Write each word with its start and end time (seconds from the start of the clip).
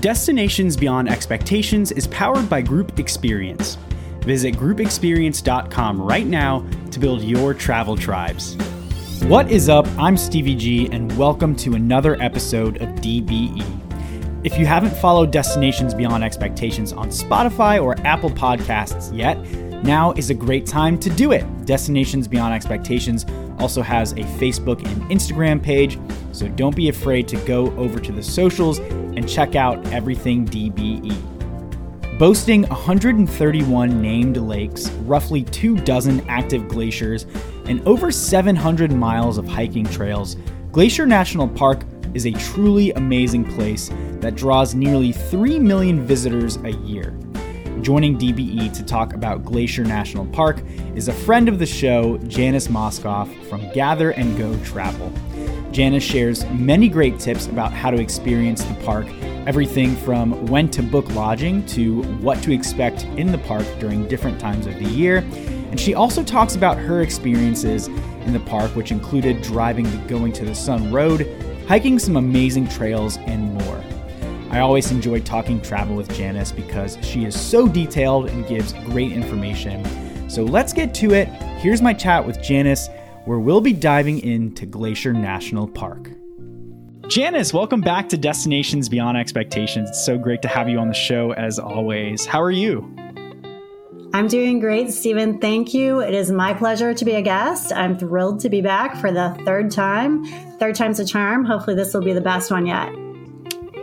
Destinations 0.00 0.76
Beyond 0.76 1.08
Expectations 1.08 1.90
is 1.90 2.06
powered 2.06 2.48
by 2.48 2.62
Group 2.62 3.00
Experience. 3.00 3.78
Visit 4.20 4.54
groupexperience.com 4.54 6.00
right 6.00 6.26
now 6.26 6.64
to 6.92 7.00
build 7.00 7.22
your 7.22 7.52
travel 7.52 7.96
tribes. 7.96 8.54
What 9.24 9.50
is 9.50 9.68
up? 9.68 9.88
I'm 9.98 10.16
Stevie 10.16 10.54
G, 10.54 10.88
and 10.92 11.16
welcome 11.18 11.56
to 11.56 11.74
another 11.74 12.14
episode 12.22 12.80
of 12.80 12.90
DBE. 13.00 14.44
If 14.44 14.56
you 14.56 14.66
haven't 14.66 14.94
followed 14.98 15.32
Destinations 15.32 15.94
Beyond 15.94 16.22
Expectations 16.22 16.92
on 16.92 17.08
Spotify 17.08 17.82
or 17.82 17.98
Apple 18.06 18.30
Podcasts 18.30 19.12
yet, 19.12 19.36
now 19.82 20.12
is 20.12 20.30
a 20.30 20.34
great 20.34 20.66
time 20.66 20.98
to 20.98 21.10
do 21.10 21.32
it. 21.32 21.44
Destinations 21.64 22.28
Beyond 22.28 22.54
Expectations 22.54 23.24
also 23.58 23.82
has 23.82 24.12
a 24.12 24.22
Facebook 24.38 24.84
and 24.84 25.02
Instagram 25.10 25.62
page, 25.62 25.98
so 26.32 26.48
don't 26.48 26.76
be 26.76 26.88
afraid 26.88 27.26
to 27.28 27.36
go 27.44 27.74
over 27.76 27.98
to 27.98 28.12
the 28.12 28.22
socials 28.22 28.78
and 28.78 29.28
check 29.28 29.54
out 29.54 29.84
everything 29.92 30.46
DBE. 30.46 31.16
Boasting 32.18 32.62
131 32.62 34.02
named 34.02 34.36
lakes, 34.38 34.90
roughly 34.90 35.44
two 35.44 35.76
dozen 35.76 36.20
active 36.28 36.66
glaciers, 36.66 37.26
and 37.66 37.80
over 37.86 38.10
700 38.10 38.92
miles 38.92 39.38
of 39.38 39.46
hiking 39.46 39.84
trails, 39.84 40.36
Glacier 40.72 41.06
National 41.06 41.46
Park 41.46 41.84
is 42.14 42.26
a 42.26 42.32
truly 42.32 42.90
amazing 42.92 43.44
place 43.54 43.90
that 44.20 44.34
draws 44.34 44.74
nearly 44.74 45.12
3 45.12 45.58
million 45.60 46.04
visitors 46.04 46.56
a 46.64 46.72
year. 46.72 47.16
Joining 47.82 48.18
DBE 48.18 48.72
to 48.76 48.84
talk 48.84 49.14
about 49.14 49.44
Glacier 49.44 49.84
National 49.84 50.26
Park 50.26 50.62
is 50.96 51.08
a 51.08 51.12
friend 51.12 51.48
of 51.48 51.58
the 51.58 51.66
show, 51.66 52.18
Janice 52.26 52.66
Moskoff 52.66 53.32
from 53.48 53.70
Gather 53.72 54.10
and 54.10 54.36
Go 54.36 54.58
Travel. 54.64 55.12
Janice 55.70 56.02
shares 56.02 56.44
many 56.50 56.88
great 56.88 57.20
tips 57.20 57.46
about 57.46 57.72
how 57.72 57.90
to 57.90 58.00
experience 58.00 58.64
the 58.64 58.74
park, 58.84 59.06
everything 59.46 59.96
from 59.96 60.46
when 60.48 60.68
to 60.70 60.82
book 60.82 61.08
lodging 61.10 61.64
to 61.66 62.02
what 62.20 62.42
to 62.42 62.52
expect 62.52 63.04
in 63.16 63.30
the 63.30 63.38
park 63.38 63.66
during 63.78 64.08
different 64.08 64.40
times 64.40 64.66
of 64.66 64.74
the 64.74 64.88
year. 64.88 65.18
And 65.70 65.78
she 65.78 65.94
also 65.94 66.24
talks 66.24 66.56
about 66.56 66.78
her 66.78 67.02
experiences 67.02 67.86
in 67.86 68.32
the 68.32 68.40
park, 68.40 68.74
which 68.74 68.90
included 68.90 69.40
driving 69.40 69.84
the 69.84 69.98
Going 70.08 70.32
to 70.32 70.44
the 70.44 70.54
Sun 70.54 70.92
Road, 70.92 71.26
hiking 71.68 71.98
some 71.98 72.16
amazing 72.16 72.68
trails, 72.68 73.18
and. 73.18 73.57
I 74.50 74.60
always 74.60 74.90
enjoy 74.90 75.20
talking 75.20 75.60
travel 75.60 75.94
with 75.94 76.12
Janice 76.14 76.52
because 76.52 76.96
she 77.02 77.26
is 77.26 77.38
so 77.38 77.68
detailed 77.68 78.30
and 78.30 78.46
gives 78.46 78.72
great 78.72 79.12
information. 79.12 79.84
So 80.30 80.42
let's 80.42 80.72
get 80.72 80.94
to 80.94 81.12
it. 81.12 81.28
Here's 81.58 81.82
my 81.82 81.92
chat 81.92 82.26
with 82.26 82.40
Janice, 82.40 82.88
where 83.26 83.38
we'll 83.38 83.60
be 83.60 83.74
diving 83.74 84.20
into 84.20 84.64
Glacier 84.64 85.12
National 85.12 85.68
Park. 85.68 86.10
Janice, 87.08 87.52
welcome 87.52 87.82
back 87.82 88.08
to 88.08 88.16
Destinations 88.16 88.88
Beyond 88.88 89.18
Expectations. 89.18 89.90
It's 89.90 90.04
so 90.04 90.16
great 90.16 90.40
to 90.42 90.48
have 90.48 90.68
you 90.68 90.78
on 90.78 90.88
the 90.88 90.94
show 90.94 91.32
as 91.32 91.58
always. 91.58 92.24
How 92.24 92.42
are 92.42 92.50
you? 92.50 92.90
I'm 94.14 94.28
doing 94.28 94.60
great, 94.60 94.90
Stephen. 94.90 95.38
Thank 95.40 95.74
you. 95.74 96.00
It 96.00 96.14
is 96.14 96.30
my 96.30 96.54
pleasure 96.54 96.94
to 96.94 97.04
be 97.04 97.12
a 97.12 97.22
guest. 97.22 97.70
I'm 97.74 97.98
thrilled 97.98 98.40
to 98.40 98.48
be 98.48 98.62
back 98.62 98.96
for 98.96 99.12
the 99.12 99.38
third 99.44 99.70
time. 99.70 100.24
Third 100.58 100.74
time's 100.74 101.00
a 101.00 101.04
charm. 101.04 101.44
Hopefully, 101.44 101.76
this 101.76 101.92
will 101.92 102.00
be 102.00 102.14
the 102.14 102.22
best 102.22 102.50
one 102.50 102.64
yet. 102.64 102.90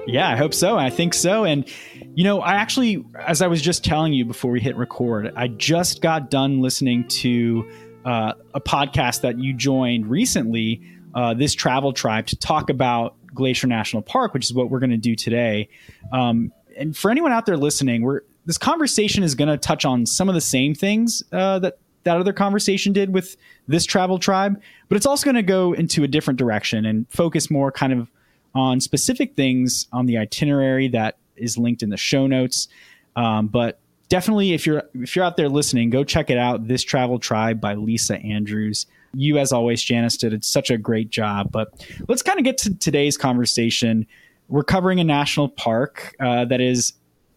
Yeah, 0.08 0.30
I 0.30 0.36
hope 0.36 0.54
so. 0.54 0.78
I 0.78 0.90
think 0.90 1.14
so. 1.14 1.46
And, 1.46 1.68
you 2.14 2.24
know, 2.24 2.42
I 2.42 2.56
actually, 2.56 3.04
as 3.20 3.42
I 3.42 3.48
was 3.48 3.62
just 3.62 3.84
telling 3.84 4.14
you 4.14 4.26
before 4.26 4.52
we 4.52 4.60
hit 4.60 4.76
record, 4.76 5.34
I 5.36 5.48
just 5.48 6.02
got 6.02 6.30
done 6.30 6.62
listening 6.62 7.08
to 7.08 7.68
uh, 8.06 8.34
a 8.54 8.62
podcast 8.62 9.22
that 9.22 9.40
you 9.40 9.54
joined 9.54 10.08
recently, 10.08 10.82
uh, 11.16 11.34
this 11.34 11.54
travel 11.54 11.92
tribe, 11.92 12.28
to 12.28 12.36
talk 12.36 12.70
about 12.70 13.16
Glacier 13.34 13.68
National 13.68 14.02
Park, 14.02 14.34
which 14.34 14.46
is 14.46 14.54
what 14.54 14.70
we're 14.70 14.80
going 14.80 14.92
to 14.92 14.98
do 14.98 15.16
today. 15.16 15.70
Um, 16.12 16.52
and 16.78 16.96
for 16.96 17.10
anyone 17.10 17.32
out 17.32 17.46
there 17.46 17.58
listening, 17.58 18.04
we're 18.04 18.22
this 18.46 18.58
conversation 18.60 19.24
is 19.24 19.34
going 19.34 19.48
to 19.48 19.58
touch 19.58 19.86
on 19.86 20.06
some 20.06 20.30
of 20.30 20.36
the 20.36 20.42
same 20.42 20.76
things 20.76 21.24
uh, 21.32 21.58
that 21.60 21.80
that 22.04 22.18
other 22.18 22.34
conversation 22.34 22.94
did 22.94 23.12
with 23.12 23.36
this 23.68 23.84
travel 23.84 24.20
tribe, 24.20 24.62
but 24.88 24.96
it's 24.96 25.08
also 25.08 25.26
going 25.26 25.36
to 25.36 25.42
go 25.42 25.74
into 25.74 26.04
a 26.04 26.08
different 26.08 26.38
direction 26.38 26.86
and 26.86 27.10
focus 27.10 27.50
more 27.50 27.72
kind 27.72 27.92
of 27.92 28.12
on 28.56 28.80
specific 28.80 29.36
things 29.36 29.88
on 29.92 30.06
the 30.06 30.18
itinerary 30.18 30.88
that 30.88 31.18
is 31.36 31.58
linked 31.58 31.84
in 31.84 31.90
the 31.90 31.98
show 31.98 32.26
notes. 32.26 32.68
Um, 33.16 33.48
but 33.48 33.80
definitely, 34.10 34.54
if 34.54 34.66
you're 34.66 34.84
if 34.96 35.16
you're 35.16 35.26
out 35.26 35.38
there 35.38 35.50
listening, 35.50 35.90
go 35.90 36.04
check 36.04 36.30
it 36.30 36.38
out. 36.38 36.68
This 36.68 36.84
Travel 36.84 37.20
Tribe 37.20 37.60
by 37.62 37.76
Lisa 37.76 38.18
Andrews. 38.18 38.88
You, 39.14 39.38
as 39.38 39.52
always, 39.52 39.82
Janice 39.82 40.18
did 40.18 40.44
such 40.44 40.70
a 40.70 40.78
great 40.78 41.10
job. 41.10 41.52
But 41.52 41.88
let's 42.08 42.22
kind 42.22 42.38
of 42.38 42.44
get 42.44 42.58
to 42.60 42.76
today's 42.76 43.18
conversation. 43.18 44.06
We're 44.50 44.64
covering 44.64 45.00
a 45.00 45.04
national 45.04 45.50
park 45.50 46.16
uh, 46.20 46.46
that 46.46 46.62
is 46.62 46.94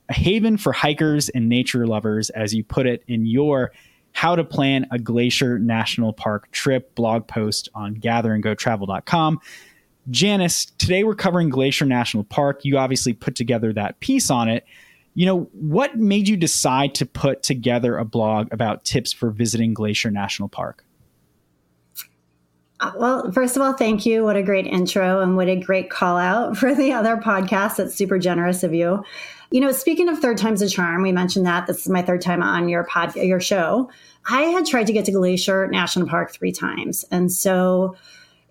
a 0.09 0.15
haven 0.15 0.57
for 0.57 0.73
hikers 0.73 1.29
and 1.29 1.49
nature 1.49 1.87
lovers, 1.87 2.31
as 2.31 2.55
you 2.55 2.65
put 2.65 2.87
it 2.87 3.05
in 3.07 3.27
your 3.27 3.73
how 4.13 4.35
to 4.35 4.43
plan 4.43 4.87
a 4.91 4.99
glacier 4.99 5.59
national 5.59 6.13
park 6.13 6.51
trip 6.51 6.93
blog 6.97 7.27
post 7.29 7.69
on 7.75 7.95
gatherandgotravel.com. 7.95 9.39
Janice, 10.11 10.67
today 10.67 11.05
we're 11.05 11.15
covering 11.15 11.49
Glacier 11.51 11.85
National 11.85 12.25
Park. 12.25 12.65
You 12.65 12.79
obviously 12.79 13.13
put 13.13 13.35
together 13.35 13.73
that 13.73 14.01
piece 14.01 14.31
on 14.31 14.49
it. 14.49 14.65
You 15.15 15.27
know, 15.27 15.41
what 15.53 15.97
made 15.97 16.29
you 16.29 16.37
decide 16.37 16.95
to 16.97 17.07
put 17.07 17.43
together 17.43 17.99
a 17.99 18.05
blog 18.05 18.53
about 18.53 18.85
tips 18.85 19.13
for 19.13 19.31
visiting 19.31 19.75
Glacier 19.75 20.11
National 20.11 20.49
Park? 20.49 20.85
Uh, 22.81 22.93
well, 22.97 23.33
first 23.33 23.57
of 23.57 23.63
all, 23.63 23.73
thank 23.73 24.07
you. 24.07 24.23
What 24.23 24.37
a 24.37 24.43
great 24.43 24.67
intro 24.67 25.21
and 25.21 25.37
what 25.37 25.49
a 25.49 25.57
great 25.57 25.91
call 25.91 26.17
out 26.17 26.57
for 26.59 26.75
the 26.75 26.93
other 26.93 27.17
podcast. 27.17 27.77
That's 27.77 27.95
super 27.95 28.19
generous 28.19 28.63
of 28.63 28.73
you. 28.73 29.03
You 29.51 29.61
know, 29.61 29.73
speaking 29.73 30.09
of 30.09 30.19
third 30.19 30.37
time's 30.37 30.63
a 30.63 30.69
charm, 30.69 31.03
we 31.03 31.11
mentioned 31.11 31.47
that 31.47 31.67
this 31.67 31.79
is 31.79 31.89
my 31.89 32.03
third 32.03 32.21
time 32.21 32.43
on 32.43 32.69
your 32.69 32.85
pod, 32.85 33.17
your 33.17 33.41
show. 33.41 33.91
I 34.31 34.43
had 34.43 34.67
tried 34.67 34.87
to 34.89 34.93
get 34.93 35.07
to 35.07 35.13
Glacier 35.13 35.67
National 35.69 36.07
Park 36.07 36.33
three 36.33 36.53
times, 36.53 37.05
and 37.11 37.33
so 37.33 37.97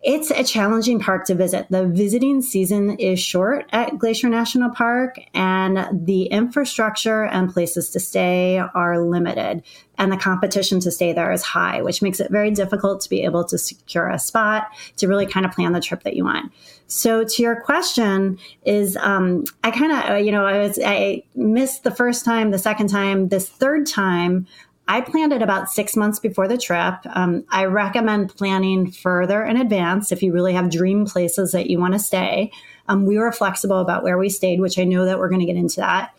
it's 0.04 0.30
a 0.30 0.44
challenging 0.44 1.00
park 1.00 1.26
to 1.26 1.36
visit. 1.36 1.68
The 1.72 1.88
visiting 1.88 2.42
season 2.42 2.92
is 2.98 3.20
short 3.20 3.66
at 3.72 3.98
Glacier 3.98 4.30
National 4.30 4.70
Park, 4.70 5.20
and 5.34 6.06
the 6.06 6.26
infrastructure 6.26 7.24
and 7.24 7.52
places 7.52 7.90
to 7.90 8.00
stay 8.00 8.60
are 8.60 9.00
limited. 9.00 9.64
And 9.98 10.12
the 10.12 10.18
competition 10.18 10.80
to 10.82 10.92
stay 10.92 11.14
there 11.14 11.32
is 11.32 11.42
high, 11.42 11.82
which 11.82 12.04
makes 12.04 12.20
it 12.20 12.30
very 12.30 12.52
difficult 12.52 13.02
to 13.02 13.10
be 13.10 13.24
able 13.24 13.44
to 13.46 13.58
secure 13.58 14.08
a 14.08 14.20
spot 14.20 14.68
to 14.98 15.08
really 15.08 15.26
kind 15.26 15.46
of 15.46 15.52
plan 15.52 15.74
the 15.74 15.82
trip 15.82 16.04
that 16.04 16.16
you 16.16 16.24
want. 16.24 16.54
So, 16.86 17.24
to 17.24 17.42
your 17.42 17.60
question, 17.62 18.38
is 18.66 18.96
um, 18.98 19.46
I 19.64 19.72
kind 19.72 19.92
of, 19.92 20.24
you 20.24 20.32
know, 20.32 20.46
I 20.46 20.60
was 20.60 20.80
I 20.84 21.24
missed 21.36 21.84
the 21.84 21.92
first 21.92 22.24
time, 22.24 22.52
the 22.52 22.60
second 22.60 22.90
time, 22.90 23.30
this 23.30 23.50
third 23.50 23.88
time. 23.88 24.48
I 24.88 25.02
planned 25.02 25.34
it 25.34 25.42
about 25.42 25.70
six 25.70 25.96
months 25.96 26.20
before 26.20 26.48
the 26.48 26.58
trip. 26.58 26.96
Um, 27.08 27.44
I 27.50 27.66
recommend 27.66 28.36
planning 28.36 28.90
further 28.90 29.44
in 29.44 29.58
advance 29.58 30.12
if 30.12 30.24
you 30.24 30.32
really 30.32 30.54
have 30.54 30.72
dream 30.72 31.06
places 31.06 31.52
that 31.52 31.70
you 31.70 31.80
want 31.80 31.94
to 31.94 32.00
stay. 32.00 32.52
Um, 32.88 33.06
we 33.06 33.18
were 33.18 33.32
flexible 33.32 33.80
about 33.80 34.04
where 34.04 34.18
we 34.18 34.30
stayed, 34.30 34.62
which 34.62 34.80
I 34.80 34.86
know 34.86 35.06
that 35.06 35.20
we're 35.20 35.30
going 35.30 35.42
to 35.42 35.46
get 35.46 35.58
into 35.58 35.82
that. 35.82 36.14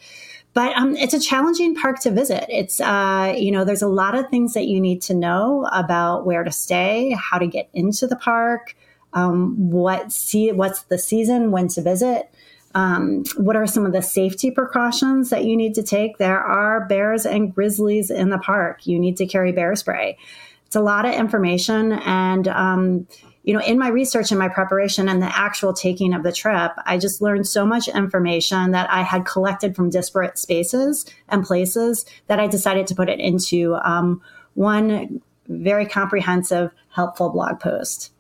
But 0.55 0.77
um, 0.77 0.97
it's 0.97 1.15
a 1.15 1.21
challenging 1.21 1.75
park 1.75 2.01
to 2.01 2.11
visit. 2.11 2.45
It's, 2.49 2.81
uh, 2.81 3.35
you 3.37 3.53
know, 3.53 3.65
there's 3.65 3.83
a 3.83 3.89
lot 3.89 4.15
of 4.15 4.29
things 4.29 4.55
that 4.55 4.67
you 4.67 4.81
need 4.81 5.01
to 5.03 5.15
know 5.15 5.69
about 5.73 6.27
where 6.27 6.45
to 6.45 6.51
stay, 6.51 7.13
how 7.13 7.39
to 7.39 7.47
get 7.47 7.71
into 7.73 8.07
the 8.07 8.17
park, 8.17 8.75
um, 9.13 9.71
what 9.71 10.13
see, 10.13 10.53
what's 10.53 10.83
the 10.83 10.99
season, 10.99 11.53
when 11.53 11.69
to 11.69 11.83
visit. 11.83 12.31
Um, 12.79 13.25
what 13.37 13.57
are 13.57 13.67
some 13.67 13.85
of 13.87 13.93
the 13.93 14.03
safety 14.03 14.53
precautions 14.53 15.31
that 15.31 15.45
you 15.45 15.57
need 15.57 15.75
to 15.75 15.83
take? 15.83 16.19
There 16.19 16.39
are 16.39 16.87
bears 16.87 17.27
and 17.27 17.53
grizzlies 17.53 18.09
in 18.09 18.31
the 18.31 18.39
park. 18.39 18.87
You 18.87 19.01
need 19.01 19.17
to 19.17 19.27
carry 19.27 19.51
bear 19.51 19.75
spray. 19.75 20.17
It's 20.65 20.77
a 20.77 20.81
lot 20.81 21.05
of 21.05 21.13
information. 21.13 21.93
And, 21.93 22.47
um, 22.47 23.09
you 23.43 23.53
know, 23.53 23.61
in 23.61 23.81
my 23.81 23.89
research 23.89 24.31
and 24.31 24.39
my 24.39 24.49
preparation 24.49 25.09
and 25.09 25.21
the 25.21 25.37
actual 25.37 25.73
taking 25.73 26.15
of 26.15 26.23
the 26.23 26.31
trip, 26.31 26.71
I 26.87 26.99
just 26.99 27.21
learned 27.21 27.49
so 27.49 27.67
much 27.67 27.89
information 27.89 28.71
that 28.71 28.89
I 28.93 29.03
had 29.03 29.27
collected 29.27 29.75
from 29.75 29.91
disparate 29.91 30.39
spaces 30.39 31.05
and 31.29 31.45
places 31.45 32.05
that 32.29 32.39
I 32.39 32.47
decided 32.47 32.87
to 32.89 32.95
put 32.95 33.09
it 33.09 33.19
into 33.19 33.75
um, 33.83 34.23
one 34.55 35.21
very 35.49 35.87
comprehensive, 35.87 36.71
helpful 36.91 37.31
blog 37.31 37.59
post. 37.59 38.13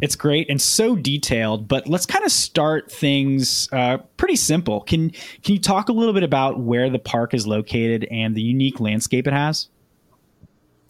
It's 0.00 0.16
great 0.16 0.48
and 0.48 0.60
so 0.60 0.96
detailed, 0.96 1.68
but 1.68 1.88
let's 1.88 2.06
kind 2.06 2.24
of 2.24 2.32
start 2.32 2.90
things 2.90 3.68
uh, 3.72 3.98
pretty 4.16 4.36
simple. 4.36 4.80
Can 4.82 5.10
can 5.10 5.54
you 5.54 5.60
talk 5.60 5.88
a 5.88 5.92
little 5.92 6.14
bit 6.14 6.22
about 6.22 6.60
where 6.60 6.90
the 6.90 6.98
park 6.98 7.34
is 7.34 7.46
located 7.46 8.06
and 8.10 8.34
the 8.34 8.42
unique 8.42 8.80
landscape 8.80 9.26
it 9.26 9.32
has? 9.32 9.68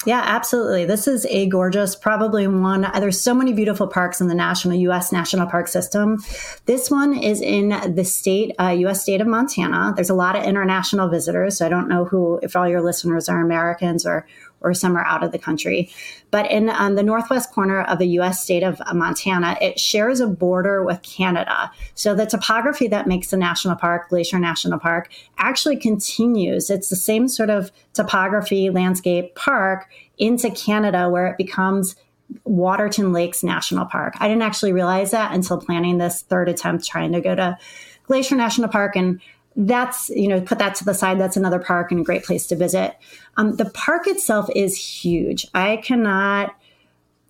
Yeah, 0.06 0.22
absolutely. 0.24 0.84
This 0.84 1.08
is 1.08 1.26
a 1.26 1.46
gorgeous, 1.48 1.96
probably 1.96 2.46
one. 2.46 2.86
There's 3.00 3.20
so 3.20 3.34
many 3.34 3.52
beautiful 3.52 3.88
parks 3.88 4.20
in 4.20 4.28
the 4.28 4.34
national 4.34 4.76
U.S. 4.76 5.10
national 5.10 5.48
park 5.48 5.66
system. 5.66 6.22
This 6.66 6.88
one 6.88 7.18
is 7.18 7.40
in 7.40 7.94
the 7.94 8.04
state, 8.04 8.54
uh, 8.60 8.68
U.S. 8.68 9.02
state 9.02 9.20
of 9.20 9.26
Montana. 9.26 9.92
There's 9.96 10.08
a 10.08 10.14
lot 10.14 10.36
of 10.36 10.44
international 10.44 11.08
visitors, 11.08 11.58
so 11.58 11.66
I 11.66 11.68
don't 11.68 11.88
know 11.88 12.04
who, 12.04 12.38
if 12.44 12.54
all 12.54 12.68
your 12.68 12.80
listeners 12.80 13.28
are 13.28 13.40
Americans 13.40 14.06
or 14.06 14.24
or 14.60 14.74
some 14.74 14.96
are 14.96 15.04
out 15.04 15.22
of 15.22 15.32
the 15.32 15.38
country. 15.38 15.90
But 16.30 16.50
in 16.50 16.68
um, 16.70 16.94
the 16.94 17.02
northwest 17.02 17.52
corner 17.52 17.82
of 17.82 17.98
the 17.98 18.06
US 18.18 18.42
state 18.42 18.62
of 18.62 18.80
Montana, 18.94 19.56
it 19.60 19.78
shares 19.78 20.20
a 20.20 20.26
border 20.26 20.84
with 20.84 21.02
Canada. 21.02 21.70
So 21.94 22.14
the 22.14 22.26
topography 22.26 22.88
that 22.88 23.06
makes 23.06 23.30
the 23.30 23.36
national 23.36 23.76
park, 23.76 24.08
Glacier 24.08 24.38
National 24.38 24.78
Park, 24.78 25.10
actually 25.38 25.76
continues. 25.76 26.70
It's 26.70 26.88
the 26.88 26.96
same 26.96 27.28
sort 27.28 27.50
of 27.50 27.70
topography, 27.94 28.70
landscape 28.70 29.34
park 29.34 29.88
into 30.18 30.50
Canada 30.50 31.08
where 31.08 31.26
it 31.26 31.36
becomes 31.36 31.96
Waterton 32.44 33.12
Lakes 33.12 33.42
National 33.42 33.86
Park. 33.86 34.14
I 34.18 34.28
didn't 34.28 34.42
actually 34.42 34.72
realize 34.72 35.12
that 35.12 35.32
until 35.32 35.58
planning 35.58 35.98
this 35.98 36.22
third 36.22 36.48
attempt 36.48 36.86
trying 36.86 37.12
to 37.12 37.20
go 37.20 37.34
to 37.34 37.56
Glacier 38.04 38.36
National 38.36 38.68
Park 38.68 38.96
and 38.96 39.20
that's 39.56 40.08
you 40.10 40.28
know 40.28 40.40
put 40.40 40.58
that 40.58 40.74
to 40.76 40.84
the 40.84 40.94
side. 40.94 41.20
That's 41.20 41.36
another 41.36 41.58
park 41.58 41.90
and 41.90 42.00
a 42.00 42.04
great 42.04 42.24
place 42.24 42.46
to 42.48 42.56
visit. 42.56 42.96
Um, 43.36 43.56
the 43.56 43.66
park 43.66 44.06
itself 44.06 44.48
is 44.54 44.76
huge. 44.76 45.46
I 45.54 45.78
cannot 45.78 46.54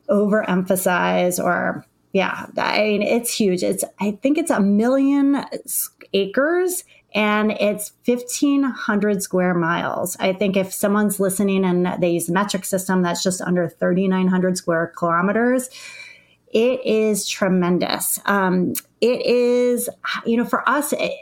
overemphasize 0.09 1.43
or 1.43 1.85
yeah 2.15 2.47
i 2.57 2.85
mean 2.85 3.03
it's 3.03 3.35
huge. 3.35 3.63
It's 3.63 3.85
i 4.01 4.13
think 4.13 4.39
it's 4.39 4.51
a 4.51 4.61
million 4.61 5.45
acres 6.13 6.85
and 7.15 7.53
it's 7.53 7.93
1500 8.05 9.23
square 9.23 9.55
miles. 9.55 10.17
I 10.21 10.35
think 10.35 10.57
if 10.57 10.73
someone's 10.75 11.19
listening 11.19 11.65
and 11.65 11.87
they 12.01 12.11
use 12.11 12.27
the 12.27 12.35
metric 12.35 12.65
system 12.65 13.03
that's 13.03 13.23
just 13.23 13.41
under 13.41 13.69
3900 13.69 14.57
square 14.59 14.93
kilometers 14.97 15.71
it 16.53 16.85
is 16.85 17.29
tremendous. 17.29 18.19
Um, 18.25 18.73
it 19.01 19.25
is, 19.25 19.89
you 20.25 20.37
know, 20.37 20.45
for 20.45 20.69
us, 20.69 20.93
it, 20.93 21.13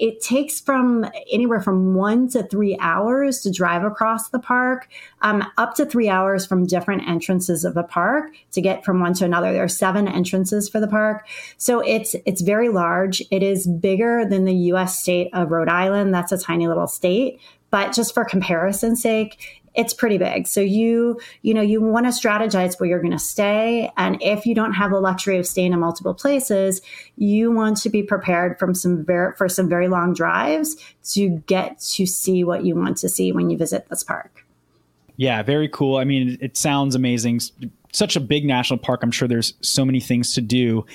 it, 0.00 0.22
takes 0.22 0.58
from 0.60 1.04
anywhere 1.30 1.60
from 1.60 1.94
one 1.94 2.28
to 2.30 2.44
three 2.44 2.78
hours 2.80 3.40
to 3.40 3.50
drive 3.50 3.84
across 3.84 4.30
the 4.30 4.38
park, 4.38 4.88
um, 5.20 5.44
up 5.58 5.74
to 5.74 5.84
three 5.84 6.08
hours 6.08 6.46
from 6.46 6.66
different 6.66 7.06
entrances 7.06 7.64
of 7.64 7.74
the 7.74 7.82
park 7.82 8.30
to 8.52 8.62
get 8.62 8.84
from 8.84 9.00
one 9.00 9.12
to 9.14 9.24
another. 9.24 9.52
There 9.52 9.64
are 9.64 9.68
seven 9.68 10.08
entrances 10.08 10.68
for 10.68 10.80
the 10.80 10.88
park, 10.88 11.28
so 11.58 11.80
it's 11.80 12.14
it's 12.24 12.40
very 12.40 12.70
large. 12.70 13.20
It 13.30 13.42
is 13.42 13.66
bigger 13.66 14.24
than 14.24 14.46
the 14.46 14.54
U.S. 14.54 14.98
state 14.98 15.28
of 15.34 15.50
Rhode 15.50 15.68
Island. 15.68 16.14
That's 16.14 16.32
a 16.32 16.38
tiny 16.38 16.68
little 16.68 16.88
state, 16.88 17.38
but 17.70 17.92
just 17.92 18.14
for 18.14 18.24
comparison's 18.24 19.02
sake, 19.02 19.62
it's 19.76 19.92
pretty 19.92 20.18
big. 20.18 20.46
So 20.46 20.60
you, 20.60 21.20
you 21.42 21.52
know, 21.52 21.60
you 21.60 21.80
want 21.80 22.06
to 22.06 22.10
strategize 22.10 22.80
where 22.80 22.88
you're 22.88 23.00
going 23.00 23.12
to 23.12 23.18
stay. 23.18 23.92
And 23.96 24.20
if 24.22 24.46
you 24.46 24.54
don't 24.54 24.72
have 24.72 24.90
the 24.90 25.00
luxury 25.00 25.38
of 25.38 25.46
staying 25.46 25.72
in 25.72 25.78
multiple 25.80 26.14
places, 26.14 26.80
you 27.16 27.52
want 27.52 27.76
to 27.78 27.90
be 27.90 28.02
prepared 28.02 28.58
from 28.58 28.74
some 28.74 29.04
very, 29.04 29.34
for 29.36 29.48
some 29.48 29.68
very 29.68 29.88
long 29.88 30.14
drives 30.14 30.76
to 31.12 31.28
get 31.46 31.78
to 31.80 32.06
see 32.06 32.42
what 32.42 32.64
you 32.64 32.74
want 32.74 32.96
to 32.98 33.08
see 33.08 33.32
when 33.32 33.50
you 33.50 33.58
visit 33.58 33.88
this 33.88 34.02
park. 34.02 34.44
Yeah, 35.16 35.42
very 35.42 35.68
cool. 35.68 35.96
I 35.96 36.04
mean, 36.04 36.38
it 36.40 36.56
sounds 36.56 36.94
amazing. 36.94 37.40
Such 37.92 38.16
a 38.16 38.20
big 38.20 38.44
national 38.44 38.78
park. 38.78 39.00
I'm 39.02 39.10
sure 39.10 39.28
there's 39.28 39.54
so 39.60 39.84
many 39.84 40.00
things 40.00 40.34
to 40.34 40.40
do. 40.40 40.86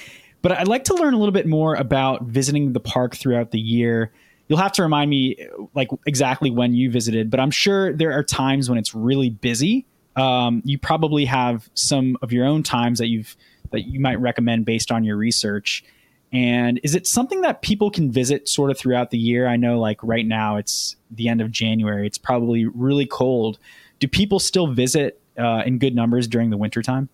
But 0.42 0.54
I'd 0.54 0.68
like 0.68 0.86
to 0.86 0.95
learn 0.95 1.13
a 1.13 1.18
little 1.18 1.31
bit 1.31 1.45
more 1.45 1.75
about 1.75 2.24
visiting 2.24 2.74
the 2.74 2.80
park 2.80 3.16
throughout 3.16 3.51
the 3.51 3.60
year 3.60 4.12
you'll 4.51 4.59
have 4.59 4.74
to 4.74 4.81
remind 4.81 5.09
me 5.09 5.48
like 5.74 5.88
exactly 6.06 6.51
when 6.51 6.74
you 6.74 6.92
visited, 6.92 7.31
but 7.31 7.39
I'm 7.39 7.51
sure 7.51 7.94
there 7.94 8.12
are 8.12 8.21
times 8.21 8.69
when 8.69 8.77
it's 8.77 8.94
really 8.94 9.30
busy. 9.30 9.86
Um, 10.18 10.62
you 10.65 10.77
probably 10.77 11.24
have 11.24 11.69
some 11.74 12.18
of 12.21 12.33
your 12.33 12.45
own 12.45 12.62
times 12.62 13.00
that 13.00 13.07
you've 13.07 13.38
that 13.71 13.88
you 13.88 14.01
might 14.01 14.19
recommend 14.19 14.65
based 14.65 14.92
on 14.92 15.06
your 15.06 15.15
research. 15.15 15.86
And 16.33 16.81
is 16.83 16.95
it 16.95 17.07
something 17.07 17.39
that 17.42 17.62
people 17.62 17.89
can 17.89 18.12
visit 18.12 18.50
sort 18.50 18.71
of 18.71 18.77
throughout 18.77 19.12
the 19.12 19.18
year? 19.18 19.48
I 19.48 19.56
know 19.56 19.80
like 19.80 20.03
right 20.03 20.25
now 20.25 20.57
it's 20.57 20.97
the 21.09 21.30
end 21.30 21.39
of 21.39 21.50
January. 21.50 22.06
It's 22.06 22.18
probably 22.18 22.65
really 22.65 23.06
cold. 23.06 23.57
Do 24.00 24.09
people 24.09 24.38
still 24.38 24.68
visit 24.68 25.21
uh, 25.38 25.63
in 25.65 25.77
good 25.77 25.95
numbers 25.95 26.27
during 26.27 26.50
the 26.50 26.57
wintertime? 26.57 27.07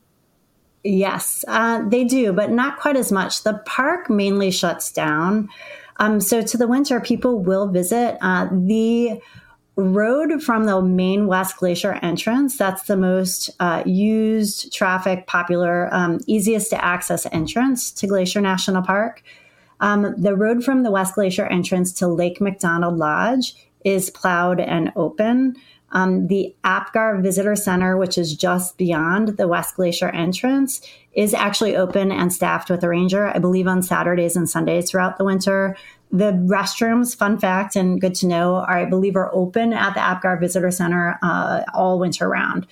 Yes, 0.89 1.43
uh, 1.47 1.87
they 1.87 2.03
do, 2.05 2.31
but 2.31 2.51
not 2.51 2.79
quite 2.79 2.95
as 2.95 3.11
much. 3.11 3.43
The 3.43 3.61
park 3.65 4.09
mainly 4.09 4.51
shuts 4.51 4.91
down 4.91 5.49
um, 5.99 6.19
so 6.21 6.41
to 6.41 6.57
the 6.57 6.67
winter, 6.67 6.99
people 6.99 7.39
will 7.39 7.67
visit 7.67 8.17
uh, 8.21 8.47
the 8.51 9.19
road 9.75 10.41
from 10.41 10.65
the 10.65 10.81
main 10.81 11.27
West 11.27 11.57
Glacier 11.57 11.93
entrance. 12.01 12.57
That's 12.57 12.83
the 12.83 12.97
most 12.97 13.49
uh, 13.59 13.83
used, 13.85 14.73
traffic, 14.73 15.27
popular, 15.27 15.93
um, 15.93 16.19
easiest 16.25 16.71
to 16.71 16.83
access 16.83 17.27
entrance 17.31 17.91
to 17.91 18.07
Glacier 18.07 18.41
National 18.41 18.81
Park. 18.81 19.23
Um, 19.79 20.15
the 20.17 20.35
road 20.35 20.63
from 20.63 20.83
the 20.83 20.91
West 20.91 21.13
Glacier 21.13 21.45
entrance 21.45 21.93
to 21.93 22.07
Lake 22.07 22.41
McDonald 22.41 22.97
Lodge 22.97 23.53
is 23.85 24.09
plowed 24.09 24.59
and 24.59 24.91
open. 24.95 25.55
Um, 25.91 26.27
the 26.27 26.53
Apgar 26.63 27.21
Visitor 27.21 27.55
Center, 27.55 27.97
which 27.97 28.17
is 28.17 28.35
just 28.35 28.77
beyond 28.77 29.37
the 29.37 29.47
West 29.47 29.75
Glacier 29.75 30.09
entrance, 30.09 30.81
is 31.13 31.33
actually 31.33 31.75
open 31.75 32.11
and 32.11 32.31
staffed 32.33 32.69
with 32.69 32.83
a 32.83 32.89
ranger, 32.89 33.27
I 33.27 33.39
believe, 33.39 33.67
on 33.67 33.81
Saturdays 33.81 34.35
and 34.35 34.49
Sundays 34.49 34.91
throughout 34.91 35.17
the 35.17 35.23
winter. 35.23 35.77
The 36.11 36.33
restrooms, 36.33 37.15
fun 37.15 37.37
fact 37.37 37.75
and 37.75 37.99
good 37.99 38.15
to 38.15 38.27
know, 38.27 38.55
are, 38.55 38.79
I 38.79 38.85
believe, 38.85 39.15
are 39.15 39.33
open 39.33 39.73
at 39.73 39.93
the 39.93 40.01
Apgar 40.01 40.37
Visitor 40.37 40.71
Center 40.71 41.17
uh, 41.21 41.63
all 41.73 41.99
winter 41.99 42.27
round. 42.27 42.67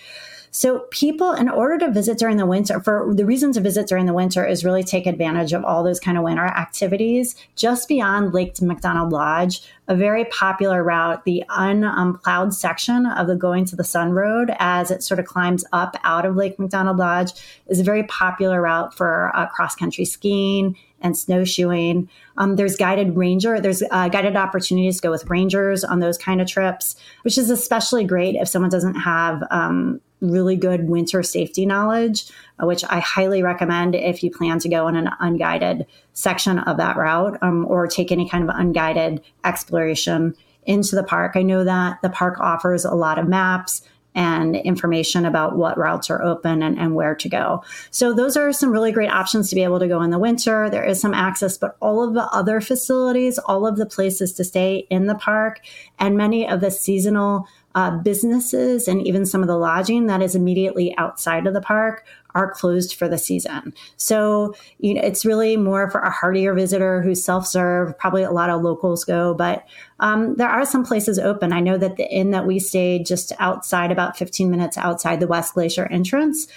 So 0.55 0.87
people, 0.89 1.33
in 1.33 1.49
order 1.49 1.77
to 1.79 1.91
visit 1.91 2.17
during 2.17 2.37
the 2.37 2.45
winter, 2.45 2.79
for 2.79 3.11
the 3.13 3.25
reason 3.25 3.51
to 3.51 3.59
visit 3.59 3.87
during 3.87 4.05
the 4.05 4.13
winter 4.13 4.47
is 4.47 4.63
really 4.63 4.83
take 4.83 5.05
advantage 5.05 5.51
of 5.51 5.65
all 5.65 5.83
those 5.83 5.99
kind 5.99 6.17
of 6.17 6.23
winter 6.23 6.45
activities. 6.45 7.35
Just 7.57 7.89
beyond 7.89 8.33
Lake 8.33 8.61
McDonald 8.61 9.11
Lodge, 9.11 9.63
a 9.89 9.97
very 9.97 10.23
popular 10.23 10.81
route, 10.81 11.25
the 11.25 11.43
unplowed 11.49 12.53
section 12.53 13.05
of 13.05 13.27
the 13.27 13.35
Going 13.35 13.65
to 13.65 13.75
the 13.75 13.83
Sun 13.83 14.13
Road, 14.13 14.55
as 14.59 14.91
it 14.91 15.03
sort 15.03 15.19
of 15.19 15.25
climbs 15.25 15.65
up 15.73 15.97
out 16.05 16.25
of 16.25 16.37
Lake 16.37 16.57
McDonald 16.57 16.95
Lodge, 16.95 17.33
is 17.67 17.81
a 17.81 17.83
very 17.83 18.03
popular 18.03 18.61
route 18.61 18.95
for 18.95 19.35
uh, 19.35 19.47
cross 19.47 19.75
country 19.75 20.05
skiing 20.05 20.77
and 21.01 21.17
snowshoeing. 21.17 22.09
Um, 22.37 22.55
there's 22.55 22.77
guided 22.77 23.17
ranger, 23.17 23.59
there's 23.59 23.83
uh, 23.91 24.07
guided 24.07 24.37
opportunities 24.37 24.95
to 24.95 25.01
go 25.01 25.11
with 25.11 25.29
rangers 25.29 25.83
on 25.83 25.99
those 25.99 26.17
kind 26.17 26.39
of 26.39 26.47
trips, 26.47 26.95
which 27.23 27.37
is 27.37 27.49
especially 27.49 28.05
great 28.05 28.35
if 28.35 28.47
someone 28.47 28.71
doesn't 28.71 28.95
have 28.95 29.43
um, 29.51 29.99
really 30.31 30.55
good 30.55 30.89
winter 30.89 31.23
safety 31.23 31.65
knowledge, 31.65 32.25
uh, 32.61 32.65
which 32.65 32.83
I 32.85 32.99
highly 32.99 33.43
recommend 33.43 33.95
if 33.95 34.23
you 34.23 34.31
plan 34.31 34.59
to 34.59 34.69
go 34.69 34.87
on 34.87 34.95
an 34.95 35.09
unguided 35.19 35.85
section 36.13 36.59
of 36.59 36.77
that 36.77 36.97
route 36.97 37.37
um, 37.41 37.65
or 37.65 37.87
take 37.87 38.11
any 38.11 38.27
kind 38.27 38.43
of 38.43 38.55
unguided 38.55 39.21
exploration 39.43 40.35
into 40.65 40.95
the 40.95 41.03
park. 41.03 41.33
I 41.35 41.43
know 41.43 41.63
that 41.63 42.01
the 42.01 42.09
park 42.09 42.39
offers 42.39 42.85
a 42.85 42.95
lot 42.95 43.19
of 43.19 43.27
maps 43.27 43.81
and 44.15 44.55
information 44.55 45.25
about 45.25 45.57
what 45.57 45.77
routes 45.77 46.09
are 46.09 46.23
open 46.23 46.63
and, 46.63 46.79
and, 46.79 46.95
where 46.95 47.13
to 47.13 47.27
go. 47.27 47.63
So 47.91 48.13
those 48.13 48.37
are 48.37 48.53
some 48.53 48.71
really 48.71 48.93
great 48.93 49.11
options 49.11 49.49
to 49.49 49.55
be 49.55 49.63
able 49.63 49.79
to 49.79 49.89
go 49.89 50.01
in 50.01 50.09
the 50.09 50.17
winter. 50.17 50.69
There 50.69 50.85
is 50.85 51.01
some 51.01 51.13
access, 51.13 51.57
but 51.57 51.75
all 51.81 52.01
of 52.01 52.13
the 52.13 52.23
other 52.27 52.61
facilities, 52.61 53.37
all 53.37 53.67
of 53.67 53.75
the 53.75 53.85
places 53.85 54.31
to 54.33 54.45
stay 54.45 54.87
in 54.89 55.07
the 55.07 55.15
park, 55.15 55.59
and 55.99 56.15
many 56.15 56.47
of 56.47 56.61
the 56.61 56.71
seasonal 56.71 57.45
uh, 57.75 57.97
businesses 57.97 58.87
and 58.87 59.05
even 59.05 59.25
some 59.25 59.41
of 59.41 59.47
the 59.47 59.57
lodging 59.57 60.07
that 60.07 60.21
is 60.21 60.33
immediately 60.33 60.95
outside 60.97 61.45
of 61.45 61.53
the 61.53 61.61
park 61.61 62.05
are 62.33 62.51
closed 62.51 62.95
for 62.95 63.07
the 63.07 63.17
season. 63.17 63.73
So, 63.97 64.55
you 64.79 64.93
know, 64.93 65.01
it's 65.01 65.25
really 65.25 65.57
more 65.57 65.89
for 65.89 65.99
a 65.99 66.09
heartier 66.09 66.53
visitor 66.53 67.01
who's 67.01 67.23
self-serve. 67.23 67.97
Probably 67.97 68.23
a 68.23 68.31
lot 68.31 68.49
of 68.49 68.61
locals 68.61 69.03
go, 69.03 69.33
but 69.33 69.65
um, 69.99 70.35
there 70.35 70.49
are 70.49 70.65
some 70.65 70.85
places 70.85 71.19
open. 71.19 71.53
I 71.53 71.59
know 71.59 71.77
that 71.77 71.97
the 71.97 72.09
inn 72.09 72.31
that 72.31 72.47
we 72.47 72.59
stayed 72.59 73.05
just 73.05 73.31
outside, 73.39 73.91
about 73.91 74.17
15 74.17 74.49
minutes 74.49 74.77
outside 74.77 75.19
the 75.19 75.27
West 75.27 75.53
Glacier 75.53 75.87
entrance, 75.91 76.47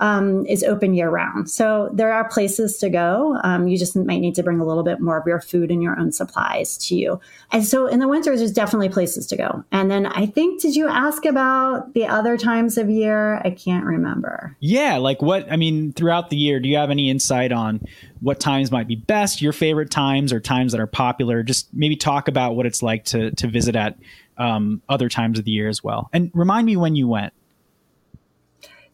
um, 0.00 0.46
is 0.46 0.62
open 0.64 0.94
year 0.94 1.10
round. 1.10 1.50
So 1.50 1.90
there 1.92 2.12
are 2.12 2.28
places 2.28 2.78
to 2.78 2.90
go. 2.90 3.38
Um, 3.44 3.68
you 3.68 3.78
just 3.78 3.96
might 3.96 4.20
need 4.20 4.34
to 4.36 4.42
bring 4.42 4.60
a 4.60 4.66
little 4.66 4.82
bit 4.82 5.00
more 5.00 5.18
of 5.18 5.26
your 5.26 5.40
food 5.40 5.70
and 5.70 5.82
your 5.82 5.98
own 5.98 6.12
supplies 6.12 6.76
to 6.88 6.96
you. 6.96 7.20
And 7.50 7.64
so 7.64 7.86
in 7.86 7.98
the 7.98 8.08
winters, 8.08 8.40
there's 8.40 8.52
definitely 8.52 8.88
places 8.88 9.26
to 9.28 9.36
go. 9.36 9.64
And 9.72 9.90
then 9.90 10.06
I 10.06 10.26
think, 10.26 10.60
did 10.60 10.76
you 10.76 10.88
ask 10.88 11.24
about 11.24 11.94
the 11.94 12.06
other 12.06 12.36
times 12.36 12.78
of 12.78 12.90
year? 12.90 13.38
I 13.44 13.50
can't 13.50 13.84
remember. 13.84 14.56
Yeah. 14.60 14.96
Like 14.98 15.22
what, 15.22 15.50
I 15.50 15.56
mean, 15.56 15.92
throughout 15.92 16.30
the 16.30 16.36
year, 16.36 16.60
do 16.60 16.68
you 16.68 16.76
have 16.76 16.90
any 16.90 17.10
insight 17.10 17.52
on 17.52 17.80
what 18.20 18.40
times 18.40 18.70
might 18.70 18.88
be 18.88 18.96
best, 18.96 19.40
your 19.40 19.52
favorite 19.52 19.90
times 19.90 20.32
or 20.32 20.40
times 20.40 20.72
that 20.72 20.80
are 20.80 20.86
popular? 20.86 21.42
Just 21.42 21.72
maybe 21.72 21.96
talk 21.96 22.28
about 22.28 22.56
what 22.56 22.66
it's 22.66 22.82
like 22.82 23.04
to, 23.06 23.30
to 23.32 23.48
visit 23.48 23.76
at 23.76 23.98
um, 24.36 24.82
other 24.88 25.08
times 25.08 25.38
of 25.38 25.44
the 25.44 25.50
year 25.50 25.68
as 25.68 25.82
well. 25.82 26.08
And 26.12 26.30
remind 26.34 26.66
me 26.66 26.76
when 26.76 26.94
you 26.94 27.08
went. 27.08 27.32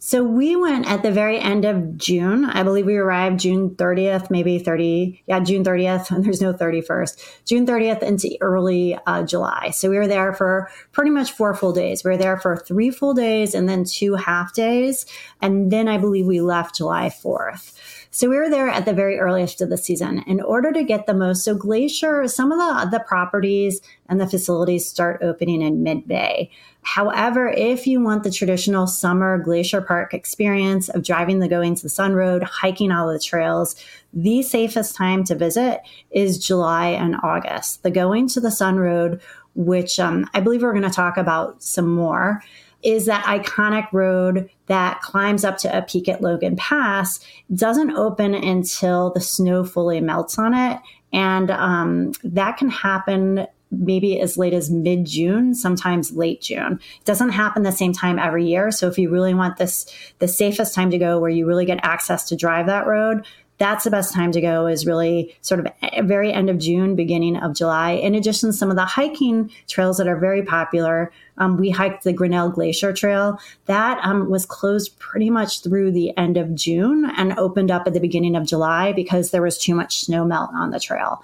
So 0.06 0.22
we 0.22 0.54
went 0.54 0.86
at 0.86 1.02
the 1.02 1.10
very 1.10 1.40
end 1.40 1.64
of 1.64 1.96
June. 1.96 2.44
I 2.44 2.62
believe 2.62 2.84
we 2.84 2.98
arrived 2.98 3.40
June 3.40 3.70
30th, 3.70 4.30
maybe 4.30 4.58
30. 4.58 5.22
Yeah, 5.26 5.40
June 5.40 5.64
30th. 5.64 6.10
And 6.10 6.22
there's 6.26 6.42
no 6.42 6.52
31st. 6.52 7.40
June 7.46 7.66
30th 7.66 8.02
into 8.02 8.36
early 8.42 8.98
uh, 9.06 9.22
July. 9.22 9.70
So 9.70 9.88
we 9.88 9.96
were 9.96 10.06
there 10.06 10.34
for 10.34 10.68
pretty 10.92 11.10
much 11.10 11.32
four 11.32 11.54
full 11.54 11.72
days. 11.72 12.04
We 12.04 12.10
were 12.10 12.18
there 12.18 12.36
for 12.36 12.54
three 12.54 12.90
full 12.90 13.14
days 13.14 13.54
and 13.54 13.66
then 13.66 13.84
two 13.84 14.14
half 14.14 14.52
days. 14.52 15.06
And 15.40 15.72
then 15.72 15.88
I 15.88 15.96
believe 15.96 16.26
we 16.26 16.42
left 16.42 16.76
July 16.76 17.08
4th. 17.08 17.73
So 18.14 18.30
we 18.30 18.36
were 18.36 18.48
there 18.48 18.68
at 18.68 18.84
the 18.84 18.92
very 18.92 19.18
earliest 19.18 19.60
of 19.60 19.70
the 19.70 19.76
season 19.76 20.22
in 20.28 20.40
order 20.40 20.70
to 20.70 20.84
get 20.84 21.06
the 21.06 21.14
most. 21.14 21.42
So 21.42 21.52
Glacier, 21.52 22.28
some 22.28 22.52
of 22.52 22.58
the, 22.58 22.96
the 22.96 23.02
properties 23.02 23.80
and 24.08 24.20
the 24.20 24.28
facilities 24.28 24.88
start 24.88 25.20
opening 25.20 25.60
in 25.60 25.82
mid 25.82 26.06
May. 26.06 26.52
However, 26.82 27.48
if 27.48 27.88
you 27.88 28.00
want 28.00 28.22
the 28.22 28.30
traditional 28.30 28.86
summer 28.86 29.36
Glacier 29.38 29.80
Park 29.80 30.14
experience 30.14 30.88
of 30.88 31.02
driving 31.02 31.40
the 31.40 31.48
Going 31.48 31.74
to 31.74 31.82
the 31.82 31.88
Sun 31.88 32.12
Road, 32.12 32.44
hiking 32.44 32.92
all 32.92 33.12
the 33.12 33.18
trails, 33.18 33.74
the 34.12 34.42
safest 34.42 34.94
time 34.94 35.24
to 35.24 35.34
visit 35.34 35.80
is 36.12 36.38
July 36.38 36.90
and 36.90 37.16
August. 37.24 37.82
The 37.82 37.90
Going 37.90 38.28
to 38.28 38.40
the 38.40 38.52
Sun 38.52 38.76
Road, 38.76 39.20
which 39.56 39.98
um, 39.98 40.30
I 40.32 40.38
believe 40.38 40.62
we're 40.62 40.70
going 40.70 40.84
to 40.84 40.88
talk 40.88 41.16
about 41.16 41.64
some 41.64 41.88
more, 41.88 42.44
is 42.84 43.06
that 43.06 43.24
iconic 43.24 43.90
road 43.92 44.48
that 44.66 45.00
climbs 45.00 45.44
up 45.44 45.56
to 45.58 45.76
a 45.76 45.82
peak 45.82 46.08
at 46.08 46.20
Logan 46.20 46.56
Pass, 46.56 47.18
doesn't 47.54 47.96
open 47.96 48.34
until 48.34 49.10
the 49.10 49.20
snow 49.20 49.64
fully 49.64 50.00
melts 50.00 50.38
on 50.38 50.54
it. 50.54 50.80
And 51.12 51.50
um, 51.50 52.12
that 52.22 52.56
can 52.56 52.70
happen 52.70 53.46
maybe 53.70 54.20
as 54.20 54.36
late 54.36 54.52
as 54.52 54.70
mid 54.70 55.04
June, 55.04 55.54
sometimes 55.54 56.12
late 56.12 56.42
June. 56.42 56.80
It 57.00 57.04
doesn't 57.04 57.30
happen 57.30 57.62
the 57.62 57.72
same 57.72 57.92
time 57.92 58.18
every 58.18 58.46
year. 58.46 58.70
So 58.70 58.86
if 58.88 58.98
you 58.98 59.10
really 59.10 59.34
want 59.34 59.56
this, 59.56 59.86
the 60.18 60.28
safest 60.28 60.74
time 60.74 60.90
to 60.90 60.98
go 60.98 61.18
where 61.18 61.30
you 61.30 61.46
really 61.46 61.64
get 61.64 61.80
access 61.82 62.28
to 62.28 62.36
drive 62.36 62.66
that 62.66 62.86
road, 62.86 63.26
that's 63.58 63.84
the 63.84 63.90
best 63.90 64.12
time 64.12 64.32
to 64.32 64.40
go 64.40 64.66
is 64.66 64.86
really 64.86 65.36
sort 65.40 65.60
of 65.60 66.06
very 66.06 66.32
end 66.32 66.50
of 66.50 66.58
June, 66.58 66.96
beginning 66.96 67.36
of 67.36 67.54
July. 67.54 67.92
In 67.92 68.14
addition, 68.14 68.52
some 68.52 68.70
of 68.70 68.76
the 68.76 68.84
hiking 68.84 69.50
trails 69.68 69.98
that 69.98 70.08
are 70.08 70.18
very 70.18 70.42
popular. 70.42 71.12
Um, 71.38 71.56
we 71.56 71.70
hiked 71.70 72.04
the 72.04 72.12
Grinnell 72.12 72.50
Glacier 72.50 72.92
Trail. 72.92 73.38
That 73.66 74.00
um, 74.02 74.28
was 74.28 74.44
closed 74.44 74.98
pretty 74.98 75.30
much 75.30 75.62
through 75.62 75.92
the 75.92 76.16
end 76.16 76.36
of 76.36 76.54
June 76.54 77.10
and 77.16 77.38
opened 77.38 77.70
up 77.70 77.86
at 77.86 77.94
the 77.94 78.00
beginning 78.00 78.34
of 78.34 78.46
July 78.46 78.92
because 78.92 79.30
there 79.30 79.42
was 79.42 79.56
too 79.56 79.74
much 79.74 80.00
snow 80.00 80.24
melt 80.24 80.50
on 80.52 80.70
the 80.70 80.80
trail. 80.80 81.22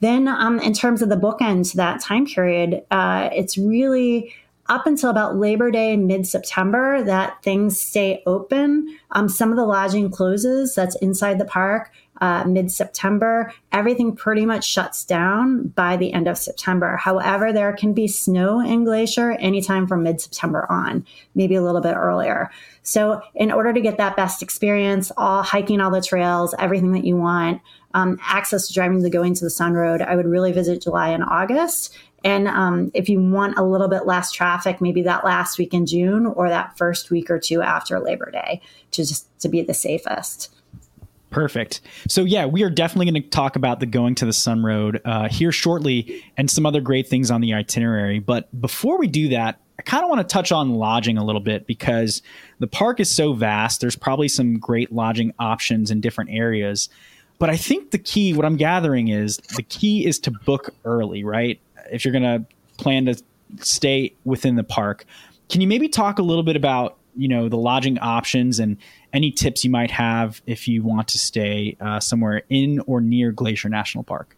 Then, 0.00 0.28
um, 0.28 0.60
in 0.60 0.74
terms 0.74 1.02
of 1.02 1.08
the 1.08 1.16
bookends, 1.16 1.74
that 1.74 2.00
time 2.00 2.26
period, 2.26 2.84
uh, 2.90 3.30
it's 3.32 3.56
really 3.56 4.34
up 4.66 4.86
until 4.86 5.10
about 5.10 5.36
Labor 5.36 5.70
Day, 5.70 5.96
mid 5.96 6.26
September, 6.26 7.02
that 7.02 7.42
things 7.42 7.80
stay 7.80 8.22
open. 8.26 8.98
Um, 9.10 9.28
some 9.28 9.50
of 9.50 9.56
the 9.56 9.64
lodging 9.64 10.10
closes, 10.10 10.74
that's 10.74 10.96
inside 10.96 11.38
the 11.38 11.44
park. 11.44 11.90
Uh, 12.20 12.44
mid 12.46 12.70
September, 12.70 13.52
everything 13.72 14.14
pretty 14.14 14.46
much 14.46 14.64
shuts 14.64 15.04
down 15.04 15.66
by 15.68 15.96
the 15.96 16.12
end 16.12 16.28
of 16.28 16.38
September. 16.38 16.96
However, 16.96 17.52
there 17.52 17.72
can 17.72 17.92
be 17.92 18.06
snow 18.06 18.60
in 18.60 18.84
Glacier 18.84 19.32
anytime 19.32 19.86
from 19.88 20.04
mid 20.04 20.20
September 20.20 20.70
on, 20.70 21.04
maybe 21.34 21.56
a 21.56 21.62
little 21.62 21.80
bit 21.80 21.96
earlier. 21.96 22.50
So, 22.82 23.20
in 23.34 23.50
order 23.50 23.72
to 23.72 23.80
get 23.80 23.98
that 23.98 24.16
best 24.16 24.42
experience, 24.42 25.10
all 25.16 25.42
hiking 25.42 25.80
all 25.80 25.90
the 25.90 26.00
trails, 26.00 26.54
everything 26.58 26.92
that 26.92 27.04
you 27.04 27.16
want, 27.16 27.60
um, 27.94 28.18
access 28.22 28.68
to 28.68 28.74
driving 28.74 29.02
the 29.02 29.10
going 29.10 29.34
to 29.34 29.44
the 29.44 29.50
Sun 29.50 29.74
Road, 29.74 30.00
I 30.00 30.14
would 30.14 30.26
really 30.26 30.52
visit 30.52 30.82
July 30.82 31.08
and 31.08 31.24
August. 31.24 31.96
And 32.24 32.48
um, 32.48 32.90
if 32.94 33.08
you 33.08 33.20
want 33.20 33.58
a 33.58 33.62
little 33.62 33.88
bit 33.88 34.06
less 34.06 34.32
traffic, 34.32 34.80
maybe 34.80 35.02
that 35.02 35.24
last 35.24 35.58
week 35.58 35.74
in 35.74 35.84
June 35.84 36.24
or 36.26 36.48
that 36.48 36.76
first 36.78 37.10
week 37.10 37.30
or 37.30 37.38
two 37.38 37.60
after 37.60 38.00
Labor 38.00 38.30
Day, 38.30 38.62
to 38.92 39.04
just 39.04 39.28
to 39.40 39.48
be 39.48 39.60
the 39.60 39.74
safest. 39.74 40.50
Perfect. 41.28 41.80
So 42.08 42.24
yeah, 42.24 42.46
we 42.46 42.62
are 42.62 42.70
definitely 42.70 43.10
going 43.10 43.22
to 43.22 43.28
talk 43.28 43.56
about 43.56 43.80
the 43.80 43.86
going 43.86 44.14
to 44.16 44.24
the 44.24 44.32
Sun 44.32 44.62
Road 44.62 45.02
uh, 45.04 45.28
here 45.28 45.52
shortly, 45.52 46.24
and 46.36 46.50
some 46.50 46.64
other 46.64 46.80
great 46.80 47.08
things 47.08 47.30
on 47.30 47.40
the 47.40 47.52
itinerary. 47.52 48.20
But 48.20 48.48
before 48.58 48.98
we 48.98 49.08
do 49.08 49.28
that, 49.28 49.60
I 49.78 49.82
kind 49.82 50.04
of 50.04 50.08
want 50.08 50.26
to 50.26 50.32
touch 50.32 50.52
on 50.52 50.74
lodging 50.74 51.18
a 51.18 51.24
little 51.24 51.40
bit 51.40 51.66
because 51.66 52.22
the 52.60 52.68
park 52.68 53.00
is 53.00 53.10
so 53.10 53.32
vast. 53.32 53.80
There's 53.80 53.96
probably 53.96 54.28
some 54.28 54.58
great 54.58 54.92
lodging 54.92 55.34
options 55.38 55.90
in 55.90 56.00
different 56.00 56.30
areas. 56.30 56.88
But 57.40 57.50
I 57.50 57.56
think 57.56 57.90
the 57.90 57.98
key, 57.98 58.32
what 58.32 58.46
I'm 58.46 58.56
gathering 58.56 59.08
is 59.08 59.38
the 59.56 59.64
key 59.64 60.06
is 60.06 60.20
to 60.20 60.30
book 60.30 60.72
early, 60.84 61.24
right? 61.24 61.60
If 61.90 62.04
you're 62.04 62.12
going 62.12 62.22
to 62.22 62.44
plan 62.76 63.06
to 63.06 63.22
stay 63.60 64.14
within 64.24 64.56
the 64.56 64.64
park, 64.64 65.04
can 65.48 65.60
you 65.60 65.66
maybe 65.66 65.88
talk 65.88 66.18
a 66.18 66.22
little 66.22 66.42
bit 66.42 66.56
about 66.56 66.98
you 67.16 67.28
know 67.28 67.48
the 67.48 67.56
lodging 67.56 67.98
options 67.98 68.58
and 68.58 68.76
any 69.12 69.30
tips 69.30 69.64
you 69.64 69.70
might 69.70 69.90
have 69.90 70.42
if 70.46 70.66
you 70.66 70.82
want 70.82 71.08
to 71.08 71.18
stay 71.18 71.76
uh, 71.80 72.00
somewhere 72.00 72.42
in 72.48 72.80
or 72.86 73.00
near 73.00 73.30
Glacier 73.30 73.68
National 73.68 74.02
Park? 74.04 74.36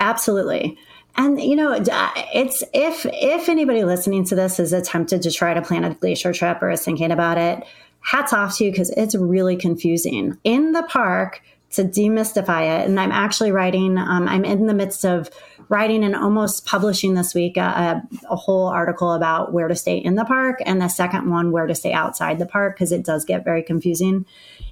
Absolutely. 0.00 0.78
And 1.16 1.40
you 1.40 1.56
know, 1.56 1.72
it's 1.72 2.62
if 2.74 3.06
if 3.12 3.48
anybody 3.48 3.84
listening 3.84 4.24
to 4.26 4.34
this 4.34 4.60
is 4.60 4.72
attempted 4.72 5.22
to 5.22 5.30
try 5.30 5.54
to 5.54 5.62
plan 5.62 5.84
a 5.84 5.94
glacier 5.94 6.32
trip 6.32 6.62
or 6.62 6.70
is 6.70 6.84
thinking 6.84 7.10
about 7.10 7.38
it, 7.38 7.64
hats 8.00 8.32
off 8.32 8.58
to 8.58 8.64
you 8.64 8.70
because 8.70 8.90
it's 8.90 9.14
really 9.14 9.56
confusing. 9.56 10.36
In 10.44 10.72
the 10.72 10.82
park, 10.84 11.42
to 11.70 11.84
demystify 11.84 12.80
it, 12.80 12.88
and 12.88 12.98
I'm 12.98 13.12
actually 13.12 13.52
writing, 13.52 13.98
um, 13.98 14.28
I'm 14.28 14.44
in 14.44 14.66
the 14.66 14.74
midst 14.74 15.04
of 15.04 15.30
writing 15.68 16.04
and 16.04 16.14
almost 16.14 16.64
publishing 16.64 17.14
this 17.14 17.34
week 17.34 17.56
a, 17.56 18.02
a, 18.30 18.36
whole 18.36 18.68
article 18.68 19.12
about 19.12 19.52
where 19.52 19.66
to 19.66 19.74
stay 19.74 19.98
in 19.98 20.14
the 20.14 20.24
park, 20.24 20.60
and 20.64 20.80
the 20.80 20.88
second 20.88 21.28
one, 21.28 21.50
where 21.50 21.66
to 21.66 21.74
stay 21.74 21.92
outside 21.92 22.38
the 22.38 22.46
park, 22.46 22.76
because 22.76 22.92
it 22.92 23.04
does 23.04 23.24
get 23.24 23.44
very 23.44 23.62
confusing. 23.62 24.24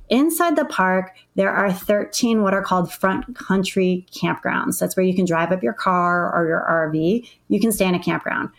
Inside 0.09 0.57
the 0.57 0.67
park, 0.67 1.17
there 1.35 1.51
are 1.51 1.73
13 1.73 2.43
what 2.43 2.55
are 2.55 2.63
called 2.63 2.93
front 2.93 3.35
country 3.37 4.07
campgrounds. 4.13 4.79
That's 4.79 4.97
where 4.97 5.07
you 5.07 5.15
can 5.15 5.25
drive 5.25 5.51
up 5.51 5.63
your 5.63 5.73
car 5.73 6.33
or 6.35 6.47
your 6.47 6.65
RV. 6.69 7.29
You 7.49 7.61
can 7.61 7.73
stay 7.73 7.87
in 7.87 7.95
a 7.95 8.03
campground. 8.03 8.51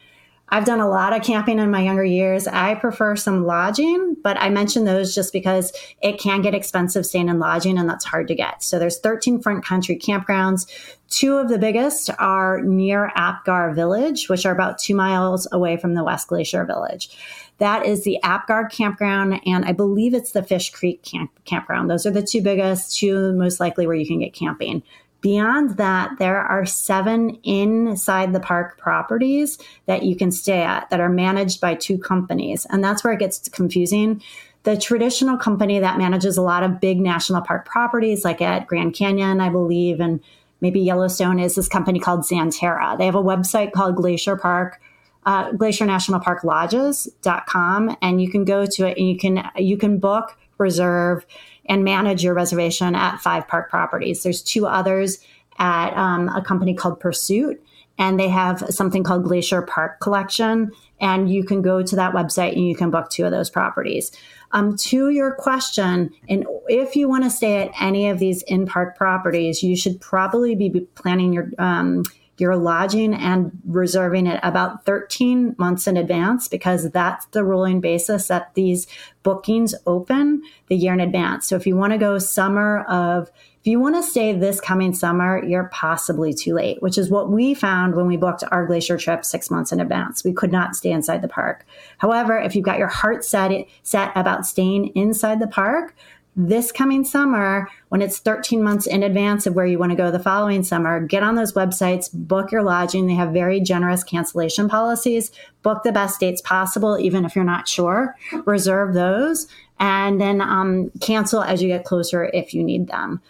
I've 0.50 0.66
done 0.66 0.80
a 0.80 0.88
lot 0.88 1.12
of 1.12 1.24
camping 1.24 1.58
in 1.58 1.72
my 1.72 1.82
younger 1.82 2.04
years. 2.04 2.48
I 2.48 2.76
prefer 2.76 3.16
some 3.16 3.46
lodging, 3.46 4.16
but 4.24 4.38
I 4.40 4.50
mention 4.50 4.86
those 4.86 5.16
just 5.16 5.34
because 5.34 5.74
it 6.02 6.20
can 6.20 6.42
get 6.42 6.54
expensive 6.54 7.06
staying 7.06 7.30
in 7.30 7.40
lodging 7.40 7.80
and 7.80 7.90
that's 7.90 8.06
hard 8.06 8.28
to 8.28 8.36
get. 8.36 8.62
So 8.62 8.78
there's 8.78 9.00
13 9.00 9.42
front 9.42 9.66
country 9.66 9.98
campgrounds. 9.98 10.68
Two 11.10 11.38
of 11.38 11.50
the 11.50 11.58
biggest 11.58 12.12
are 12.20 12.62
near 12.62 13.12
Apgar 13.16 13.74
Village, 13.74 14.30
which 14.30 14.46
are 14.46 14.54
about 14.54 14.78
two 14.78 14.96
miles 14.96 15.48
away 15.52 15.78
from 15.78 15.96
the 15.96 16.04
West 16.04 16.28
Glacier 16.28 16.64
Village. 16.64 17.18
That 17.58 17.86
is 17.86 18.04
the 18.04 18.22
Apgar 18.22 18.66
campground, 18.66 19.40
and 19.46 19.66
I 19.66 19.72
believe 19.72 20.14
it's 20.14 20.34
the 20.34 20.44
Fish 20.44 20.72
Creek 20.72 21.04
camp- 21.04 21.32
campground. 21.46 21.90
Those 21.90 22.06
are 22.06 22.12
the 22.12 22.22
two 22.22 22.42
biggest, 22.42 22.98
two 22.98 23.34
most 23.34 23.60
likely 23.60 23.88
where 23.88 23.96
you 23.96 24.06
can 24.06 24.20
get 24.20 24.34
camping. 24.34 24.84
Beyond 25.26 25.78
that, 25.78 26.20
there 26.20 26.40
are 26.40 26.68
seven 26.68 27.40
inside 27.42 28.32
the 28.32 28.40
park 28.40 28.78
properties 28.78 29.58
that 29.88 30.04
you 30.04 30.16
can 30.16 30.30
stay 30.30 30.62
at 30.62 30.88
that 30.92 31.00
are 31.00 31.10
managed 31.10 31.60
by 31.60 31.74
two 31.74 31.98
companies. 31.98 32.68
And 32.70 32.84
that's 32.84 33.04
where 33.04 33.12
it 33.12 33.18
gets 33.18 33.50
confusing. 33.50 34.22
The 34.66 34.78
traditional 34.78 35.36
company 35.36 35.80
that 35.80 35.98
manages 35.98 36.38
a 36.38 36.44
lot 36.44 36.62
of 36.62 36.80
big 36.80 37.00
national 37.02 37.42
park 37.42 37.66
properties, 37.66 38.24
like 38.24 38.40
at 38.40 38.68
Grand 38.68 38.94
Canyon, 38.94 39.42
I 39.42 39.50
believe, 39.50 40.00
and 40.00 40.20
maybe 40.62 40.80
Yellowstone, 40.80 41.40
is 41.40 41.56
this 41.56 41.68
company 41.68 42.00
called 42.00 42.20
Xanterra. 42.20 42.96
They 42.96 43.08
have 43.08 43.16
a 43.16 43.24
website 43.24 43.72
called 43.72 43.96
Glacier 43.96 44.36
Park. 44.36 44.80
Uh, 45.26 45.54
Glacier 45.54 45.88
National 45.88 46.20
Park 46.20 46.44
Lodges.com, 46.44 47.98
and 48.04 48.22
you 48.22 48.30
can 48.30 48.46
go 48.46 48.68
to 48.68 48.86
it 48.86 48.96
and 48.96 49.10
you 49.10 49.18
can 49.18 49.44
you 49.56 49.76
can 49.76 49.98
book, 49.98 50.38
reserve, 50.58 51.26
and 51.66 51.84
manage 51.84 52.24
your 52.24 52.34
reservation 52.34 52.96
at 52.96 53.20
five 53.20 53.48
park 53.48 53.70
properties. 53.70 54.24
There's 54.24 54.42
two 54.42 54.68
others 54.68 55.20
at 55.58 55.96
um, 55.96 56.30
a 56.30 56.44
company 56.44 56.74
called 56.74 57.00
Pursuit, 57.00 57.62
and 57.98 58.20
they 58.20 58.30
have 58.30 58.60
something 58.70 59.04
called 59.04 59.24
Glacier 59.24 59.62
Park 59.62 60.00
Collection. 60.00 60.72
And 61.00 61.30
you 61.30 61.44
can 61.44 61.62
go 61.62 61.82
to 61.82 61.96
that 61.98 62.14
website 62.14 62.54
and 62.54 62.66
you 62.66 62.76
can 62.76 62.90
book 62.90 63.10
two 63.10 63.26
of 63.26 63.32
those 63.32 63.50
properties. 63.50 64.12
Um, 64.52 64.78
to 64.78 65.10
your 65.10 65.36
question, 65.36 66.12
and 66.30 66.46
if 66.68 66.96
you 66.96 67.10
want 67.10 67.26
to 67.26 67.30
stay 67.30 67.64
at 67.64 67.72
any 67.80 68.08
of 68.08 68.20
these 68.20 68.42
in 68.44 68.66
park 68.66 68.96
properties, 68.96 69.62
you 69.62 69.76
should 69.76 70.00
probably 70.00 70.56
be 70.56 70.70
planning 70.96 71.34
your 71.34 71.52
um, 71.58 72.04
your 72.38 72.56
lodging 72.58 73.14
and 73.14 73.52
reserving 73.66 74.28
it 74.28 74.40
about 74.44 74.86
13 74.86 75.56
months 75.58 75.88
in 75.88 75.98
advance 75.98 76.48
because 76.48 76.90
that's 76.92 77.26
the 77.28 77.44
ruling 77.44 77.80
basis 77.80 78.28
that 78.28 78.54
these 78.56 78.88
bookings 79.24 79.74
open 79.86 80.42
the 80.68 80.76
year 80.76 80.94
in 80.94 81.00
advance. 81.00 81.48
So 81.48 81.56
if 81.56 81.66
you 81.66 81.76
want 81.76 81.94
to 81.94 81.98
go 81.98 82.20
summer 82.20 82.84
of 82.84 83.32
if 83.66 83.72
you 83.72 83.80
want 83.80 83.96
to 83.96 84.04
stay 84.04 84.32
this 84.32 84.62
coming 84.62 84.94
summer, 84.94 85.44
you're 85.44 85.70
possibly 85.74 86.36
too 86.36 86.54
late, 86.54 86.84
which 86.84 87.00
is 87.00 87.10
what 87.10 87.32
we 87.32 87.56
found 87.56 87.96
when 87.96 88.06
we 88.06 88.16
booked 88.16 88.44
our 88.52 88.64
glacier 88.68 88.96
trip 88.96 89.26
six 89.26 89.50
months 89.50 89.72
in 89.72 89.80
advance. 89.80 90.24
We 90.24 90.34
could 90.34 90.52
not 90.52 90.76
stay 90.76 90.92
inside 90.92 91.24
the 91.24 91.28
park. 91.28 91.66
However, 91.98 92.38
if 92.38 92.56
you've 92.56 92.64
got 92.64 92.78
your 92.78 92.90
heart 92.90 93.26
set, 93.26 93.52
set 93.82 94.12
about 94.14 94.46
staying 94.46 94.90
inside 94.90 95.40
the 95.40 95.48
park, 95.48 95.96
this 96.36 96.72
coming 96.72 97.04
summer, 97.06 97.70
when 97.90 98.02
it's 98.02 98.20
13 98.20 98.62
months 98.62 98.88
in 98.88 99.04
advance 99.04 99.48
of 99.48 99.56
where 99.56 99.66
you 99.66 99.80
want 99.80 99.92
to 99.92 99.96
go 99.96 100.12
the 100.12 100.20
following 100.20 100.64
summer, 100.64 101.00
get 101.00 101.24
on 101.24 101.36
those 101.36 101.54
websites, 101.54 102.10
book 102.14 102.52
your 102.52 102.64
lodging. 102.64 103.08
They 103.08 103.14
have 103.14 103.32
very 103.32 103.60
generous 103.62 104.04
cancellation 104.04 104.68
policies. 104.68 105.32
Book 105.64 105.84
the 105.84 105.92
best 105.92 106.20
dates 106.20 106.42
possible, 106.42 106.98
even 107.00 107.26
if 107.26 107.36
you're 107.36 107.46
not 107.46 107.68
sure. 107.68 108.16
Reserve 108.46 108.94
those 108.94 109.48
and 109.80 110.20
then 110.22 110.42
um, 110.42 110.92
cancel 111.02 111.42
as 111.42 111.62
you 111.62 111.68
get 111.68 111.86
closer 111.86 112.26
if 112.34 112.54
you 112.54 112.64
need 112.64 112.88
them. 112.88 113.22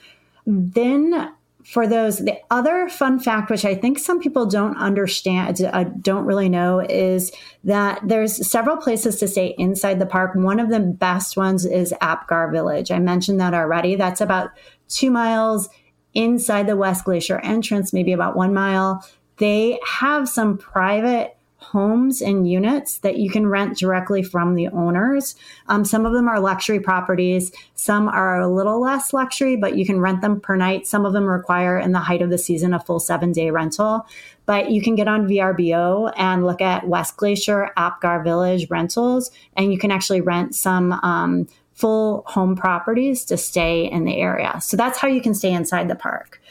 Then 0.45 1.31
for 1.65 1.88
those, 1.88 2.19
the 2.19 2.38
other 2.51 2.88
fun 2.89 3.19
fact, 3.19 3.50
which 3.50 3.65
I 3.65 3.74
think 3.74 3.98
some 3.98 4.19
people 4.19 4.45
don't 4.45 4.77
understand, 4.77 5.60
uh, 5.62 5.86
don't 6.00 6.25
really 6.25 6.48
know, 6.48 6.79
is 6.79 7.31
that 7.63 8.00
there's 8.03 8.48
several 8.48 8.77
places 8.77 9.17
to 9.17 9.27
stay 9.27 9.55
inside 9.57 10.00
the 10.00 10.05
park. 10.05 10.36
One 10.36 10.60
of 10.60 10.69
the 10.69 10.79
best 10.79 11.36
ones 11.36 11.65
is 11.65 11.93
Apgar 12.01 12.51
Village. 12.51 12.91
I 12.91 13.00
mentioned 13.00 13.39
that 13.39 13.55
already. 13.55 13.95
That's 13.95 14.22
about 14.22 14.51
two 14.88 15.10
miles 15.10 15.67
inside 16.13 16.67
the 16.67 16.77
West 16.77 17.03
Glacier 17.03 17.39
entrance, 17.39 17.91
maybe 17.91 18.13
about 18.13 18.38
one 18.38 18.53
mile. 18.53 19.03
They 19.38 19.79
have 19.86 20.29
some 20.29 20.60
private 20.60 21.35
homes 21.72 22.22
and 22.22 22.50
units 22.50 23.00
that 23.00 23.17
you 23.17 23.29
can 23.29 23.48
rent 23.48 23.77
directly 23.77 24.24
from 24.24 24.55
the 24.55 24.67
owners. 24.69 25.36
Um, 25.67 25.86
some 25.86 26.05
of 26.05 26.13
them 26.13 26.27
are 26.27 26.39
luxury 26.39 26.79
properties, 26.79 27.51
some 27.75 28.07
are 28.07 28.39
a 28.39 28.48
little 28.48 28.81
less 28.81 29.13
luxury, 29.13 29.55
but 29.55 29.77
you 29.77 29.86
can 29.86 30.00
rent 30.00 30.22
them 30.22 30.39
per 30.39 30.55
night. 30.55 30.88
Some 30.88 31.05
of 31.05 31.13
them 31.13 31.25
require, 31.25 31.77
in 31.77 31.91
the 31.91 32.00
height 32.00 32.22
of 32.22 32.29
the 32.29 32.38
season, 32.38 32.74
a 32.74 32.79
full 32.79 33.00
seven 33.00 33.31
day 33.31 33.51
rental. 33.51 34.05
But 34.45 34.72
you 34.72 34.81
can 34.81 34.95
get 34.95 35.07
on 35.07 35.27
VRBO 35.27 36.13
and 36.15 36.45
look 36.45 36.62
at 36.62 36.88
West 36.88 37.17
Glacier, 37.17 37.72
Apgar 37.77 38.24
Village 38.24 38.67
rentals, 38.69 39.31
and 39.57 39.72
you 39.72 39.79
can 39.79 39.91
actually 39.91 40.22
rent 40.22 40.55
some. 40.55 40.93
Um, 40.93 41.48
full 41.75 42.24
home 42.25 42.55
properties 42.55 43.25
to 43.25 43.36
stay 43.36 43.91
in 43.91 44.05
the 44.05 44.15
area. 44.15 44.57
So 44.62 44.77
that's 44.77 44.98
how 44.98 45.10
you 45.10 45.22
can 45.22 45.34
stay 45.34 45.51
inside 45.51 45.89
the 45.89 45.95
park. 45.95 46.41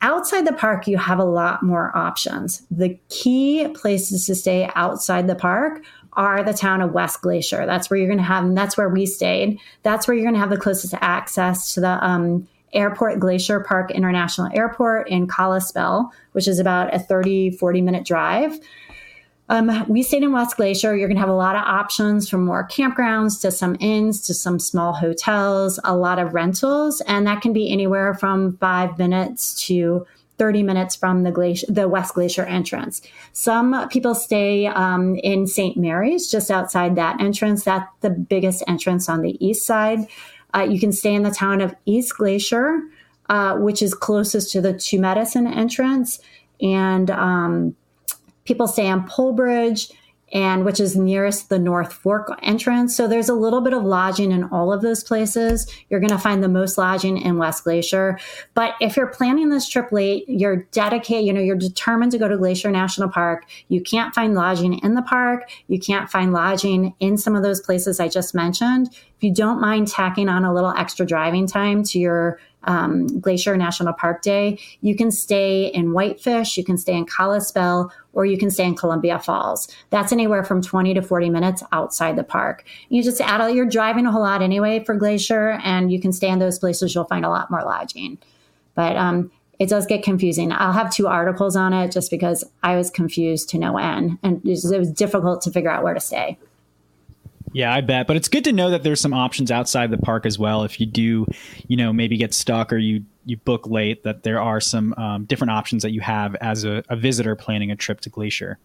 Outside 0.00 0.46
the 0.46 0.52
park, 0.52 0.86
you 0.86 0.96
have 0.96 1.18
a 1.18 1.24
lot 1.24 1.62
more 1.62 1.96
options. 1.96 2.62
The 2.70 2.98
key 3.08 3.68
places 3.74 4.26
to 4.26 4.34
stay 4.34 4.70
outside 4.74 5.26
the 5.26 5.34
park 5.34 5.82
are 6.12 6.42
the 6.42 6.52
town 6.52 6.80
of 6.80 6.92
West 6.92 7.20
Glacier. 7.20 7.66
That's 7.66 7.90
where 7.90 7.98
you're 7.98 8.08
going 8.08 8.18
to 8.18 8.24
have, 8.24 8.44
and 8.44 8.56
that's 8.56 8.76
where 8.76 8.88
we 8.88 9.06
stayed. 9.06 9.58
That's 9.82 10.06
where 10.06 10.16
you're 10.16 10.24
going 10.24 10.34
to 10.34 10.40
have 10.40 10.50
the 10.50 10.56
closest 10.56 10.94
access 11.00 11.74
to 11.74 11.80
the 11.80 12.04
um, 12.04 12.48
Airport 12.72 13.18
Glacier 13.18 13.60
Park 13.60 13.90
International 13.90 14.48
Airport 14.52 15.08
in 15.08 15.26
Kalispell, 15.26 16.12
which 16.32 16.46
is 16.46 16.58
about 16.58 16.94
a 16.94 16.98
30, 16.98 17.52
40 17.52 17.82
minute 17.82 18.04
drive. 18.04 18.58
Um, 19.50 19.86
we 19.88 20.02
stayed 20.02 20.22
in 20.22 20.32
West 20.32 20.56
Glacier. 20.56 20.94
You're 20.94 21.08
going 21.08 21.16
to 21.16 21.20
have 21.20 21.30
a 21.30 21.34
lot 21.34 21.56
of 21.56 21.62
options 21.62 22.28
from 22.28 22.44
more 22.44 22.68
campgrounds 22.68 23.40
to 23.40 23.50
some 23.50 23.76
inns 23.80 24.20
to 24.22 24.34
some 24.34 24.58
small 24.58 24.92
hotels, 24.92 25.80
a 25.84 25.96
lot 25.96 26.18
of 26.18 26.34
rentals, 26.34 27.00
and 27.02 27.26
that 27.26 27.40
can 27.40 27.52
be 27.52 27.72
anywhere 27.72 28.14
from 28.14 28.56
five 28.58 28.98
minutes 28.98 29.54
to 29.66 30.06
30 30.38 30.62
minutes 30.62 30.94
from 30.94 31.24
the 31.24 31.32
glacier, 31.32 31.66
the 31.68 31.88
West 31.88 32.14
Glacier 32.14 32.44
entrance. 32.44 33.02
Some 33.32 33.88
people 33.88 34.14
stay 34.14 34.66
um, 34.66 35.16
in 35.16 35.46
St. 35.46 35.76
Mary's, 35.76 36.30
just 36.30 36.50
outside 36.50 36.94
that 36.96 37.20
entrance. 37.20 37.64
That's 37.64 37.88
the 38.02 38.10
biggest 38.10 38.62
entrance 38.68 39.08
on 39.08 39.22
the 39.22 39.44
east 39.44 39.66
side. 39.66 40.06
Uh, 40.54 40.62
you 40.62 40.78
can 40.78 40.92
stay 40.92 41.14
in 41.14 41.24
the 41.24 41.30
town 41.30 41.60
of 41.60 41.74
East 41.86 42.16
Glacier, 42.16 42.80
uh, 43.28 43.56
which 43.56 43.82
is 43.82 43.94
closest 43.94 44.52
to 44.52 44.60
the 44.60 44.72
Two 44.72 45.00
Medicine 45.00 45.46
entrance, 45.46 46.20
and 46.60 47.10
um, 47.10 47.76
people 48.48 48.66
stay 48.66 48.88
on 48.88 49.06
Polebridge 49.06 49.92
and 50.32 50.64
which 50.64 50.80
is 50.80 50.96
nearest 50.96 51.48
the 51.48 51.58
North 51.58 51.92
Fork 51.92 52.28
entrance. 52.42 52.94
So 52.96 53.08
there's 53.08 53.28
a 53.28 53.34
little 53.34 53.60
bit 53.60 53.72
of 53.72 53.84
lodging 53.84 54.30
in 54.30 54.44
all 54.44 54.72
of 54.72 54.82
those 54.82 55.02
places. 55.02 55.70
You're 55.88 56.00
going 56.00 56.10
to 56.10 56.18
find 56.18 56.42
the 56.42 56.48
most 56.48 56.76
lodging 56.76 57.16
in 57.16 57.38
West 57.38 57.64
Glacier. 57.64 58.18
But 58.54 58.74
if 58.80 58.96
you're 58.96 59.06
planning 59.06 59.48
this 59.48 59.68
trip 59.68 59.90
late, 59.90 60.24
you're 60.28 60.64
dedicated, 60.72 61.24
you 61.24 61.32
know, 61.32 61.40
you're 61.40 61.56
determined 61.56 62.12
to 62.12 62.18
go 62.18 62.28
to 62.28 62.36
Glacier 62.36 62.70
National 62.70 63.08
Park. 63.08 63.46
You 63.68 63.80
can't 63.80 64.14
find 64.14 64.34
lodging 64.34 64.78
in 64.80 64.94
the 64.94 65.02
park. 65.02 65.50
You 65.66 65.78
can't 65.78 66.10
find 66.10 66.32
lodging 66.32 66.94
in 67.00 67.16
some 67.16 67.34
of 67.34 67.42
those 67.42 67.60
places 67.60 67.98
I 67.98 68.08
just 68.08 68.34
mentioned. 68.34 68.88
If 68.92 69.24
you 69.24 69.32
don't 69.32 69.60
mind 69.60 69.88
tacking 69.88 70.28
on 70.28 70.44
a 70.44 70.54
little 70.54 70.74
extra 70.76 71.06
driving 71.06 71.46
time 71.46 71.82
to 71.84 71.98
your 71.98 72.38
um, 72.64 73.06
Glacier 73.20 73.56
National 73.56 73.92
Park 73.92 74.22
Day, 74.22 74.58
you 74.80 74.94
can 74.94 75.10
stay 75.10 75.66
in 75.66 75.92
Whitefish, 75.92 76.56
you 76.56 76.64
can 76.64 76.76
stay 76.76 76.94
in 76.94 77.06
Kalispell, 77.06 77.90
or 78.18 78.26
you 78.26 78.36
can 78.36 78.50
stay 78.50 78.64
in 78.64 78.74
Columbia 78.74 79.20
Falls. 79.20 79.68
That's 79.90 80.10
anywhere 80.10 80.42
from 80.42 80.60
20 80.60 80.92
to 80.94 81.02
40 81.02 81.30
minutes 81.30 81.62
outside 81.70 82.16
the 82.16 82.24
park. 82.24 82.64
You 82.88 83.00
just 83.00 83.20
add, 83.20 83.54
you're 83.54 83.64
driving 83.64 84.06
a 84.06 84.10
whole 84.10 84.22
lot 84.22 84.42
anyway 84.42 84.82
for 84.82 84.96
Glacier, 84.96 85.60
and 85.62 85.92
you 85.92 86.00
can 86.00 86.12
stay 86.12 86.28
in 86.28 86.40
those 86.40 86.58
places. 86.58 86.92
You'll 86.92 87.04
find 87.04 87.24
a 87.24 87.28
lot 87.28 87.48
more 87.48 87.62
lodging. 87.62 88.18
But 88.74 88.96
um, 88.96 89.30
it 89.60 89.68
does 89.68 89.86
get 89.86 90.02
confusing. 90.02 90.50
I'll 90.50 90.72
have 90.72 90.92
two 90.92 91.06
articles 91.06 91.54
on 91.54 91.72
it 91.72 91.92
just 91.92 92.10
because 92.10 92.42
I 92.64 92.74
was 92.74 92.90
confused 92.90 93.50
to 93.50 93.58
no 93.58 93.78
end, 93.78 94.18
and 94.24 94.44
it 94.44 94.66
was 94.66 94.90
difficult 94.90 95.40
to 95.42 95.52
figure 95.52 95.70
out 95.70 95.84
where 95.84 95.94
to 95.94 96.00
stay. 96.00 96.38
Yeah, 97.52 97.72
I 97.72 97.80
bet. 97.80 98.06
But 98.06 98.16
it's 98.16 98.28
good 98.28 98.44
to 98.44 98.52
know 98.52 98.70
that 98.70 98.82
there's 98.82 99.00
some 99.00 99.14
options 99.14 99.50
outside 99.50 99.90
the 99.90 99.98
park 99.98 100.26
as 100.26 100.38
well. 100.38 100.64
If 100.64 100.80
you 100.80 100.86
do, 100.86 101.26
you 101.66 101.76
know, 101.76 101.92
maybe 101.92 102.16
get 102.16 102.34
stuck 102.34 102.72
or 102.72 102.78
you 102.78 103.04
you 103.24 103.36
book 103.36 103.66
late, 103.66 104.04
that 104.04 104.22
there 104.22 104.40
are 104.40 104.60
some 104.60 104.94
um, 104.94 105.24
different 105.24 105.50
options 105.50 105.82
that 105.82 105.90
you 105.90 106.00
have 106.00 106.34
as 106.36 106.64
a, 106.64 106.82
a 106.88 106.96
visitor 106.96 107.36
planning 107.36 107.70
a 107.70 107.76
trip 107.76 108.00
to 108.00 108.10
Glacier. 108.10 108.58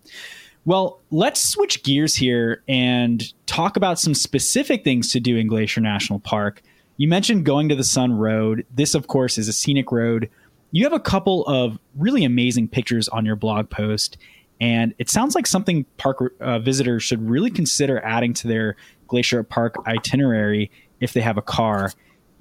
Well, 0.65 1.01
let's 1.11 1.41
switch 1.41 1.83
gears 1.83 2.15
here 2.15 2.63
and 2.69 3.21
talk 3.45 3.75
about 3.75 3.99
some 3.99 4.13
specific 4.13 4.85
things 4.85 5.11
to 5.11 5.19
do 5.19 5.35
in 5.35 5.47
Glacier 5.47 5.81
National 5.81 6.19
Park. 6.19 6.61
You 6.95 7.09
mentioned 7.09 7.45
going 7.45 7.67
to 7.69 7.75
the 7.75 7.83
Sun 7.83 8.13
Road. 8.13 8.65
This, 8.73 8.95
of 8.95 9.07
course, 9.07 9.37
is 9.37 9.49
a 9.49 9.53
scenic 9.53 9.91
road. 9.91 10.29
You 10.71 10.85
have 10.85 10.93
a 10.93 10.99
couple 10.99 11.45
of 11.47 11.77
really 11.97 12.23
amazing 12.23 12.69
pictures 12.69 13.09
on 13.09 13.25
your 13.25 13.35
blog 13.35 13.69
post, 13.69 14.17
and 14.63 14.95
it 14.97 15.09
sounds 15.09 15.35
like 15.35 15.45
something 15.45 15.85
park 15.97 16.33
uh, 16.39 16.57
visitors 16.57 17.03
should 17.03 17.29
really 17.29 17.51
consider 17.51 17.99
adding 17.99 18.33
to 18.35 18.47
their 18.47 18.77
Glacier 19.07 19.43
Park 19.43 19.75
itinerary 19.85 20.71
if 21.01 21.11
they 21.11 21.19
have 21.19 21.37
a 21.37 21.41
car. 21.41 21.91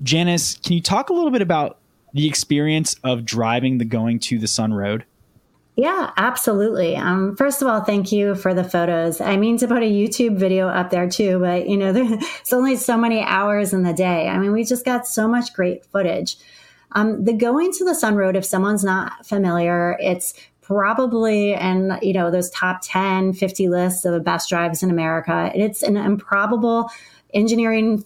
Janice, 0.05 0.57
can 0.59 0.75
you 0.75 0.81
talk 0.81 1.11
a 1.11 1.13
little 1.13 1.33
bit 1.33 1.43
about 1.43 1.79
the 2.15 2.29
experience 2.29 2.95
of 3.03 3.25
driving 3.25 3.79
the 3.79 3.85
going 3.85 4.21
to 4.21 4.39
the 4.39 4.47
Sun 4.47 4.73
Road? 4.73 5.05
Yeah, 5.75 6.13
absolutely. 6.17 6.95
Um, 6.95 7.35
first 7.35 7.61
of 7.61 7.67
all, 7.67 7.83
thank 7.83 8.13
you 8.13 8.37
for 8.37 8.55
the 8.55 8.63
photos. 8.63 9.21
I 9.21 9.37
mean 9.37 9.57
to 9.57 9.67
put 9.67 9.83
a 9.83 9.91
YouTube 9.91 10.37
video 10.37 10.69
up 10.69 10.91
there 10.91 11.09
too, 11.09 11.41
but 11.41 11.69
you 11.69 11.77
know, 11.77 11.93
there's 11.93 12.53
only 12.53 12.77
so 12.77 12.97
many 12.97 13.21
hours 13.21 13.73
in 13.73 13.83
the 13.83 13.95
day. 13.95 14.29
I 14.29 14.39
mean, 14.39 14.53
we 14.53 14.63
just 14.63 14.85
got 14.85 15.09
so 15.09 15.27
much 15.27 15.55
great 15.55 15.85
footage. 15.87 16.37
Um, 16.93 17.25
the 17.25 17.33
going 17.33 17.73
to 17.73 17.85
the 17.85 17.95
Sun 17.95 18.15
Road, 18.15 18.37
if 18.37 18.45
someone's 18.45 18.85
not 18.85 19.27
familiar, 19.27 19.97
it's 19.99 20.35
probably 20.73 21.55
and 21.55 21.99
you 22.03 22.13
know 22.13 22.31
those 22.31 22.51
top 22.51 22.81
10 22.83 23.33
50 23.35 23.69
lists 23.69 24.05
of 24.05 24.13
the 24.13 24.21
best 24.21 24.49
drives 24.49 24.83
in 24.83 24.91
america. 24.91 25.51
It's 25.55 25.83
an 25.83 25.97
improbable 25.97 26.91
engineering 27.35 28.05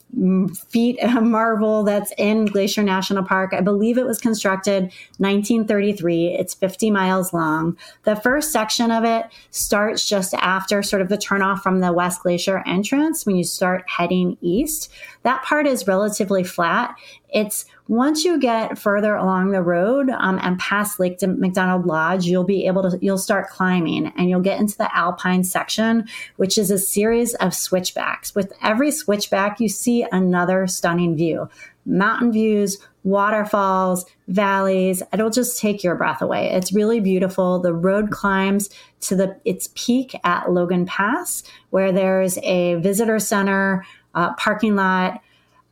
feat 0.69 0.99
marvel 1.21 1.83
that's 1.83 2.13
in 2.17 2.47
glacier 2.47 2.83
national 2.83 3.25
park. 3.25 3.53
I 3.53 3.61
believe 3.61 3.99
it 3.99 4.07
was 4.07 4.21
constructed 4.21 4.85
1933 5.19 6.37
it's 6.39 6.55
50 6.55 6.91
miles 6.91 7.33
long. 7.33 7.77
The 8.05 8.17
first 8.17 8.53
section 8.53 8.91
of 8.91 9.05
it 9.05 9.27
starts 9.51 10.09
just 10.09 10.35
after 10.35 10.83
sort 10.83 11.03
of 11.03 11.09
the 11.09 11.19
turnoff 11.19 11.61
from 11.61 11.81
the 11.81 11.93
west 11.93 12.23
glacier 12.23 12.63
entrance 12.67 13.27
when 13.27 13.37
you 13.37 13.45
start 13.45 13.85
heading 13.89 14.37
east. 14.41 14.93
That 15.23 15.43
part 15.43 15.67
is 15.67 15.87
relatively 15.87 16.45
flat. 16.45 16.97
It's 17.29 17.67
once 17.89 18.25
you 18.25 18.39
get 18.39 18.79
further 18.79 19.15
along 19.15 19.51
the 19.51 19.63
road 19.63 20.11
um, 20.11 20.39
and 20.43 20.59
past 20.59 20.99
Lake 20.99 21.19
McDonald 21.23 21.87
Lodge, 21.87 22.27
you'll 22.27 22.45
be 22.45 22.67
able 22.67 22.91
to, 22.91 22.99
you'll 23.01 23.19
start 23.19 23.49
climbing 23.49 24.13
and 24.17 24.29
you'll 24.29 24.41
get 24.41 24.59
into 24.59 24.77
the 24.77 24.95
Alpine 24.97 25.45
section, 25.45 26.09
which 26.37 26.59
is 26.59 26.71
a 26.71 26.79
series 26.79 27.35
of 27.35 27.55
switchbacks. 27.55 28.35
With 28.35 28.53
every 28.63 28.91
switchback, 28.91 29.61
you 29.61 29.69
see 29.69 30.07
another 30.11 30.67
stunning 30.67 31.17
view 31.17 31.49
mountain 31.89 32.33
views, 32.33 32.79
waterfalls, 33.05 34.05
valleys. 34.27 35.05
It'll 35.13 35.31
just 35.31 35.61
take 35.61 35.85
your 35.85 35.95
breath 35.95 36.21
away. 36.21 36.51
It's 36.51 36.73
really 36.73 36.99
beautiful. 36.99 37.61
The 37.61 37.73
road 37.73 38.11
climbs 38.11 38.69
to 39.03 39.15
the 39.15 39.41
its 39.45 39.69
peak 39.77 40.19
at 40.25 40.51
Logan 40.51 40.87
Pass, 40.87 41.45
where 41.71 41.93
there's 41.93 42.39
a 42.39 42.75
visitor 42.75 43.21
center, 43.21 43.87
uh, 44.17 44.35
parking 44.35 44.75
lot, 44.75 45.21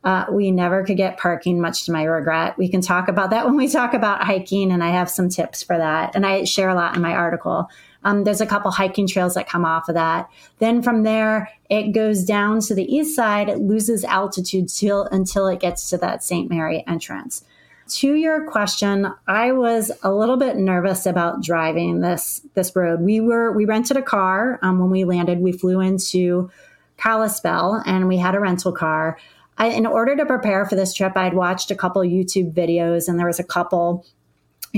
uh, 0.05 0.25
we 0.31 0.51
never 0.51 0.83
could 0.83 0.97
get 0.97 1.17
parking, 1.17 1.59
much 1.59 1.85
to 1.85 1.91
my 1.91 2.03
regret. 2.03 2.57
We 2.57 2.69
can 2.69 2.81
talk 2.81 3.07
about 3.07 3.31
that 3.31 3.45
when 3.45 3.57
we 3.57 3.67
talk 3.67 3.93
about 3.93 4.23
hiking, 4.23 4.71
and 4.71 4.83
I 4.83 4.89
have 4.89 5.09
some 5.09 5.29
tips 5.29 5.63
for 5.63 5.77
that. 5.77 6.15
And 6.15 6.25
I 6.25 6.43
share 6.43 6.69
a 6.69 6.75
lot 6.75 6.95
in 6.95 7.01
my 7.01 7.13
article. 7.13 7.69
Um, 8.03 8.23
there's 8.23 8.41
a 8.41 8.45
couple 8.45 8.69
hiking 8.69 9.07
trails 9.07 9.33
that 9.33 9.49
come 9.49 9.65
off 9.65 9.89
of 9.89 9.95
that. 9.95 10.29
Then 10.59 10.83
from 10.83 11.01
there, 11.01 11.49
it 11.71 11.91
goes 11.91 12.23
down 12.23 12.59
to 12.61 12.75
the 12.75 12.83
east 12.83 13.15
side. 13.15 13.49
It 13.49 13.57
loses 13.57 14.03
altitude 14.03 14.69
till, 14.69 15.05
until 15.05 15.47
it 15.47 15.59
gets 15.59 15.89
to 15.89 15.97
that 15.97 16.23
St. 16.23 16.47
Mary 16.47 16.83
entrance. 16.87 17.43
To 17.87 18.13
your 18.13 18.47
question, 18.47 19.11
I 19.27 19.51
was 19.53 19.91
a 20.03 20.11
little 20.11 20.37
bit 20.37 20.55
nervous 20.55 21.05
about 21.05 21.43
driving 21.43 22.01
this 22.01 22.41
this 22.55 22.75
road. 22.75 23.01
We 23.01 23.21
were 23.21 23.51
we 23.51 23.65
rented 23.65 23.95
a 23.95 24.01
car 24.01 24.57
um, 24.63 24.79
when 24.79 24.89
we 24.89 25.03
landed. 25.03 25.39
We 25.39 25.51
flew 25.51 25.81
into 25.81 26.49
Kalispell 26.97 27.83
and 27.85 28.07
we 28.07 28.17
had 28.17 28.33
a 28.33 28.39
rental 28.39 28.71
car. 28.71 29.17
I, 29.57 29.67
in 29.67 29.85
order 29.85 30.15
to 30.15 30.25
prepare 30.25 30.65
for 30.65 30.75
this 30.75 30.93
trip, 30.93 31.15
I'd 31.15 31.33
watched 31.33 31.71
a 31.71 31.75
couple 31.75 32.01
YouTube 32.01 32.53
videos, 32.53 33.07
and 33.07 33.17
there 33.17 33.27
was 33.27 33.39
a 33.39 33.43
couple 33.43 34.05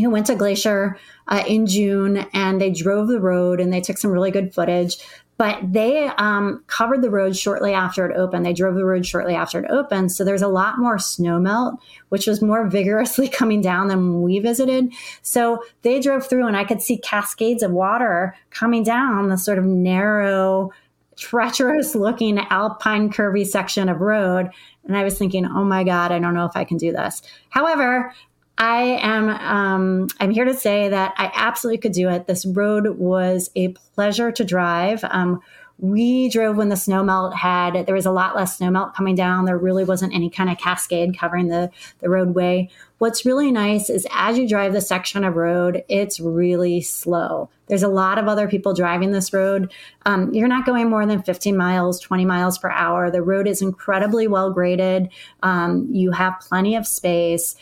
who 0.02 0.10
went 0.10 0.28
to 0.28 0.36
Glacier 0.36 0.98
uh, 1.28 1.44
in 1.48 1.66
June 1.66 2.26
and 2.34 2.62
they 2.62 2.72
drove 2.72 3.08
the 3.08 3.20
road 3.20 3.60
and 3.60 3.74
they 3.74 3.82
took 3.82 3.98
some 3.98 4.12
really 4.12 4.32
good 4.32 4.54
footage. 4.54 4.98
but 5.38 5.60
they 5.72 6.08
um, 6.18 6.64
covered 6.66 7.04
the 7.04 7.12
road 7.12 7.36
shortly 7.36 7.72
after 7.72 8.10
it 8.10 8.18
opened. 8.18 8.44
They 8.44 8.54
drove 8.54 8.74
the 8.74 8.86
road 8.86 9.06
shortly 9.06 9.36
after 9.36 9.60
it 9.60 9.70
opened. 9.70 10.12
So 10.12 10.24
there's 10.24 10.42
a 10.42 10.48
lot 10.48 10.80
more 10.80 10.98
snow 10.98 11.40
melt, 11.40 11.80
which 12.10 12.26
was 12.26 12.42
more 12.42 12.68
vigorously 12.70 13.28
coming 13.30 13.62
down 13.62 13.88
than 13.88 14.14
when 14.14 14.22
we 14.24 14.40
visited. 14.40 14.92
So 15.22 15.64
they 15.84 16.00
drove 16.00 16.26
through 16.28 16.48
and 16.48 16.58
I 16.58 16.64
could 16.64 16.82
see 16.82 16.98
cascades 16.98 17.62
of 17.62 17.72
water 17.72 18.36
coming 18.50 18.84
down 18.84 19.30
the 19.30 19.38
sort 19.38 19.60
of 19.60 19.66
narrow, 19.66 20.72
treacherous 21.18 21.96
looking 21.96 22.40
alpine 22.50 23.12
curvy 23.12 23.46
section 23.46 23.90
of 23.90 24.02
road. 24.02 24.50
And 24.86 24.96
I 24.96 25.04
was 25.04 25.18
thinking, 25.18 25.46
oh 25.46 25.66
my 25.66 25.84
God, 25.84 26.12
I 26.12 26.20
don't 26.20 26.34
know 26.34 26.46
if 26.46 26.56
I 26.56 26.64
can 26.64 26.78
do 26.78 26.92
this. 26.92 27.22
However, 27.50 28.14
I 28.58 29.00
am 29.02 29.30
um, 29.30 30.08
I'm 30.20 30.32
here 30.32 30.46
to 30.46 30.54
say 30.54 30.90
that 30.90 31.14
I 31.18 31.32
absolutely 31.36 31.80
could 31.80 31.92
do 31.92 32.10
it. 32.10 32.26
This 32.26 32.46
road 32.46 32.98
was 32.98 33.52
a 33.56 33.70
pleasure 33.70 34.32
to 34.32 34.44
drive. 34.44 35.04
Um, 35.04 35.42
we 35.80 36.30
drove 36.30 36.58
when 36.58 36.70
the 36.70 36.76
snow 36.76 37.04
melt 37.04 37.36
had 37.36 37.86
there 37.86 37.96
was 37.96 38.06
a 38.06 38.12
lot 38.12 38.36
less 38.36 38.58
snow 38.58 38.72
melt 38.72 38.96
coming 38.96 39.16
down. 39.16 39.46
There 39.46 39.58
really 39.58 39.84
wasn't 39.84 40.14
any 40.14 40.30
kind 40.30 40.50
of 40.50 40.58
cascade 40.58 41.18
covering 41.18 41.48
the 41.48 41.70
the 42.00 42.10
roadway. 42.10 42.70
What's 42.98 43.26
really 43.26 43.52
nice 43.52 43.90
is 43.90 44.08
as 44.12 44.40
you 44.40 44.48
drive 44.48 44.74
the 44.74 44.82
section 44.82 45.24
of 45.24 45.36
road, 45.36 45.84
it's 45.88 46.20
really 46.20 46.82
slow. 46.82 47.50
There's 47.68 47.84
a 47.84 47.90
lot 47.90 48.18
of 48.18 48.28
other 48.28 48.48
people 48.48 48.74
driving 48.74 49.12
this 49.12 49.32
road. 49.34 49.72
Um, 50.06 50.34
you're 50.34 50.48
not 50.48 50.66
going 50.66 50.90
more 50.90 51.06
than 51.06 51.22
15 51.22 51.56
miles, 51.56 52.00
20 52.00 52.26
miles 52.26 52.58
per 52.58 52.72
hour. 52.72 53.12
The 53.12 53.22
road 53.22 53.48
is 53.48 53.62
incredibly 53.62 54.28
well 54.28 54.52
graded. 54.52 55.10
Um, 55.44 55.88
you 55.92 56.12
have 56.12 56.40
plenty 56.40 56.76
of 56.76 56.88
space. 56.88 57.56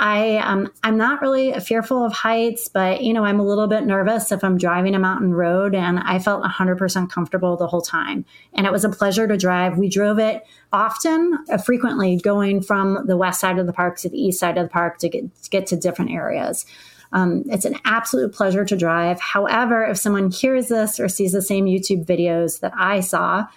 I 0.00 0.38
um, 0.38 0.72
I'm 0.82 0.96
not 0.96 1.20
really 1.20 1.52
fearful 1.60 2.02
of 2.02 2.14
heights, 2.14 2.68
but 2.68 3.02
you 3.02 3.12
know 3.12 3.22
I'm 3.22 3.38
a 3.38 3.44
little 3.44 3.66
bit 3.66 3.84
nervous 3.84 4.32
if 4.32 4.42
I'm 4.42 4.56
driving 4.56 4.94
a 4.94 4.98
mountain 4.98 5.34
road, 5.34 5.74
and 5.74 5.98
I 5.98 6.18
felt 6.18 6.42
100% 6.42 7.10
comfortable 7.10 7.58
the 7.58 7.66
whole 7.66 7.82
time, 7.82 8.24
and 8.54 8.66
it 8.66 8.72
was 8.72 8.82
a 8.82 8.88
pleasure 8.88 9.28
to 9.28 9.36
drive. 9.36 9.76
We 9.76 9.90
drove 9.90 10.18
it 10.18 10.42
often, 10.72 11.38
uh, 11.50 11.58
frequently, 11.58 12.16
going 12.16 12.62
from 12.62 13.06
the 13.06 13.16
west 13.18 13.40
side 13.40 13.58
of 13.58 13.66
the 13.66 13.74
park 13.74 13.98
to 13.98 14.08
the 14.08 14.16
east 14.16 14.40
side 14.40 14.56
of 14.56 14.64
the 14.64 14.70
park 14.70 14.96
to 15.00 15.10
get 15.10 15.42
to, 15.42 15.50
get 15.50 15.66
to 15.66 15.76
different 15.76 16.12
areas. 16.12 16.64
Um, 17.12 17.42
it's 17.46 17.66
an 17.66 17.76
absolute 17.84 18.32
pleasure 18.32 18.64
to 18.64 18.76
drive. 18.76 19.20
However, 19.20 19.84
if 19.84 19.98
someone 19.98 20.30
hears 20.30 20.68
this 20.68 20.98
or 20.98 21.08
sees 21.08 21.32
the 21.32 21.42
same 21.42 21.66
YouTube 21.66 22.06
videos 22.06 22.60
that 22.60 22.72
I 22.74 23.00
saw, 23.00 23.48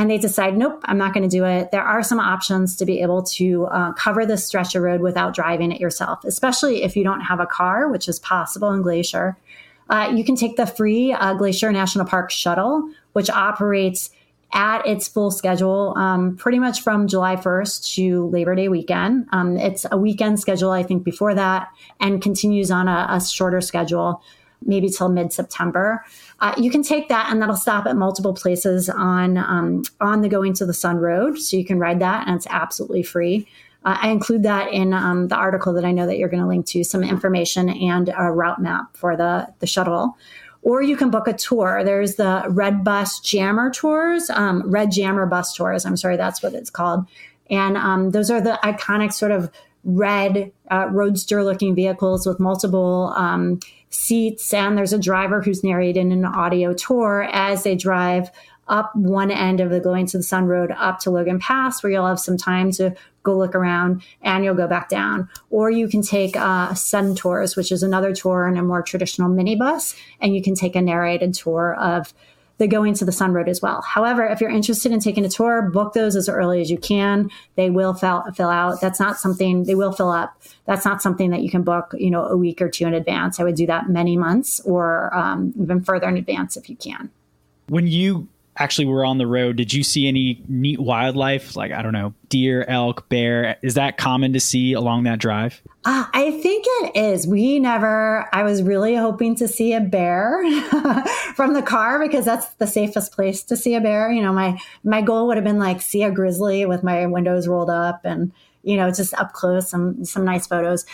and 0.00 0.10
they 0.10 0.16
decide, 0.16 0.56
nope, 0.56 0.80
I'm 0.86 0.96
not 0.96 1.12
going 1.12 1.28
to 1.28 1.36
do 1.36 1.44
it, 1.44 1.72
there 1.72 1.82
are 1.82 2.02
some 2.02 2.18
options 2.18 2.74
to 2.76 2.86
be 2.86 3.02
able 3.02 3.22
to 3.24 3.66
uh, 3.66 3.92
cover 3.92 4.24
this 4.24 4.46
stretch 4.46 4.74
of 4.74 4.82
road 4.82 5.02
without 5.02 5.34
driving 5.34 5.72
it 5.72 5.78
yourself, 5.78 6.24
especially 6.24 6.84
if 6.84 6.96
you 6.96 7.04
don't 7.04 7.20
have 7.20 7.38
a 7.38 7.44
car, 7.44 7.90
which 7.90 8.08
is 8.08 8.18
possible 8.18 8.72
in 8.72 8.80
Glacier. 8.80 9.36
Uh, 9.90 10.10
you 10.16 10.24
can 10.24 10.36
take 10.36 10.56
the 10.56 10.64
free 10.64 11.12
uh, 11.12 11.34
Glacier 11.34 11.70
National 11.70 12.06
Park 12.06 12.30
shuttle, 12.30 12.90
which 13.12 13.28
operates 13.28 14.08
at 14.54 14.86
its 14.86 15.06
full 15.06 15.30
schedule 15.30 15.92
um, 15.98 16.34
pretty 16.34 16.58
much 16.58 16.80
from 16.80 17.06
July 17.06 17.36
1st 17.36 17.94
to 17.96 18.26
Labor 18.28 18.54
Day 18.54 18.68
weekend. 18.68 19.26
Um, 19.32 19.58
it's 19.58 19.84
a 19.92 19.98
weekend 19.98 20.40
schedule, 20.40 20.70
I 20.70 20.82
think, 20.82 21.04
before 21.04 21.34
that, 21.34 21.68
and 22.00 22.22
continues 22.22 22.70
on 22.70 22.88
a, 22.88 23.06
a 23.10 23.20
shorter 23.20 23.60
schedule, 23.60 24.22
maybe 24.64 24.88
till 24.88 25.08
mid 25.08 25.32
September. 25.32 26.04
Uh, 26.40 26.54
you 26.56 26.70
can 26.70 26.82
take 26.82 27.08
that 27.08 27.30
and 27.30 27.40
that'll 27.40 27.56
stop 27.56 27.86
at 27.86 27.96
multiple 27.96 28.34
places 28.34 28.88
on 28.88 29.36
um, 29.36 29.82
on 30.00 30.20
the 30.20 30.28
Going 30.28 30.54
to 30.54 30.66
the 30.66 30.74
Sun 30.74 30.98
Road, 30.98 31.38
so 31.38 31.56
you 31.56 31.64
can 31.64 31.78
ride 31.78 32.00
that 32.00 32.26
and 32.26 32.36
it's 32.36 32.46
absolutely 32.50 33.02
free. 33.02 33.46
Uh, 33.84 33.96
I 34.00 34.10
include 34.10 34.42
that 34.42 34.72
in 34.72 34.92
um, 34.92 35.28
the 35.28 35.36
article 35.36 35.72
that 35.72 35.84
I 35.84 35.92
know 35.92 36.06
that 36.06 36.18
you're 36.18 36.28
going 36.28 36.42
to 36.42 36.48
link 36.48 36.66
to 36.66 36.84
some 36.84 37.02
information 37.02 37.70
and 37.70 38.12
a 38.16 38.30
route 38.30 38.60
map 38.60 38.96
for 38.96 39.16
the 39.16 39.48
the 39.60 39.66
shuttle. 39.66 40.16
Or 40.62 40.82
you 40.82 40.94
can 40.94 41.10
book 41.10 41.26
a 41.26 41.32
tour. 41.32 41.82
There's 41.82 42.16
the 42.16 42.44
Red 42.50 42.84
Bus 42.84 43.18
Jammer 43.20 43.70
tours, 43.70 44.28
um, 44.28 44.70
Red 44.70 44.92
Jammer 44.92 45.24
Bus 45.24 45.54
tours. 45.54 45.86
I'm 45.86 45.96
sorry, 45.96 46.18
that's 46.18 46.42
what 46.42 46.52
it's 46.52 46.68
called. 46.68 47.06
And 47.48 47.78
um, 47.78 48.10
those 48.10 48.30
are 48.30 48.42
the 48.42 48.58
iconic 48.62 49.12
sort 49.12 49.32
of 49.32 49.50
red 49.84 50.52
uh, 50.70 50.86
roadster 50.90 51.42
looking 51.42 51.74
vehicles 51.74 52.26
with 52.26 52.38
multiple 52.38 53.12
um, 53.16 53.60
seats, 53.90 54.52
and 54.52 54.76
there's 54.76 54.92
a 54.92 54.98
driver 54.98 55.40
who's 55.40 55.64
narrating 55.64 56.12
an 56.12 56.24
audio 56.24 56.72
tour 56.72 57.28
as 57.32 57.62
they 57.62 57.74
drive 57.74 58.30
up 58.68 58.94
one 58.94 59.30
end 59.32 59.60
of 59.60 59.70
the 59.70 59.80
going 59.80 60.06
to 60.06 60.16
the 60.16 60.22
Sun 60.22 60.46
Road 60.46 60.70
up 60.78 61.00
to 61.00 61.10
Logan 61.10 61.40
Pass, 61.40 61.82
where 61.82 61.90
you'll 61.92 62.06
have 62.06 62.20
some 62.20 62.36
time 62.36 62.70
to 62.72 62.94
go 63.22 63.36
look 63.36 63.54
around 63.54 64.02
and 64.22 64.44
you'll 64.44 64.54
go 64.54 64.68
back 64.68 64.88
down. 64.88 65.28
Or 65.50 65.70
you 65.70 65.88
can 65.88 66.02
take 66.02 66.36
uh, 66.36 66.72
Sun 66.74 67.16
Tours, 67.16 67.56
which 67.56 67.72
is 67.72 67.82
another 67.82 68.14
tour 68.14 68.46
in 68.46 68.56
a 68.56 68.62
more 68.62 68.82
traditional 68.82 69.28
minibus, 69.28 69.96
and 70.20 70.34
you 70.34 70.42
can 70.42 70.54
take 70.54 70.76
a 70.76 70.80
narrated 70.80 71.34
tour 71.34 71.74
of 71.74 72.14
the 72.60 72.68
going 72.68 72.92
to 72.92 73.06
the 73.06 73.10
Sun 73.10 73.32
Road 73.32 73.48
as 73.48 73.62
well. 73.62 73.80
However, 73.80 74.22
if 74.22 74.40
you're 74.40 74.50
interested 74.50 74.92
in 74.92 75.00
taking 75.00 75.24
a 75.24 75.30
tour, 75.30 75.62
book 75.62 75.94
those 75.94 76.14
as 76.14 76.28
early 76.28 76.60
as 76.60 76.70
you 76.70 76.76
can. 76.76 77.30
They 77.56 77.70
will 77.70 77.94
fill, 77.94 78.22
fill 78.34 78.50
out. 78.50 78.82
That's 78.82 79.00
not 79.00 79.18
something 79.18 79.64
they 79.64 79.74
will 79.74 79.92
fill 79.92 80.10
up. 80.10 80.40
That's 80.66 80.84
not 80.84 81.00
something 81.00 81.30
that 81.30 81.40
you 81.40 81.50
can 81.50 81.62
book, 81.62 81.94
you 81.98 82.10
know, 82.10 82.26
a 82.26 82.36
week 82.36 82.60
or 82.60 82.68
two 82.68 82.86
in 82.86 82.92
advance. 82.92 83.40
I 83.40 83.44
would 83.44 83.54
do 83.54 83.66
that 83.66 83.88
many 83.88 84.18
months 84.18 84.60
or 84.60 85.12
um, 85.16 85.54
even 85.58 85.82
further 85.82 86.06
in 86.06 86.18
advance 86.18 86.58
if 86.58 86.68
you 86.68 86.76
can. 86.76 87.10
When 87.68 87.86
you 87.86 88.28
actually 88.60 88.84
we 88.84 88.92
were 88.92 89.04
on 89.04 89.18
the 89.18 89.26
road, 89.26 89.56
did 89.56 89.72
you 89.72 89.82
see 89.82 90.06
any 90.06 90.44
neat 90.46 90.78
wildlife 90.78 91.56
like 91.56 91.72
I 91.72 91.82
don't 91.82 91.92
know, 91.92 92.14
deer, 92.28 92.64
elk, 92.68 93.08
bear? 93.08 93.56
Is 93.62 93.74
that 93.74 93.96
common 93.96 94.34
to 94.34 94.40
see 94.40 94.74
along 94.74 95.04
that 95.04 95.18
drive? 95.18 95.60
Uh, 95.84 96.04
I 96.12 96.30
think 96.42 96.66
it 96.68 96.96
is. 96.96 97.26
We 97.26 97.58
never. 97.58 98.28
I 98.32 98.42
was 98.42 98.62
really 98.62 98.94
hoping 98.94 99.34
to 99.36 99.48
see 99.48 99.72
a 99.72 99.80
bear 99.80 100.42
from 101.34 101.54
the 101.54 101.62
car 101.62 101.98
because 101.98 102.26
that's 102.26 102.48
the 102.54 102.66
safest 102.66 103.12
place 103.12 103.42
to 103.44 103.56
see 103.56 103.74
a 103.74 103.80
bear. 103.80 104.12
You 104.12 104.22
know, 104.22 104.32
my 104.32 104.60
my 104.84 105.00
goal 105.00 105.26
would 105.28 105.38
have 105.38 105.44
been 105.44 105.58
like 105.58 105.80
see 105.80 106.02
a 106.02 106.10
grizzly 106.10 106.66
with 106.66 106.82
my 106.82 107.06
windows 107.06 107.48
rolled 107.48 107.70
up 107.70 108.02
and 108.04 108.30
you 108.62 108.76
know 108.76 108.90
just 108.90 109.14
up 109.14 109.32
close 109.32 109.70
some 109.70 110.04
some 110.04 110.24
nice 110.24 110.46
photos. 110.46 110.84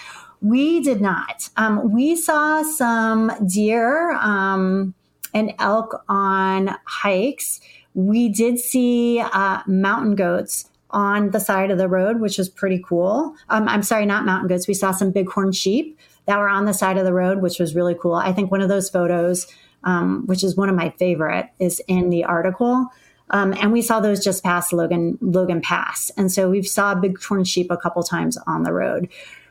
We 0.41 0.81
did 0.81 1.01
not. 1.01 1.49
Um, 1.57 1.93
we 1.93 2.15
saw 2.15 2.63
some 2.63 3.33
deer. 3.47 4.13
Um, 4.13 4.95
and 5.37 5.53
elk 5.59 6.03
on 6.09 6.75
hikes. 6.87 7.61
We 7.93 8.31
did 8.31 8.59
see 8.59 9.21
uh, 9.21 9.61
mountain 9.67 10.15
goats 10.15 10.71
on 10.91 11.31
the 11.31 11.41
side 11.41 11.71
of 11.71 11.77
the 11.77 11.89
road, 11.89 12.21
which 12.21 12.39
was 12.39 12.49
pretty 12.49 12.83
cool. 12.83 13.35
Um, 13.51 13.69
I'm 13.69 13.83
sorry, 13.83 14.07
not 14.07 14.25
mountain 14.25 14.49
goats. 14.49 14.67
We 14.67 14.73
saw 14.73 14.93
some 14.93 15.11
bighorn 15.11 15.53
sheep 15.53 15.99
that 16.25 16.39
were 16.39 16.49
on 16.49 16.65
the 16.65 16.73
side 16.73 16.97
of 16.97 17.05
the 17.05 17.13
road, 17.13 17.43
which 17.43 17.59
was 17.59 17.75
really 17.75 17.95
cool. 18.01 18.15
I 18.15 18.33
think 18.33 18.51
one 18.51 18.63
of 18.63 18.71
those 18.71 18.89
photos, 18.89 19.47
um, 19.85 20.25
which 20.27 20.43
is 20.43 20.57
one 20.57 20.71
of 20.71 20.75
my 20.75 20.89
favorite, 20.99 21.51
is 21.59 21.83
in 21.87 22.09
the 22.09 22.25
article. 22.25 22.87
Um, 23.29 23.53
and 23.61 23.73
we 23.73 23.83
saw 23.83 24.01
those 24.01 24.25
just 24.25 24.43
past 24.43 24.73
Logan 24.73 25.19
Logan 25.21 25.61
Pass, 25.61 26.11
and 26.17 26.33
so 26.33 26.49
we 26.49 26.63
saw 26.63 26.95
bighorn 26.95 27.45
sheep 27.45 27.71
a 27.71 27.77
couple 27.77 28.03
times 28.05 28.39
on 28.47 28.63
the 28.63 28.73
road. 28.73 29.09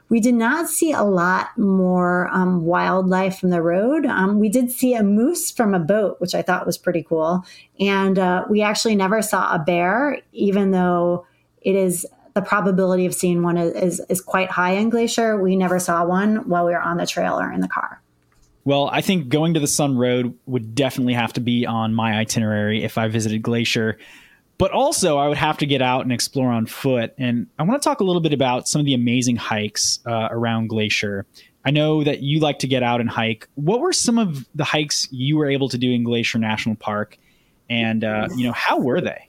We 0.09 0.19
did 0.19 0.35
not 0.35 0.69
see 0.69 0.91
a 0.91 1.03
lot 1.03 1.57
more 1.57 2.29
um, 2.31 2.63
wildlife 2.63 3.39
from 3.39 3.49
the 3.49 3.61
road. 3.61 4.05
Um, 4.05 4.39
we 4.39 4.49
did 4.49 4.71
see 4.71 4.93
a 4.93 5.03
moose 5.03 5.51
from 5.51 5.73
a 5.73 5.79
boat, 5.79 6.19
which 6.19 6.35
I 6.35 6.41
thought 6.41 6.65
was 6.65 6.77
pretty 6.77 7.03
cool. 7.03 7.43
And 7.79 8.19
uh, 8.19 8.45
we 8.49 8.61
actually 8.61 8.95
never 8.95 9.21
saw 9.21 9.55
a 9.55 9.59
bear, 9.59 10.19
even 10.31 10.71
though 10.71 11.25
it 11.61 11.75
is 11.75 12.05
the 12.35 12.41
probability 12.41 13.05
of 13.05 13.15
seeing 13.15 13.41
one 13.41 13.57
is, 13.57 13.73
is, 13.73 14.05
is 14.09 14.21
quite 14.21 14.51
high 14.51 14.73
in 14.73 14.89
Glacier. 14.89 15.41
We 15.41 15.55
never 15.55 15.79
saw 15.79 16.05
one 16.05 16.47
while 16.49 16.65
we 16.65 16.73
were 16.73 16.81
on 16.81 16.97
the 16.97 17.07
trail 17.07 17.39
or 17.39 17.51
in 17.51 17.61
the 17.61 17.67
car. 17.67 18.01
Well, 18.65 18.89
I 18.91 19.01
think 19.01 19.29
going 19.29 19.53
to 19.53 19.59
the 19.59 19.67
Sun 19.67 19.97
Road 19.97 20.37
would 20.47 20.75
definitely 20.75 21.13
have 21.13 21.33
to 21.33 21.39
be 21.39 21.65
on 21.65 21.93
my 21.93 22.13
itinerary 22.17 22.83
if 22.83 22.97
I 22.97 23.07
visited 23.07 23.41
Glacier. 23.41 23.97
But 24.57 24.71
also, 24.71 25.17
I 25.17 25.27
would 25.27 25.37
have 25.37 25.57
to 25.57 25.65
get 25.65 25.81
out 25.81 26.01
and 26.01 26.13
explore 26.13 26.49
on 26.49 26.65
foot. 26.65 27.13
And 27.17 27.47
I 27.59 27.63
want 27.63 27.81
to 27.81 27.87
talk 27.87 27.99
a 27.99 28.03
little 28.03 28.21
bit 28.21 28.31
about 28.31 28.67
some 28.67 28.79
of 28.79 28.85
the 28.85 28.93
amazing 28.93 29.35
hikes 29.35 29.99
uh, 30.05 30.29
around 30.31 30.69
Glacier. 30.69 31.25
I 31.65 31.71
know 31.71 32.03
that 32.03 32.21
you 32.21 32.39
like 32.39 32.59
to 32.59 32.67
get 32.67 32.83
out 32.83 33.01
and 33.01 33.09
hike. 33.09 33.49
What 33.55 33.81
were 33.81 33.91
some 33.91 34.17
of 34.17 34.47
the 34.55 34.63
hikes 34.63 35.09
you 35.11 35.35
were 35.35 35.49
able 35.49 35.67
to 35.69 35.77
do 35.77 35.91
in 35.91 36.03
Glacier 36.03 36.37
National 36.37 36.75
Park? 36.75 37.17
And, 37.69 38.03
uh, 38.03 38.29
you 38.35 38.45
know, 38.45 38.53
how 38.53 38.79
were 38.79 39.01
they? 39.01 39.27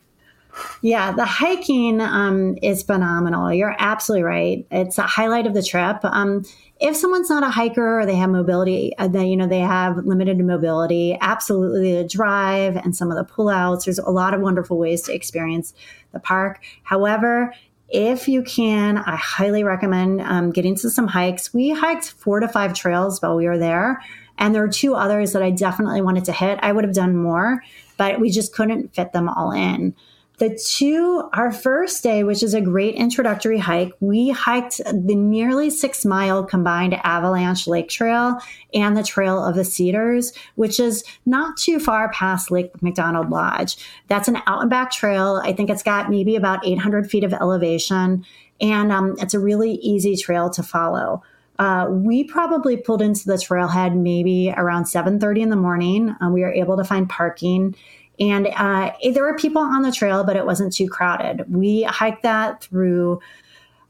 Yeah, 0.82 1.12
the 1.12 1.24
hiking 1.24 2.00
um, 2.00 2.56
is 2.62 2.82
phenomenal. 2.82 3.52
You're 3.52 3.76
absolutely 3.78 4.24
right. 4.24 4.66
It's 4.70 4.98
a 4.98 5.02
highlight 5.02 5.46
of 5.46 5.54
the 5.54 5.62
trip. 5.62 5.98
Um, 6.04 6.44
if 6.78 6.96
someone's 6.96 7.30
not 7.30 7.42
a 7.42 7.50
hiker 7.50 8.00
or 8.00 8.06
they 8.06 8.16
have 8.16 8.30
mobility, 8.30 8.92
uh, 8.98 9.08
then 9.08 9.26
you 9.26 9.36
know 9.36 9.46
they 9.46 9.60
have 9.60 9.96
limited 9.98 10.38
mobility. 10.38 11.16
Absolutely, 11.20 11.94
the 12.02 12.08
drive 12.08 12.76
and 12.76 12.94
some 12.94 13.10
of 13.10 13.16
the 13.16 13.24
pullouts. 13.24 13.84
There's 13.84 13.98
a 13.98 14.10
lot 14.10 14.34
of 14.34 14.40
wonderful 14.40 14.78
ways 14.78 15.02
to 15.02 15.14
experience 15.14 15.74
the 16.12 16.20
park. 16.20 16.62
However, 16.82 17.52
if 17.88 18.28
you 18.28 18.42
can, 18.42 18.98
I 18.98 19.16
highly 19.16 19.62
recommend 19.62 20.20
um, 20.20 20.50
getting 20.50 20.74
to 20.76 20.90
some 20.90 21.06
hikes. 21.06 21.54
We 21.54 21.70
hiked 21.70 22.10
four 22.10 22.40
to 22.40 22.48
five 22.48 22.74
trails 22.74 23.22
while 23.22 23.36
we 23.36 23.46
were 23.46 23.58
there. 23.58 24.02
And 24.38 24.54
there 24.54 24.62
are 24.62 24.68
two 24.68 24.94
others 24.94 25.32
that 25.32 25.42
I 25.42 25.50
definitely 25.50 26.02
wanted 26.02 26.24
to 26.26 26.32
hit. 26.32 26.58
I 26.62 26.72
would 26.72 26.84
have 26.84 26.94
done 26.94 27.16
more, 27.16 27.62
but 27.96 28.20
we 28.20 28.30
just 28.30 28.54
couldn't 28.54 28.94
fit 28.94 29.12
them 29.12 29.28
all 29.28 29.52
in. 29.52 29.94
The 30.38 30.58
two, 30.62 31.30
our 31.32 31.50
first 31.50 32.02
day, 32.02 32.22
which 32.22 32.42
is 32.42 32.52
a 32.52 32.60
great 32.60 32.94
introductory 32.94 33.56
hike, 33.56 33.92
we 34.00 34.28
hiked 34.28 34.82
the 34.84 35.14
nearly 35.14 35.70
six 35.70 36.04
mile 36.04 36.44
combined 36.44 36.92
Avalanche 37.04 37.66
Lake 37.66 37.88
Trail 37.88 38.38
and 38.74 38.94
the 38.94 39.02
Trail 39.02 39.42
of 39.42 39.54
the 39.54 39.64
Cedars, 39.64 40.34
which 40.56 40.78
is 40.78 41.04
not 41.24 41.56
too 41.56 41.80
far 41.80 42.10
past 42.12 42.50
Lake 42.50 42.70
McDonald 42.82 43.30
Lodge. 43.30 43.78
That's 44.08 44.28
an 44.28 44.36
out 44.46 44.60
and 44.60 44.68
back 44.68 44.90
trail. 44.90 45.40
I 45.42 45.54
think 45.54 45.70
it's 45.70 45.82
got 45.82 46.10
maybe 46.10 46.36
about 46.36 46.66
800 46.66 47.10
feet 47.10 47.24
of 47.24 47.32
elevation, 47.32 48.26
and 48.60 48.92
um, 48.92 49.16
it's 49.18 49.32
a 49.32 49.40
really 49.40 49.76
easy 49.76 50.16
trail 50.16 50.50
to 50.50 50.62
follow. 50.62 51.22
Uh, 51.58 51.86
we 51.88 52.24
probably 52.24 52.76
pulled 52.76 53.00
into 53.00 53.24
the 53.24 53.36
trailhead 53.36 53.96
maybe 53.96 54.52
around 54.54 54.84
7.30 54.84 55.40
in 55.40 55.48
the 55.48 55.56
morning 55.56 56.14
we 56.30 56.42
were 56.42 56.52
able 56.52 56.76
to 56.76 56.84
find 56.84 57.08
parking 57.08 57.74
and 58.18 58.48
uh, 58.48 58.92
there 59.12 59.24
were 59.24 59.36
people 59.36 59.62
on 59.62 59.82
the 59.82 59.92
trail, 59.92 60.24
but 60.24 60.36
it 60.36 60.46
wasn't 60.46 60.74
too 60.74 60.88
crowded. 60.88 61.44
We 61.52 61.82
hiked 61.82 62.22
that 62.22 62.62
through 62.62 63.20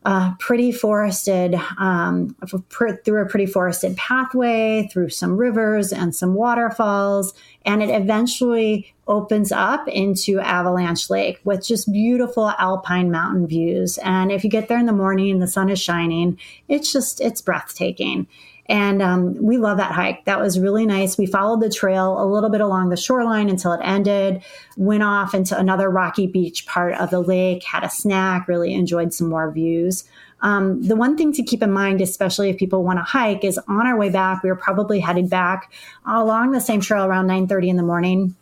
a 0.07 0.37
pretty 0.39 0.71
forested, 0.71 1.57
um, 1.79 2.37
through 2.71 3.23
a 3.23 3.27
pretty 3.27 3.47
forested 3.47 3.97
pathway, 3.97 4.89
through 4.93 5.09
some 5.09 5.37
rivers 5.37 5.93
and 5.93 6.15
some 6.15 6.35
waterfalls, 6.35 7.35
and 7.65 7.83
it 7.83 7.91
eventually 7.91 8.95
opens 9.09 9.51
up 9.51 9.89
into 9.89 10.39
Avalanche 10.39 11.11
Lake 11.11 11.41
with 11.43 11.67
just 11.67 11.93
beautiful 11.93 12.51
alpine 12.51 13.11
mountain 13.11 13.49
views. 13.49 13.99
And 13.99 14.31
if 14.31 14.45
you 14.45 14.51
get 14.51 14.69
there 14.69 14.79
in 14.79 14.87
the 14.87 14.93
morning 14.93 15.31
and 15.31 15.43
the 15.43 15.49
sun 15.49 15.71
is 15.71 15.81
shining, 15.81 16.39
it's 16.69 16.93
just 16.93 17.21
it's 17.21 17.41
breathtaking. 17.41 18.29
And 18.69 19.01
um, 19.01 19.41
we 19.41 19.59
love 19.59 19.77
that 19.77 19.93
hike. 19.93 20.25
That 20.25 20.41
was 20.41 20.59
really 20.59 20.87
nice. 20.87 21.17
We 21.17 21.27
followed 21.27 21.61
the 21.61 21.71
trail 21.71 22.21
a 22.21 22.27
little 22.27 22.51
bit 22.51 22.61
along 22.61 22.89
the 22.89 22.97
shoreline 22.97 23.49
until 23.49 23.73
it 23.73 23.81
ended, 23.85 24.43
went 24.77 25.03
off 25.03 25.35
into 25.35 25.57
another 25.57 25.89
rocky 25.89 26.27
beach 26.27 26.67
part 26.67 26.95
of 26.95 27.11
the 27.11 27.21
lake, 27.21 27.63
had 27.63 27.85
a 27.85 27.91
snack, 27.91 28.49
really 28.49 28.75
enjoyed 28.75 29.15
some 29.15 29.29
more 29.29 29.51
views. 29.51 30.05
Um, 30.43 30.83
the 30.83 30.97
one 30.97 31.17
thing 31.17 31.33
to 31.33 31.43
keep 31.43 31.63
in 31.63 31.71
mind, 31.71 32.01
especially 32.01 32.51
if 32.51 32.59
people 32.59 32.83
want 32.83 32.99
to 32.99 33.05
hike, 33.05 33.45
is 33.45 33.59
on 33.69 33.87
our 33.87 33.97
way 33.97 34.11
back, 34.11 34.43
we 34.43 34.51
were 34.51 34.57
probably 34.57 35.01
headed 35.01 35.31
back 35.31 35.73
along 36.07 36.51
the 36.51 36.61
same 36.61 36.81
trail 36.81 37.05
around 37.05 37.27
9:30 37.27 37.69
in 37.69 37.77
the 37.77 37.83
morning. 37.83 38.35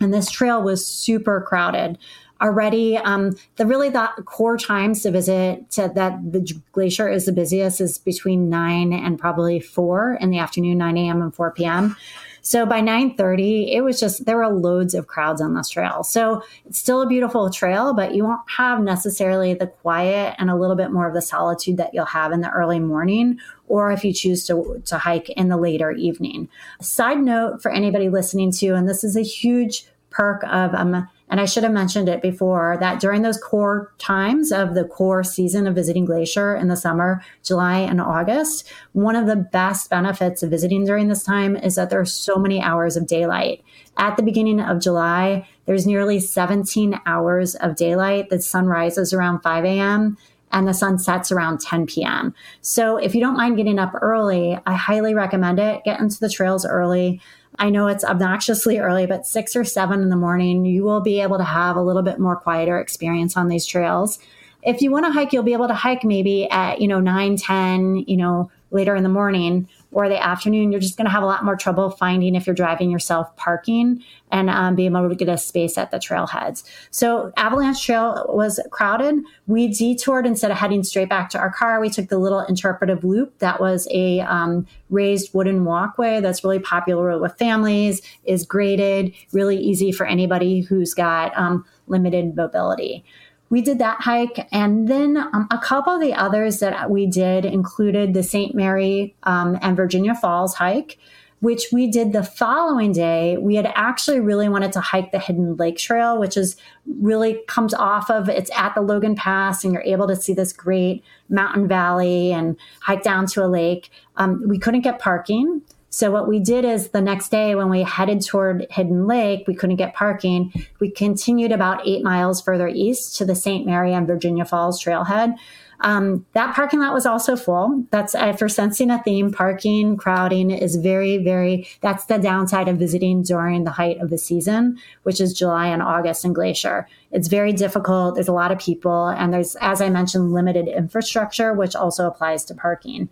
And 0.00 0.12
this 0.12 0.30
trail 0.30 0.62
was 0.62 0.86
super 0.86 1.40
crowded 1.40 1.98
already. 2.40 2.96
Um, 2.96 3.36
the 3.56 3.66
really 3.66 3.88
the 3.88 4.08
core 4.24 4.56
times 4.56 5.02
to 5.02 5.10
visit 5.10 5.70
to, 5.72 5.90
that 5.94 6.32
the 6.32 6.52
glacier 6.72 7.08
is 7.08 7.26
the 7.26 7.32
busiest 7.32 7.80
is 7.80 7.98
between 7.98 8.48
nine 8.48 8.92
and 8.92 9.18
probably 9.18 9.60
four 9.60 10.18
in 10.20 10.30
the 10.30 10.38
afternoon, 10.38 10.78
nine 10.78 10.96
a.m. 10.96 11.22
and 11.22 11.34
four 11.34 11.50
p.m. 11.50 11.96
So 12.42 12.64
by 12.66 12.80
9:30, 12.80 13.72
it 13.72 13.82
was 13.82 14.00
just 14.00 14.24
there 14.24 14.36
were 14.36 14.48
loads 14.48 14.94
of 14.94 15.06
crowds 15.06 15.40
on 15.40 15.54
this 15.54 15.68
trail. 15.68 16.02
So 16.02 16.42
it's 16.64 16.78
still 16.78 17.02
a 17.02 17.06
beautiful 17.06 17.50
trail, 17.50 17.92
but 17.92 18.14
you 18.14 18.24
won't 18.24 18.48
have 18.56 18.80
necessarily 18.80 19.54
the 19.54 19.66
quiet 19.66 20.36
and 20.38 20.50
a 20.50 20.56
little 20.56 20.76
bit 20.76 20.90
more 20.90 21.06
of 21.06 21.14
the 21.14 21.22
solitude 21.22 21.76
that 21.76 21.92
you'll 21.92 22.06
have 22.06 22.32
in 22.32 22.40
the 22.40 22.50
early 22.50 22.80
morning 22.80 23.38
or 23.68 23.92
if 23.92 24.04
you 24.04 24.12
choose 24.12 24.44
to, 24.46 24.82
to 24.84 24.98
hike 24.98 25.28
in 25.30 25.48
the 25.48 25.56
later 25.56 25.92
evening. 25.92 26.48
Side 26.80 27.20
note 27.20 27.62
for 27.62 27.70
anybody 27.70 28.08
listening 28.08 28.50
to, 28.52 28.74
and 28.74 28.88
this 28.88 29.04
is 29.04 29.16
a 29.16 29.22
huge 29.22 29.86
perk 30.10 30.42
of 30.44 30.74
um, 30.74 31.08
and 31.30 31.40
I 31.40 31.44
should 31.44 31.62
have 31.62 31.72
mentioned 31.72 32.08
it 32.08 32.20
before 32.20 32.76
that 32.80 33.00
during 33.00 33.22
those 33.22 33.38
core 33.38 33.94
times 33.98 34.50
of 34.50 34.74
the 34.74 34.84
core 34.84 35.22
season 35.22 35.66
of 35.66 35.76
visiting 35.76 36.04
Glacier 36.04 36.56
in 36.56 36.68
the 36.68 36.76
summer, 36.76 37.22
July 37.44 37.78
and 37.78 38.00
August, 38.00 38.70
one 38.92 39.16
of 39.16 39.26
the 39.26 39.36
best 39.36 39.88
benefits 39.88 40.42
of 40.42 40.50
visiting 40.50 40.84
during 40.84 41.08
this 41.08 41.22
time 41.22 41.56
is 41.56 41.76
that 41.76 41.88
there 41.88 42.00
are 42.00 42.04
so 42.04 42.36
many 42.36 42.60
hours 42.60 42.96
of 42.96 43.06
daylight. 43.06 43.62
At 43.96 44.16
the 44.16 44.22
beginning 44.22 44.60
of 44.60 44.80
July, 44.80 45.48
there's 45.66 45.86
nearly 45.86 46.18
17 46.18 47.00
hours 47.06 47.54
of 47.54 47.76
daylight. 47.76 48.28
The 48.28 48.42
sun 48.42 48.66
rises 48.66 49.12
around 49.12 49.40
5 49.40 49.64
a.m 49.64 50.18
and 50.52 50.66
the 50.66 50.74
sun 50.74 50.98
sets 50.98 51.30
around 51.30 51.60
10 51.60 51.86
p.m. 51.86 52.34
So 52.60 52.96
if 52.96 53.14
you 53.14 53.20
don't 53.20 53.36
mind 53.36 53.56
getting 53.56 53.78
up 53.78 53.92
early, 54.00 54.58
I 54.66 54.74
highly 54.74 55.14
recommend 55.14 55.58
it. 55.58 55.84
Get 55.84 56.00
into 56.00 56.18
the 56.20 56.28
trails 56.28 56.66
early. 56.66 57.20
I 57.58 57.70
know 57.70 57.88
it's 57.88 58.04
obnoxiously 58.04 58.78
early, 58.80 59.06
but 59.06 59.26
six 59.26 59.54
or 59.54 59.64
seven 59.64 60.02
in 60.02 60.10
the 60.10 60.16
morning, 60.16 60.64
you 60.64 60.82
will 60.82 61.00
be 61.00 61.20
able 61.20 61.38
to 61.38 61.44
have 61.44 61.76
a 61.76 61.82
little 61.82 62.02
bit 62.02 62.18
more 62.18 62.36
quieter 62.36 62.78
experience 62.78 63.36
on 63.36 63.48
these 63.48 63.66
trails. 63.66 64.18
If 64.62 64.82
you 64.82 64.90
want 64.90 65.06
to 65.06 65.12
hike, 65.12 65.32
you'll 65.32 65.42
be 65.42 65.54
able 65.54 65.68
to 65.68 65.74
hike 65.74 66.04
maybe 66.04 66.48
at, 66.50 66.80
you 66.80 66.88
know, 66.88 67.00
9, 67.00 67.36
10, 67.36 68.04
you 68.06 68.16
know, 68.16 68.50
later 68.70 68.94
in 68.94 69.02
the 69.02 69.08
morning 69.08 69.68
or 69.92 70.08
the 70.08 70.22
afternoon, 70.22 70.70
you're 70.70 70.80
just 70.80 70.96
going 70.96 71.06
to 71.06 71.10
have 71.10 71.22
a 71.22 71.26
lot 71.26 71.44
more 71.44 71.56
trouble 71.56 71.90
finding 71.90 72.34
if 72.34 72.46
you're 72.46 72.54
driving 72.54 72.90
yourself 72.90 73.34
parking 73.36 74.02
and 74.30 74.48
um, 74.48 74.76
being 74.76 74.94
able 74.94 75.08
to 75.08 75.16
get 75.16 75.28
a 75.28 75.36
space 75.36 75.76
at 75.76 75.90
the 75.90 75.98
trailheads. 75.98 76.62
So 76.90 77.32
Avalanche 77.36 77.84
Trail 77.84 78.26
was 78.28 78.60
crowded. 78.70 79.16
We 79.46 79.68
detoured 79.68 80.26
instead 80.26 80.50
of 80.50 80.56
heading 80.56 80.84
straight 80.84 81.08
back 81.08 81.30
to 81.30 81.38
our 81.38 81.52
car. 81.52 81.80
We 81.80 81.90
took 81.90 82.08
the 82.08 82.18
little 82.18 82.40
interpretive 82.40 83.02
loop 83.02 83.38
that 83.38 83.60
was 83.60 83.88
a 83.90 84.20
um, 84.20 84.66
raised 84.90 85.34
wooden 85.34 85.64
walkway 85.64 86.20
that's 86.20 86.44
really 86.44 86.60
popular 86.60 87.18
with 87.18 87.36
families, 87.36 88.00
is 88.24 88.46
graded, 88.46 89.12
really 89.32 89.58
easy 89.58 89.90
for 89.90 90.06
anybody 90.06 90.60
who's 90.60 90.94
got 90.94 91.36
um, 91.36 91.64
limited 91.88 92.36
mobility 92.36 93.04
we 93.50 93.60
did 93.60 93.80
that 93.80 94.00
hike. 94.00 94.48
And 94.52 94.88
then 94.88 95.16
um, 95.16 95.46
a 95.50 95.58
couple 95.58 95.94
of 95.94 96.00
the 96.00 96.14
others 96.14 96.60
that 96.60 96.88
we 96.88 97.06
did 97.06 97.44
included 97.44 98.14
the 98.14 98.22
St. 98.22 98.54
Mary 98.54 99.16
um, 99.24 99.58
and 99.60 99.76
Virginia 99.76 100.14
Falls 100.14 100.54
hike, 100.54 100.98
which 101.40 101.66
we 101.72 101.90
did 101.90 102.12
the 102.12 102.22
following 102.22 102.92
day. 102.92 103.36
We 103.38 103.56
had 103.56 103.70
actually 103.74 104.20
really 104.20 104.48
wanted 104.48 104.72
to 104.72 104.80
hike 104.80 105.10
the 105.10 105.18
Hidden 105.18 105.56
Lake 105.56 105.78
Trail, 105.78 106.18
which 106.18 106.36
is 106.36 106.56
really 106.86 107.40
comes 107.48 107.74
off 107.74 108.08
of 108.08 108.28
it's 108.28 108.50
at 108.56 108.74
the 108.74 108.82
Logan 108.82 109.16
Pass, 109.16 109.64
and 109.64 109.74
you're 109.74 109.82
able 109.82 110.06
to 110.06 110.16
see 110.16 110.32
this 110.32 110.52
great 110.52 111.02
mountain 111.28 111.66
valley 111.66 112.32
and 112.32 112.56
hike 112.82 113.02
down 113.02 113.26
to 113.26 113.44
a 113.44 113.48
lake. 113.48 113.90
Um, 114.16 114.44
we 114.46 114.58
couldn't 114.58 114.82
get 114.82 115.00
parking. 115.00 115.62
So 115.90 116.12
what 116.12 116.28
we 116.28 116.38
did 116.38 116.64
is 116.64 116.88
the 116.88 117.00
next 117.00 117.30
day 117.30 117.56
when 117.56 117.68
we 117.68 117.82
headed 117.82 118.24
toward 118.24 118.66
Hidden 118.70 119.08
Lake, 119.08 119.44
we 119.48 119.54
couldn't 119.56 119.76
get 119.76 119.92
parking. 119.92 120.52
We 120.78 120.88
continued 120.88 121.50
about 121.50 121.86
eight 121.86 122.04
miles 122.04 122.40
further 122.40 122.68
east 122.68 123.16
to 123.18 123.24
the 123.24 123.34
St. 123.34 123.66
Mary 123.66 123.92
and 123.92 124.06
Virginia 124.06 124.44
Falls 124.44 124.82
trailhead. 124.82 125.36
Um, 125.80 126.26
that 126.34 126.54
parking 126.54 126.80
lot 126.80 126.92
was 126.92 127.06
also 127.06 127.36
full. 127.36 127.84
That's 127.90 128.14
uh, 128.14 128.34
for 128.34 128.48
sensing 128.48 128.90
a 128.90 129.02
theme. 129.02 129.32
Parking, 129.32 129.96
crowding 129.96 130.50
is 130.50 130.76
very, 130.76 131.18
very. 131.18 131.66
That's 131.80 132.04
the 132.04 132.18
downside 132.18 132.68
of 132.68 132.76
visiting 132.76 133.22
during 133.22 133.64
the 133.64 133.70
height 133.70 133.98
of 133.98 134.10
the 134.10 134.18
season, 134.18 134.78
which 135.02 135.20
is 135.20 135.32
July 135.32 135.68
and 135.68 135.82
August 135.82 136.24
in 136.24 136.34
Glacier. 136.34 136.86
It's 137.12 137.28
very 137.28 137.52
difficult. 137.52 138.14
There's 138.14 138.28
a 138.28 138.32
lot 138.32 138.52
of 138.52 138.58
people, 138.58 139.08
and 139.08 139.32
there's, 139.32 139.56
as 139.56 139.80
I 139.80 139.88
mentioned, 139.88 140.32
limited 140.32 140.68
infrastructure, 140.68 141.54
which 141.54 141.74
also 141.74 142.06
applies 142.06 142.44
to 142.44 142.54
parking. 142.54 143.08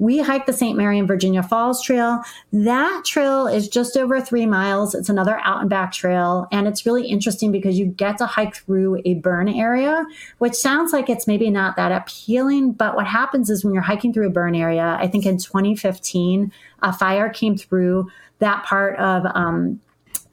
We 0.00 0.18
hike 0.18 0.46
the 0.46 0.54
St. 0.54 0.78
Mary 0.78 0.98
and 0.98 1.06
Virginia 1.06 1.42
Falls 1.42 1.82
Trail. 1.82 2.22
That 2.54 3.02
trail 3.04 3.46
is 3.46 3.68
just 3.68 3.98
over 3.98 4.18
three 4.18 4.46
miles. 4.46 4.94
It's 4.94 5.10
another 5.10 5.38
out 5.44 5.60
and 5.60 5.68
back 5.68 5.92
trail. 5.92 6.48
And 6.50 6.66
it's 6.66 6.86
really 6.86 7.06
interesting 7.06 7.52
because 7.52 7.78
you 7.78 7.84
get 7.84 8.16
to 8.16 8.24
hike 8.24 8.56
through 8.56 9.02
a 9.04 9.14
burn 9.14 9.46
area, 9.46 10.06
which 10.38 10.54
sounds 10.54 10.94
like 10.94 11.10
it's 11.10 11.26
maybe 11.26 11.50
not 11.50 11.76
that 11.76 11.92
appealing. 11.92 12.72
But 12.72 12.96
what 12.96 13.06
happens 13.06 13.50
is 13.50 13.62
when 13.62 13.74
you're 13.74 13.82
hiking 13.82 14.14
through 14.14 14.28
a 14.28 14.30
burn 14.30 14.54
area, 14.54 14.96
I 14.98 15.06
think 15.06 15.26
in 15.26 15.36
2015, 15.36 16.50
a 16.82 16.92
fire 16.94 17.28
came 17.28 17.58
through 17.58 18.10
that 18.38 18.64
part 18.64 18.98
of 18.98 19.26
um, 19.34 19.82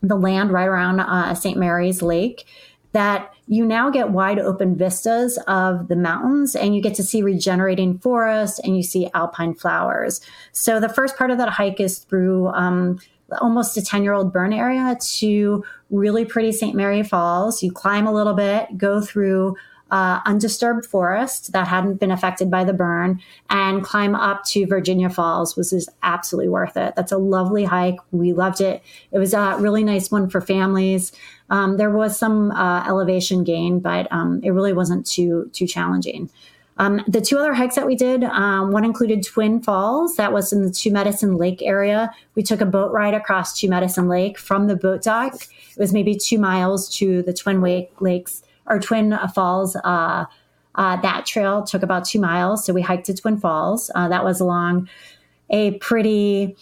the 0.01 0.15
land 0.15 0.51
right 0.51 0.67
around 0.67 1.01
uh, 1.01 1.35
St. 1.35 1.57
Mary's 1.57 2.01
Lake 2.01 2.45
that 2.97 3.31
you 3.45 3.63
now 3.63 3.91
get 3.91 4.09
wide 4.09 4.39
open 4.39 4.75
vistas 4.75 5.37
of 5.47 5.87
the 5.87 5.95
mountains 5.95 6.55
and 6.55 6.75
you 6.75 6.81
get 6.81 6.95
to 6.95 7.03
see 7.03 7.21
regenerating 7.21 7.99
forest 7.99 8.59
and 8.63 8.75
you 8.75 8.81
see 8.81 9.07
alpine 9.13 9.53
flowers. 9.53 10.19
So 10.51 10.79
the 10.79 10.89
first 10.89 11.15
part 11.15 11.29
of 11.29 11.37
that 11.37 11.49
hike 11.49 11.79
is 11.79 11.99
through 11.99 12.47
um, 12.47 12.99
almost 13.39 13.77
a 13.77 13.83
10 13.83 14.01
year 14.01 14.13
old 14.13 14.33
burn 14.33 14.51
area 14.51 14.97
to 15.19 15.63
really 15.91 16.25
pretty 16.25 16.51
St. 16.51 16.75
Mary 16.75 17.03
Falls. 17.03 17.61
You 17.61 17.71
climb 17.71 18.07
a 18.07 18.11
little 18.11 18.33
bit, 18.33 18.75
go 18.79 18.99
through 18.99 19.55
uh, 19.91 20.19
undisturbed 20.25 20.85
forest 20.85 21.51
that 21.53 21.67
hadn't 21.67 21.99
been 21.99 22.11
affected 22.11 22.51
by 22.51 22.63
the 22.63 22.73
burn 22.73 23.21
and 23.49 23.83
climb 23.83 24.15
up 24.15 24.43
to 24.45 24.65
Virginia 24.65 25.09
Falls 25.09 25.55
was 25.55 25.69
just 25.69 25.89
absolutely 26.03 26.49
worth 26.49 26.75
it. 26.77 26.95
That's 26.95 27.11
a 27.11 27.17
lovely 27.17 27.63
hike. 27.63 27.97
We 28.11 28.33
loved 28.33 28.61
it. 28.61 28.83
It 29.11 29.19
was 29.19 29.33
a 29.33 29.55
really 29.59 29.83
nice 29.83 30.11
one 30.11 30.29
for 30.29 30.41
families. 30.41 31.11
Um, 31.49 31.77
there 31.77 31.91
was 31.91 32.17
some 32.17 32.51
uh, 32.51 32.85
elevation 32.87 33.43
gain, 33.43 33.79
but 33.79 34.11
um, 34.11 34.41
it 34.43 34.51
really 34.51 34.73
wasn't 34.73 35.05
too 35.05 35.49
too 35.53 35.67
challenging. 35.67 36.29
Um, 36.79 37.01
the 37.07 37.21
two 37.21 37.39
other 37.39 37.53
hikes 37.53 37.75
that 37.75 37.87
we 37.87 37.95
did, 37.95 38.23
um, 38.23 38.71
one 38.71 38.85
included 38.85 39.23
Twin 39.23 39.61
Falls, 39.61 40.15
that 40.17 40.31
was 40.31 40.53
in 40.53 40.63
the 40.63 40.71
Two 40.71 40.91
Medicine 40.91 41.35
Lake 41.35 41.61
area. 41.63 42.11
We 42.35 42.43
took 42.43 42.61
a 42.61 42.67
boat 42.67 42.91
ride 42.91 43.15
across 43.15 43.59
Two 43.59 43.69
Medicine 43.69 44.07
Lake 44.07 44.37
from 44.37 44.67
the 44.67 44.75
boat 44.75 45.01
dock. 45.01 45.33
It 45.33 45.79
was 45.79 45.91
maybe 45.91 46.15
two 46.15 46.37
miles 46.37 46.87
to 46.97 47.23
the 47.23 47.33
Twin 47.33 47.61
Lake 47.61 47.89
Lakes 47.99 48.43
or 48.67 48.79
Twin 48.79 49.17
Falls. 49.33 49.75
Uh, 49.75 50.25
uh, 50.75 51.01
that 51.01 51.25
trail 51.25 51.63
took 51.63 51.81
about 51.81 52.05
two 52.05 52.19
miles, 52.19 52.63
so 52.65 52.73
we 52.73 52.81
hiked 52.81 53.05
to 53.07 53.13
Twin 53.13 53.37
Falls. 53.37 53.89
Uh, 53.95 54.07
that 54.09 54.23
was 54.23 54.39
along 54.39 54.89
a 55.49 55.71
pretty 55.79 56.55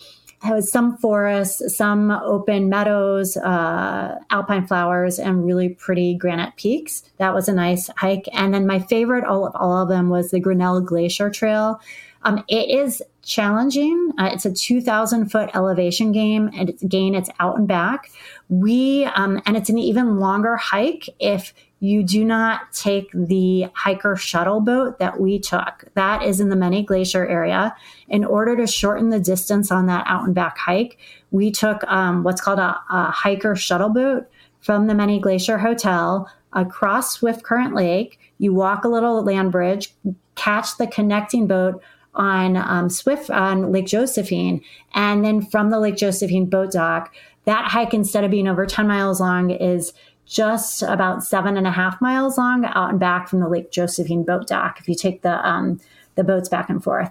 was 0.44 0.72
some 0.72 0.98
forests, 0.98 1.76
some 1.76 2.12
open 2.12 2.70
meadows, 2.70 3.36
uh, 3.38 4.20
alpine 4.30 4.68
flowers, 4.68 5.18
and 5.18 5.46
really 5.46 5.70
pretty 5.70 6.16
granite 6.16 6.56
peaks. 6.56 7.04
That 7.18 7.34
was 7.34 7.48
a 7.48 7.54
nice 7.54 7.90
hike. 7.98 8.28
And 8.34 8.54
then 8.54 8.68
my 8.68 8.80
favorite 8.80 9.24
all 9.24 9.48
of, 9.48 9.56
all 9.56 9.82
of 9.82 9.90
them 9.90 10.10
was 10.10 10.32
the 10.32 10.40
Grinnell 10.40 10.82
Glacier 10.82 11.30
Trail. 11.30 11.80
Um, 12.24 12.44
it 12.48 12.70
is 12.70 13.02
challenging. 13.22 14.12
Uh, 14.18 14.30
it's 14.32 14.46
a 14.46 14.54
2,000 14.54 15.30
foot 15.30 15.50
elevation 15.54 16.12
game 16.12 16.50
and 16.56 16.70
it's 16.70 16.84
gain. 16.84 17.16
It's 17.16 17.30
out 17.40 17.58
and 17.58 17.68
back. 17.68 18.10
We 18.50 19.06
um, 19.06 19.42
and 19.46 19.56
it's 19.56 19.70
an 19.70 19.78
even 19.78 20.20
longer 20.20 20.56
hike 20.56 21.10
if 21.20 21.54
you 21.80 22.04
do 22.04 22.24
not 22.24 22.72
take 22.72 23.12
the 23.14 23.68
hiker 23.74 24.16
shuttle 24.16 24.62
boat 24.62 24.98
that 25.00 25.20
we 25.20 25.40
took. 25.40 25.86
That 25.94 26.24
is 26.24 26.40
in 26.40 26.50
the 26.50 26.56
Many 26.56 26.84
Glacier 26.84 27.28
area. 27.28 27.76
In 28.08 28.24
order 28.24 28.56
to 28.56 28.66
shorten 28.66 29.10
the 29.10 29.20
distance 29.20 29.72
on 29.72 29.86
that 29.88 30.06
out 30.08 30.26
and 30.26 30.34
back 30.34 30.58
hike, 30.58 30.98
we 31.32 31.52
took 31.52 31.84
um, 31.86 32.24
what's 32.24 32.42
called 32.42 32.60
a, 32.60 32.80
a 32.90 33.12
hiker 33.12 33.56
shuttle 33.56 33.90
boat 33.90 34.28
from 34.62 34.88
the 34.88 34.96
Many 34.96 35.20
Glacier 35.20 35.58
Hotel 35.58 36.32
across 36.54 37.20
Swiftcurrent 37.20 37.76
Lake. 37.76 38.20
You 38.38 38.54
walk 38.54 38.86
a 38.86 38.90
little 38.90 39.22
land 39.24 39.52
bridge, 39.52 39.94
catch 40.36 40.78
the 40.78 40.88
connecting 40.88 41.46
boat 41.46 41.82
on 42.16 42.56
um, 42.56 42.90
Swift 42.90 43.30
on 43.30 43.72
Lake 43.72 43.88
Josephine, 43.88 44.62
and 44.94 45.24
then 45.26 45.42
from 45.42 45.70
the 45.70 45.80
Lake 45.80 45.98
Josephine 45.98 46.46
boat 46.46 46.72
dock, 46.72 47.14
that 47.44 47.66
hike 47.66 47.94
instead 47.94 48.24
of 48.24 48.32
being 48.32 48.48
over 48.48 48.66
10 48.66 48.88
miles 48.88 49.20
long 49.20 49.52
is 49.52 49.94
just 50.26 50.82
about 50.82 51.24
seven 51.24 51.58
and 51.58 51.68
a 51.68 51.72
half 51.72 52.02
miles 52.02 52.38
long 52.38 52.66
out 52.66 52.90
and 52.90 53.00
back 53.00 53.28
from 53.28 53.40
the 53.40 53.50
Lake 53.50 53.72
Josephine 53.72 54.24
boat 54.24 54.48
dock. 54.48 54.80
If 54.80 54.88
you 54.88 54.96
take 54.96 55.22
the 55.22 55.48
um, 55.48 55.80
the 56.16 56.24
boats 56.24 56.50
back 56.50 56.70
and 56.70 56.84
forth, 56.84 57.10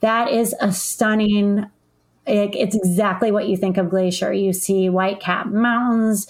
that 0.00 0.30
is 0.30 0.54
a 0.60 0.72
stunning. 0.72 1.66
It, 2.26 2.54
it's 2.56 2.74
exactly 2.74 3.30
what 3.30 3.48
you 3.48 3.56
think 3.56 3.76
of 3.76 3.90
glacier. 3.90 4.32
You 4.32 4.52
see 4.52 4.88
white 4.88 5.20
cap 5.20 5.46
mountains, 5.46 6.26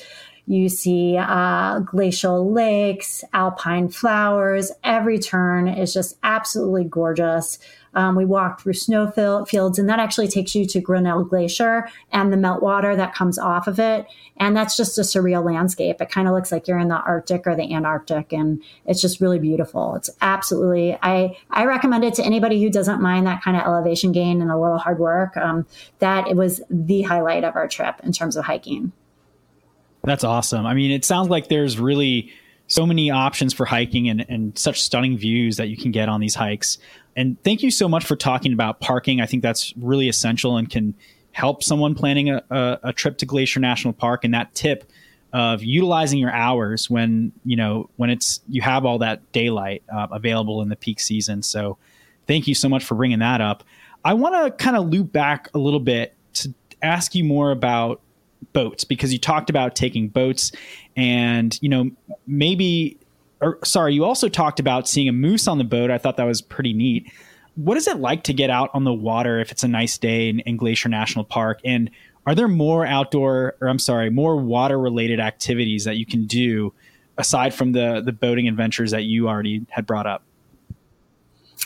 you 0.46 0.68
see 0.68 1.16
uh, 1.18 1.80
glacial 1.80 2.52
lakes, 2.52 3.24
alpine 3.32 3.88
flowers. 3.88 4.70
Every 4.84 5.18
turn 5.18 5.66
is 5.66 5.92
just 5.92 6.16
absolutely 6.22 6.84
gorgeous. 6.84 7.58
Um, 7.94 8.14
we 8.14 8.26
walk 8.26 8.60
through 8.60 8.74
snow 8.74 9.10
fields, 9.10 9.78
and 9.78 9.88
that 9.88 9.98
actually 9.98 10.28
takes 10.28 10.54
you 10.54 10.66
to 10.66 10.80
Grinnell 10.80 11.24
Glacier 11.24 11.88
and 12.12 12.30
the 12.30 12.36
meltwater 12.36 12.94
that 12.94 13.14
comes 13.14 13.38
off 13.38 13.66
of 13.66 13.80
it. 13.80 14.06
And 14.36 14.54
that's 14.54 14.76
just 14.76 14.98
a 14.98 15.00
surreal 15.00 15.42
landscape. 15.42 16.00
It 16.00 16.10
kind 16.10 16.28
of 16.28 16.34
looks 16.34 16.52
like 16.52 16.68
you're 16.68 16.78
in 16.78 16.88
the 16.88 17.00
Arctic 17.00 17.46
or 17.46 17.56
the 17.56 17.74
Antarctic, 17.74 18.32
and 18.32 18.62
it's 18.84 19.00
just 19.00 19.20
really 19.20 19.38
beautiful. 19.38 19.94
It's 19.96 20.10
absolutely, 20.20 20.98
I, 21.02 21.38
I 21.50 21.64
recommend 21.64 22.04
it 22.04 22.14
to 22.14 22.24
anybody 22.24 22.62
who 22.62 22.70
doesn't 22.70 23.00
mind 23.00 23.26
that 23.26 23.42
kind 23.42 23.56
of 23.56 23.62
elevation 23.62 24.12
gain 24.12 24.42
and 24.42 24.50
a 24.50 24.58
little 24.58 24.78
hard 24.78 24.98
work. 24.98 25.36
Um, 25.38 25.66
that 26.00 26.28
it 26.28 26.36
was 26.36 26.60
the 26.68 27.02
highlight 27.02 27.44
of 27.44 27.56
our 27.56 27.66
trip 27.66 27.96
in 28.04 28.12
terms 28.12 28.36
of 28.36 28.44
hiking. 28.44 28.92
That's 30.06 30.24
awesome. 30.24 30.64
I 30.64 30.72
mean, 30.72 30.92
it 30.92 31.04
sounds 31.04 31.28
like 31.28 31.48
there's 31.48 31.78
really 31.78 32.32
so 32.68 32.86
many 32.86 33.10
options 33.10 33.52
for 33.52 33.66
hiking 33.66 34.08
and, 34.08 34.24
and 34.28 34.56
such 34.56 34.80
stunning 34.80 35.18
views 35.18 35.56
that 35.56 35.68
you 35.68 35.76
can 35.76 35.90
get 35.90 36.08
on 36.08 36.20
these 36.20 36.34
hikes. 36.34 36.78
And 37.16 37.42
thank 37.42 37.62
you 37.62 37.72
so 37.72 37.88
much 37.88 38.04
for 38.04 38.14
talking 38.14 38.52
about 38.52 38.80
parking. 38.80 39.20
I 39.20 39.26
think 39.26 39.42
that's 39.42 39.74
really 39.76 40.08
essential 40.08 40.56
and 40.56 40.70
can 40.70 40.94
help 41.32 41.62
someone 41.64 41.94
planning 41.94 42.30
a, 42.30 42.42
a, 42.50 42.78
a 42.84 42.92
trip 42.92 43.18
to 43.18 43.26
Glacier 43.26 43.58
National 43.58 43.92
Park. 43.92 44.24
And 44.24 44.32
that 44.32 44.54
tip 44.54 44.90
of 45.32 45.64
utilizing 45.64 46.20
your 46.20 46.32
hours 46.32 46.88
when 46.88 47.32
you 47.44 47.56
know 47.56 47.90
when 47.96 48.10
it's 48.10 48.40
you 48.48 48.62
have 48.62 48.86
all 48.86 48.98
that 48.98 49.32
daylight 49.32 49.82
uh, 49.92 50.06
available 50.12 50.62
in 50.62 50.68
the 50.68 50.76
peak 50.76 51.00
season. 51.00 51.42
So 51.42 51.78
thank 52.28 52.46
you 52.46 52.54
so 52.54 52.68
much 52.68 52.84
for 52.84 52.94
bringing 52.94 53.18
that 53.18 53.40
up. 53.40 53.64
I 54.04 54.14
want 54.14 54.34
to 54.34 54.64
kind 54.64 54.76
of 54.76 54.88
loop 54.88 55.12
back 55.12 55.48
a 55.52 55.58
little 55.58 55.80
bit 55.80 56.14
to 56.34 56.54
ask 56.80 57.14
you 57.14 57.24
more 57.24 57.50
about 57.50 58.00
boats 58.52 58.84
because 58.84 59.12
you 59.12 59.18
talked 59.18 59.50
about 59.50 59.76
taking 59.76 60.08
boats 60.08 60.52
and 60.96 61.58
you 61.62 61.68
know 61.68 61.90
maybe 62.26 62.98
or 63.40 63.58
sorry, 63.64 63.94
you 63.94 64.04
also 64.04 64.28
talked 64.28 64.60
about 64.60 64.88
seeing 64.88 65.08
a 65.08 65.12
moose 65.12 65.46
on 65.46 65.58
the 65.58 65.64
boat. 65.64 65.90
I 65.90 65.98
thought 65.98 66.16
that 66.16 66.24
was 66.24 66.40
pretty 66.40 66.72
neat. 66.72 67.12
What 67.54 67.76
is 67.76 67.86
it 67.86 67.98
like 67.98 68.24
to 68.24 68.32
get 68.32 68.50
out 68.50 68.70
on 68.74 68.84
the 68.84 68.92
water 68.92 69.40
if 69.40 69.50
it's 69.50 69.62
a 69.62 69.68
nice 69.68 69.98
day 69.98 70.28
in, 70.28 70.40
in 70.40 70.56
Glacier 70.56 70.88
National 70.88 71.24
Park? 71.24 71.60
And 71.64 71.90
are 72.26 72.34
there 72.34 72.48
more 72.48 72.84
outdoor, 72.84 73.56
or 73.60 73.68
I'm 73.68 73.78
sorry, 73.78 74.10
more 74.10 74.36
water 74.36 74.78
related 74.78 75.20
activities 75.20 75.84
that 75.84 75.96
you 75.96 76.06
can 76.06 76.26
do 76.26 76.72
aside 77.18 77.54
from 77.54 77.72
the 77.72 78.02
the 78.04 78.12
boating 78.12 78.48
adventures 78.48 78.90
that 78.90 79.04
you 79.04 79.28
already 79.28 79.64
had 79.70 79.86
brought 79.86 80.06
up? 80.06 80.22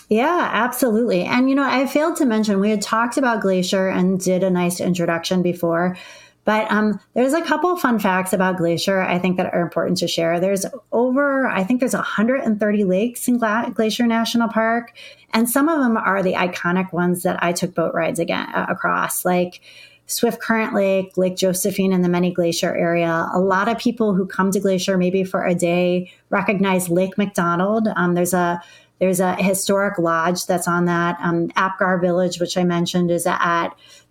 Yeah, 0.08 0.48
absolutely. 0.52 1.22
And 1.22 1.48
you 1.48 1.54
know, 1.54 1.64
I 1.64 1.86
failed 1.86 2.16
to 2.16 2.26
mention 2.26 2.60
we 2.60 2.70
had 2.70 2.82
talked 2.82 3.16
about 3.16 3.40
Glacier 3.40 3.88
and 3.88 4.20
did 4.20 4.42
a 4.42 4.50
nice 4.50 4.80
introduction 4.80 5.42
before. 5.42 5.96
But 6.44 6.70
um, 6.72 6.98
there's 7.14 7.34
a 7.34 7.42
couple 7.42 7.70
of 7.70 7.80
fun 7.80 7.98
facts 7.98 8.32
about 8.32 8.56
Glacier 8.56 9.00
I 9.00 9.18
think 9.18 9.36
that 9.36 9.52
are 9.52 9.60
important 9.60 9.98
to 9.98 10.08
share. 10.08 10.40
There's 10.40 10.64
over, 10.90 11.46
I 11.46 11.64
think 11.64 11.80
there's 11.80 11.94
130 11.94 12.84
lakes 12.84 13.28
in 13.28 13.38
Gla- 13.38 13.70
Glacier 13.74 14.06
National 14.06 14.48
Park, 14.48 14.96
and 15.32 15.48
some 15.48 15.68
of 15.68 15.80
them 15.80 15.96
are 15.96 16.22
the 16.22 16.34
iconic 16.34 16.92
ones 16.92 17.22
that 17.24 17.42
I 17.42 17.52
took 17.52 17.74
boat 17.74 17.94
rides 17.94 18.18
again 18.18 18.48
uh, 18.54 18.66
across, 18.68 19.24
like 19.24 19.60
Swiftcurrent 20.10 20.72
Lake, 20.72 21.16
Lake 21.16 21.36
Josephine, 21.36 21.92
and 21.92 22.04
the 22.04 22.08
Many 22.08 22.32
Glacier 22.32 22.74
area. 22.74 23.28
A 23.32 23.38
lot 23.38 23.68
of 23.68 23.78
people 23.78 24.14
who 24.14 24.26
come 24.26 24.50
to 24.50 24.60
Glacier 24.60 24.98
maybe 24.98 25.22
for 25.22 25.44
a 25.44 25.54
day 25.54 26.10
recognize 26.30 26.88
Lake 26.88 27.16
McDonald. 27.16 27.86
Um, 27.96 28.14
there's 28.14 28.34
a 28.34 28.60
there's 28.98 29.20
a 29.20 29.34
historic 29.36 29.98
lodge 29.98 30.44
that's 30.44 30.68
on 30.68 30.84
that. 30.84 31.16
Um, 31.20 31.50
Apgar 31.56 31.98
Village, 31.98 32.38
which 32.38 32.58
I 32.58 32.64
mentioned, 32.64 33.10
is 33.10 33.26
at 33.26 33.70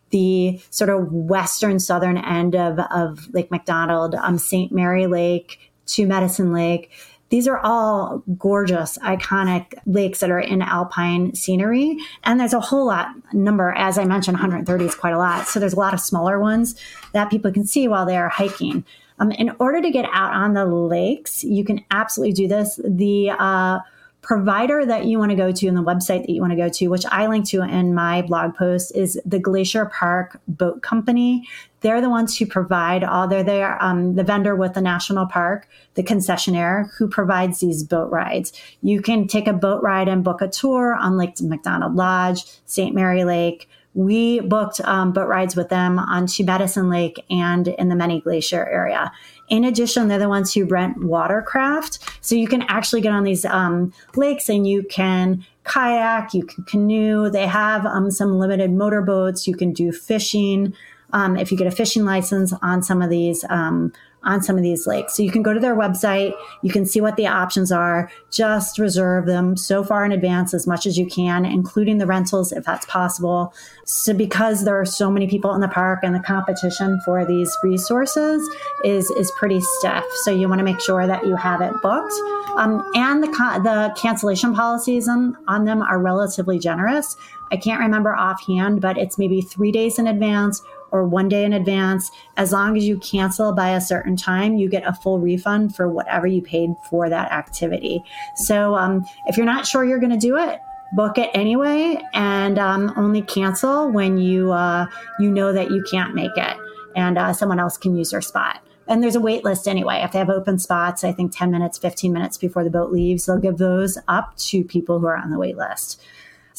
the 0.10 0.62
sort 0.70 0.90
of 0.90 1.12
western 1.12 1.80
southern 1.80 2.18
end 2.18 2.56
of, 2.56 2.80
of 2.92 3.32
Lake 3.34 3.52
McDonald, 3.52 4.16
um, 4.16 4.38
St. 4.38 4.72
Mary 4.72 5.08
Lake, 5.08 5.72
to 5.88 6.06
Medicine 6.06 6.54
Lake. 6.54 6.92
These 7.30 7.48
are 7.48 7.60
all 7.60 8.24
gorgeous, 8.38 8.98
iconic 9.00 9.74
lakes 9.86 10.20
that 10.20 10.32
are 10.32 10.40
in 10.40 10.62
alpine 10.62 11.36
scenery. 11.36 11.98
And 12.24 12.40
there's 12.40 12.54
a 12.54 12.60
whole 12.60 12.88
lot 12.88 13.10
number, 13.34 13.72
as 13.74 13.98
I 14.00 14.06
mentioned, 14.06 14.36
130 14.36 14.86
is 14.86 14.96
quite 14.96 15.14
a 15.14 15.18
lot. 15.18 15.48
So 15.48 15.60
there's 15.60 15.74
a 15.74 15.80
lot 15.80 15.94
of 15.94 16.00
smaller 16.00 16.40
ones 16.40 16.76
that 17.14 17.30
people 17.30 17.52
can 17.52 17.68
see 17.68 17.88
while 17.88 18.06
they 18.06 18.18
are 18.18 18.30
hiking. 18.30 18.84
Um, 19.20 19.32
in 19.32 19.52
order 19.60 19.82
to 19.82 19.92
get 19.92 20.06
out 20.12 20.34
on 20.34 20.54
the 20.54 20.66
lakes, 20.66 21.44
you 21.44 21.64
can 21.64 21.84
absolutely 21.92 22.34
do 22.34 22.48
this. 22.48 22.80
The 22.84 23.32
uh, 23.32 23.80
provider 24.22 24.86
that 24.86 25.06
you 25.06 25.18
want 25.18 25.32
to 25.32 25.36
go 25.36 25.52
to 25.52 25.68
and 25.68 25.78
the 25.78 25.82
website 25.82 26.22
that 26.22 26.30
you 26.30 26.42
want 26.42 26.52
to 26.52 26.58
go 26.58 26.70
to, 26.70 26.88
which 26.88 27.06
I 27.06 27.28
link 27.28 27.48
to 27.50 27.62
in 27.62 27.94
my 27.94 28.22
blog 28.22 28.56
post, 28.56 28.96
is 28.96 29.20
the 29.26 29.40
Glacier 29.40 29.86
Park 29.86 30.40
Boat 30.48 30.82
Company. 30.82 31.48
They're 31.82 32.02
the 32.02 32.10
ones 32.10 32.38
who 32.38 32.46
provide 32.46 33.04
all. 33.04 33.28
They're 33.28 33.82
um, 33.82 34.16
the 34.16 34.24
vendor 34.24 34.56
with 34.56 34.74
the 34.74 34.82
national 34.82 35.28
park, 35.28 35.68
the 35.94 36.04
concessionaire 36.04 36.90
who 36.98 37.08
provides 37.08 37.60
these 37.60 37.84
boat 37.84 38.12
rides. 38.12 38.52
You 38.82 39.02
can 39.02 39.28
take 39.28 39.48
a 39.48 39.54
boat 39.54 39.82
ride 39.82 40.10
and 40.10 40.24
book 40.24 40.42
a 40.42 40.50
tour 40.50 40.96
on 40.96 41.18
Lake 41.18 41.40
McDonald 41.42 41.96
Lodge, 41.96 42.44
St. 42.66 42.94
Mary 42.94 43.24
Lake. 43.24 43.70
We 43.94 44.40
booked 44.42 44.80
um, 44.82 45.14
boat 45.14 45.28
rides 45.28 45.56
with 45.56 45.70
them 45.70 45.98
onto 45.98 46.44
Medicine 46.44 46.90
Lake 46.90 47.26
and 47.30 47.68
in 47.68 47.90
the 47.90 47.96
Many 47.96 48.22
Glacier 48.22 48.68
area. 48.68 49.12
In 49.50 49.64
addition, 49.64 50.08
they're 50.08 50.20
the 50.20 50.30
ones 50.30 50.54
who 50.54 50.66
rent 50.66 51.04
watercraft. 51.04 52.00
So 52.22 52.36
you 52.36 52.48
can 52.48 52.62
actually 52.64 53.02
get 53.02 53.14
on 53.14 53.24
these 53.24 53.46
um, 53.46 53.92
lakes 54.16 54.48
and 54.48 54.68
you 54.68 54.84
can 54.84 55.44
kayak, 55.64 56.34
you 56.34 56.44
can 56.44 56.64
canoe. 56.66 57.30
They 57.30 57.48
have 57.48 57.86
um, 57.86 58.12
some 58.12 58.38
limited 58.38 58.72
motorboats. 58.72 59.48
You 59.48 59.56
can 59.56 59.74
do 59.74 59.92
fishing. 59.92 60.74
Um, 61.12 61.36
if 61.36 61.52
you 61.52 61.58
get 61.58 61.68
a 61.68 61.72
fishing 61.72 62.06
license 62.06 62.54
on 62.62 62.84
some 62.84 63.02
of 63.02 63.10
these 63.10 63.44
um, 63.50 63.92
on 64.24 64.42
some 64.42 64.58
of 64.58 64.64
these 64.64 64.86
lakes. 64.86 65.16
So 65.16 65.24
you 65.24 65.32
can 65.32 65.42
go 65.42 65.54
to 65.54 65.60
their 65.60 65.76
website, 65.76 66.34
you 66.62 66.72
can 66.72 66.86
see 66.86 67.02
what 67.02 67.16
the 67.16 67.28
options 67.28 67.72
are, 67.72 68.12
just 68.32 68.78
reserve 68.78 69.26
them 69.26 69.56
so 69.56 69.84
far 69.84 70.06
in 70.06 70.12
advance 70.12 70.54
as 70.54 70.68
much 70.68 70.86
as 70.86 70.98
you 70.98 71.06
can, 71.06 71.46
including 71.46 71.98
the 71.98 72.06
rentals 72.06 72.52
if 72.52 72.66
that's 72.66 72.86
possible. 72.86 73.54
So 73.86 74.14
because 74.14 74.66
there 74.66 74.80
are 74.80 74.86
so 74.86 75.10
many 75.10 75.28
people 75.28 75.54
in 75.54 75.62
the 75.62 75.68
park 75.68 76.00
and 76.04 76.14
the 76.14 76.20
competition 76.20 77.00
for 77.06 77.26
these 77.26 77.56
resources 77.64 78.48
is 78.84 79.10
is 79.12 79.32
pretty 79.32 79.62
stiff. 79.62 80.04
So 80.24 80.32
you 80.32 80.50
want 80.50 80.60
to 80.60 80.66
make 80.66 80.80
sure 80.82 81.08
that 81.08 81.26
you 81.26 81.36
have 81.36 81.62
it 81.62 81.74
booked. 81.82 82.14
Um, 82.58 82.90
and 82.96 83.24
the 83.24 83.30
the 83.64 83.94
cancellation 83.96 84.54
policies 84.54 85.08
on, 85.08 85.38
on 85.48 85.66
them 85.66 85.82
are 85.82 86.00
relatively 86.00 86.60
generous. 86.60 87.16
I 87.52 87.58
can't 87.58 87.80
remember 87.80 88.16
offhand, 88.16 88.82
but 88.82 88.98
it's 88.98 89.18
maybe 89.18 89.42
three 89.42 89.72
days 89.72 89.98
in 89.98 90.08
advance 90.08 90.62
or 90.92 91.08
one 91.08 91.30
day 91.30 91.44
in 91.44 91.54
advance. 91.54 92.12
As 92.38 92.52
long 92.52 92.78
as 92.78 92.86
you 92.86 92.98
cancel 93.00 93.54
by 93.54 93.70
a 93.70 93.82
certain 93.82 94.16
time, 94.16 94.56
you 94.56 94.70
get 94.70 94.88
a 94.88 94.94
full 94.94 95.20
refund 95.20 95.76
for 95.76 95.90
whatever 95.90 96.28
you 96.28 96.42
paid 96.42 96.72
for 96.90 97.10
that 97.10 97.32
activity. 97.32 98.04
So 98.36 98.76
um, 98.76 99.06
if 99.28 99.38
you're 99.38 99.46
not 99.46 99.66
sure 99.66 99.86
you're 99.86 100.00
going 100.00 100.12
to 100.12 100.18
do 100.18 100.38
it, 100.38 100.60
book 100.94 101.18
it 101.18 101.30
anyway 101.34 102.02
and 102.14 102.58
um, 102.58 102.92
only 102.96 103.22
cancel 103.22 103.92
when 103.92 104.18
you 104.18 104.52
uh, 104.52 104.88
you 105.20 105.30
know 105.30 105.54
that 105.54 105.72
you 105.72 105.84
can't 105.90 106.16
make 106.16 106.36
it 106.36 106.58
and 106.96 107.18
uh, 107.18 107.32
someone 107.32 107.60
else 107.60 107.78
can 107.78 107.96
use 107.96 108.12
your 108.12 108.22
spot 108.22 108.62
and 108.88 109.04
there's 109.04 109.16
a 109.16 109.20
wait 109.20 109.44
list 109.44 109.68
anyway 109.68 110.02
if 110.04 110.12
they 110.12 110.20
have 110.20 110.30
open 110.30 110.58
spots 110.58 111.04
i 111.04 111.12
think 111.12 111.32
10 111.36 111.52
minutes 111.52 111.78
15 111.78 112.12
minutes 112.12 112.38
before 112.38 112.64
the 112.64 112.70
boat 112.70 112.92
leaves 112.92 113.26
they'll 113.26 113.38
give 113.38 113.58
those 113.58 113.98
up 114.08 114.36
to 114.38 114.64
people 114.64 115.00
who 115.00 115.06
are 115.06 115.18
on 115.18 115.30
the 115.30 115.38
wait 115.38 115.58
list 115.58 116.02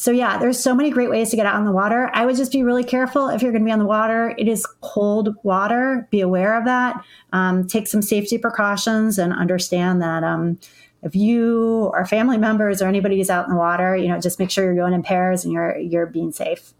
So, 0.01 0.09
yeah, 0.09 0.39
there's 0.39 0.57
so 0.57 0.73
many 0.73 0.89
great 0.89 1.11
ways 1.11 1.29
to 1.29 1.35
get 1.35 1.45
out 1.45 1.53
on 1.53 1.63
the 1.63 1.71
water. 1.71 2.09
I 2.11 2.25
would 2.25 2.35
just 2.35 2.51
be 2.51 2.63
really 2.63 2.83
careful 2.83 3.27
if 3.27 3.43
you're 3.43 3.51
going 3.51 3.61
to 3.61 3.67
be 3.67 3.71
on 3.71 3.77
the 3.77 3.85
water. 3.85 4.33
It 4.35 4.47
is 4.47 4.65
cold 4.81 5.35
water. 5.43 6.07
Be 6.09 6.21
aware 6.21 6.57
of 6.57 6.65
that. 6.65 7.05
Um, 7.33 7.67
take 7.67 7.85
some 7.85 8.01
safety 8.01 8.39
precautions 8.39 9.19
and 9.19 9.31
understand 9.31 10.01
that. 10.01 10.23
Um, 10.23 10.57
if 11.03 11.15
you 11.15 11.91
or 11.93 12.03
family 12.07 12.39
members 12.39 12.81
or 12.81 12.87
anybody 12.87 13.21
is 13.21 13.29
out 13.29 13.45
in 13.45 13.51
the 13.51 13.59
water, 13.59 13.95
you 13.95 14.07
know, 14.07 14.19
just 14.19 14.39
make 14.39 14.49
sure 14.49 14.63
you're 14.63 14.73
going 14.73 14.93
in 14.93 15.03
pairs 15.03 15.45
and 15.45 15.53
you're 15.53 15.77
you're 15.77 16.07
being 16.07 16.31
safe. 16.31 16.73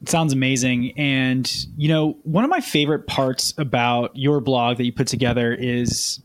It 0.00 0.08
sounds 0.08 0.32
amazing. 0.32 0.98
And, 0.98 1.54
you 1.76 1.88
know, 1.88 2.16
one 2.22 2.42
of 2.42 2.48
my 2.48 2.62
favorite 2.62 3.06
parts 3.06 3.52
about 3.58 4.16
your 4.16 4.40
blog 4.40 4.78
that 4.78 4.84
you 4.84 4.94
put 4.94 5.08
together 5.08 5.52
is 5.52 6.22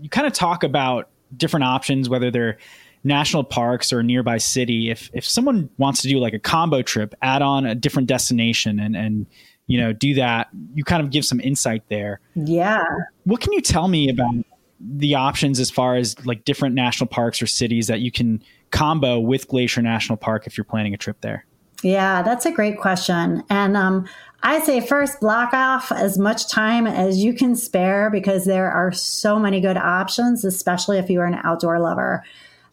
you 0.00 0.08
kind 0.08 0.26
of 0.26 0.32
talk 0.32 0.64
about 0.64 1.08
different 1.36 1.62
options, 1.62 2.08
whether 2.08 2.32
they're 2.32 2.58
national 3.04 3.44
parks 3.44 3.92
or 3.92 4.00
a 4.00 4.02
nearby 4.02 4.38
city. 4.38 4.90
If 4.90 5.10
if 5.12 5.24
someone 5.24 5.68
wants 5.78 6.02
to 6.02 6.08
do 6.08 6.18
like 6.18 6.34
a 6.34 6.38
combo 6.38 6.82
trip, 6.82 7.14
add 7.22 7.42
on 7.42 7.66
a 7.66 7.74
different 7.74 8.08
destination 8.08 8.80
and 8.80 8.96
and 8.96 9.26
you 9.66 9.78
know 9.80 9.92
do 9.92 10.14
that, 10.14 10.48
you 10.74 10.82
kind 10.84 11.02
of 11.02 11.10
give 11.10 11.24
some 11.24 11.40
insight 11.40 11.82
there. 11.88 12.20
Yeah. 12.34 12.84
What 13.24 13.40
can 13.40 13.52
you 13.52 13.60
tell 13.60 13.88
me 13.88 14.08
about 14.08 14.34
the 14.80 15.14
options 15.14 15.60
as 15.60 15.70
far 15.70 15.96
as 15.96 16.24
like 16.26 16.44
different 16.44 16.74
national 16.74 17.06
parks 17.08 17.40
or 17.40 17.46
cities 17.46 17.86
that 17.86 18.00
you 18.00 18.10
can 18.10 18.42
combo 18.70 19.20
with 19.20 19.46
Glacier 19.48 19.82
National 19.82 20.16
Park 20.16 20.46
if 20.46 20.56
you're 20.58 20.64
planning 20.64 20.94
a 20.94 20.98
trip 20.98 21.20
there? 21.20 21.46
Yeah, 21.82 22.22
that's 22.22 22.46
a 22.46 22.50
great 22.50 22.78
question. 22.78 23.44
And 23.50 23.76
um, 23.76 24.08
I 24.42 24.60
say 24.60 24.80
first, 24.80 25.20
block 25.20 25.52
off 25.52 25.92
as 25.92 26.18
much 26.18 26.50
time 26.50 26.86
as 26.86 27.22
you 27.22 27.34
can 27.34 27.54
spare 27.56 28.10
because 28.10 28.46
there 28.46 28.70
are 28.70 28.90
so 28.90 29.38
many 29.38 29.60
good 29.60 29.76
options, 29.76 30.44
especially 30.44 30.98
if 30.98 31.10
you 31.10 31.20
are 31.20 31.26
an 31.26 31.40
outdoor 31.44 31.78
lover. 31.78 32.24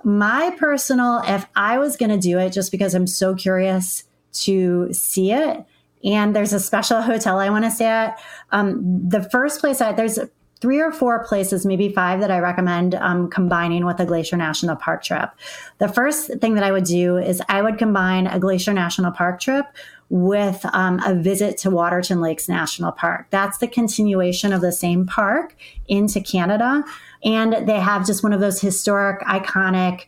My 0.04 0.56
personal, 0.58 1.22
if 1.26 1.46
I 1.56 1.78
was 1.78 1.98
going 1.98 2.12
to 2.12 2.18
do 2.18 2.40
it 2.40 2.52
just 2.52 2.72
because 2.72 2.94
I'm 2.94 3.08
so 3.08 3.36
curious 3.36 4.04
to 4.34 4.94
see 4.94 5.32
it, 5.32 5.66
and 6.04 6.36
there's 6.36 6.54
a 6.54 6.60
special 6.60 7.02
hotel 7.02 7.40
I 7.40 7.50
want 7.50 7.66
to 7.66 7.72
stay 7.72 7.86
at, 7.86 8.20
um, 8.52 9.08
the 9.08 9.24
first 9.30 9.60
place 9.60 9.82
I, 9.82 9.92
there's 9.92 10.18
three 10.62 10.80
or 10.80 10.92
four 10.92 11.24
places, 11.26 11.66
maybe 11.66 11.90
five, 11.90 12.20
that 12.20 12.30
I 12.30 12.40
recommend 12.40 12.96
um, 12.96 13.30
combining 13.30 13.84
with 13.84 14.00
a 14.00 14.06
Glacier 14.06 14.38
National 14.38 14.76
Park 14.76 15.04
trip. 15.04 15.32
The 15.80 15.88
first 15.88 16.40
thing 16.40 16.54
that 16.54 16.64
I 16.64 16.72
would 16.72 16.84
do 16.84 17.18
is 17.18 17.42
I 17.50 17.62
would 17.62 17.80
combine 17.80 18.28
a 18.28 18.40
Glacier 18.40 18.72
National 18.72 19.12
Park 19.12 19.40
trip 19.40 19.66
with 20.10 20.64
um, 20.74 21.00
a 21.06 21.16
visit 21.16 21.58
to 21.60 21.72
Waterton 21.72 22.22
Lakes 22.22 22.48
National 22.48 22.92
Park. 22.92 23.28
That's 23.32 23.58
the 23.58 23.68
continuation 23.68 24.54
of 24.54 24.62
the 24.62 24.72
same 24.72 25.06
park 25.06 25.56
into 25.88 26.22
Canada. 26.22 26.84
And 27.24 27.68
they 27.68 27.80
have 27.80 28.06
just 28.06 28.24
one 28.24 28.34
of 28.34 28.40
those 28.40 28.60
historic, 28.60 29.22
iconic, 29.22 30.06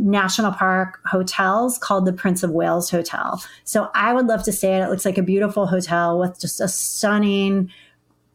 national 0.00 0.52
park 0.52 0.98
hotels 1.04 1.78
called 1.78 2.06
the 2.06 2.12
Prince 2.12 2.42
of 2.42 2.50
Wales 2.50 2.90
Hotel. 2.90 3.42
So 3.64 3.90
I 3.94 4.12
would 4.12 4.26
love 4.26 4.42
to 4.44 4.52
stay 4.52 4.72
at 4.72 4.82
it. 4.82 4.84
It 4.86 4.90
looks 4.90 5.04
like 5.04 5.18
a 5.18 5.22
beautiful 5.22 5.66
hotel 5.66 6.18
with 6.18 6.40
just 6.40 6.60
a 6.60 6.68
stunning 6.68 7.70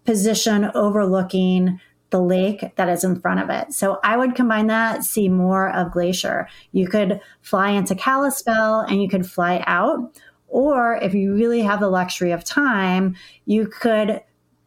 position 0.05 0.69
overlooking 0.75 1.79
the 2.11 2.21
lake 2.21 2.75
that 2.75 2.87
is 2.87 3.03
in 3.03 3.19
front 3.19 3.39
of 3.39 3.49
it. 3.49 3.73
So 3.73 3.99
I 4.03 4.15
would 4.15 4.35
combine 4.35 4.67
that, 4.67 5.03
see 5.03 5.27
more 5.27 5.71
of 5.71 5.91
Glacier. 5.91 6.47
You 6.71 6.87
could 6.87 7.19
fly 7.41 7.71
into 7.71 7.95
Kalispell 7.95 8.81
and 8.81 9.01
you 9.01 9.09
could 9.09 9.29
fly 9.29 9.63
out. 9.65 10.15
Or 10.47 10.95
if 10.97 11.13
you 11.13 11.33
really 11.33 11.61
have 11.61 11.79
the 11.79 11.89
luxury 11.89 12.31
of 12.31 12.43
time, 12.43 13.15
you 13.45 13.67
could 13.67 14.21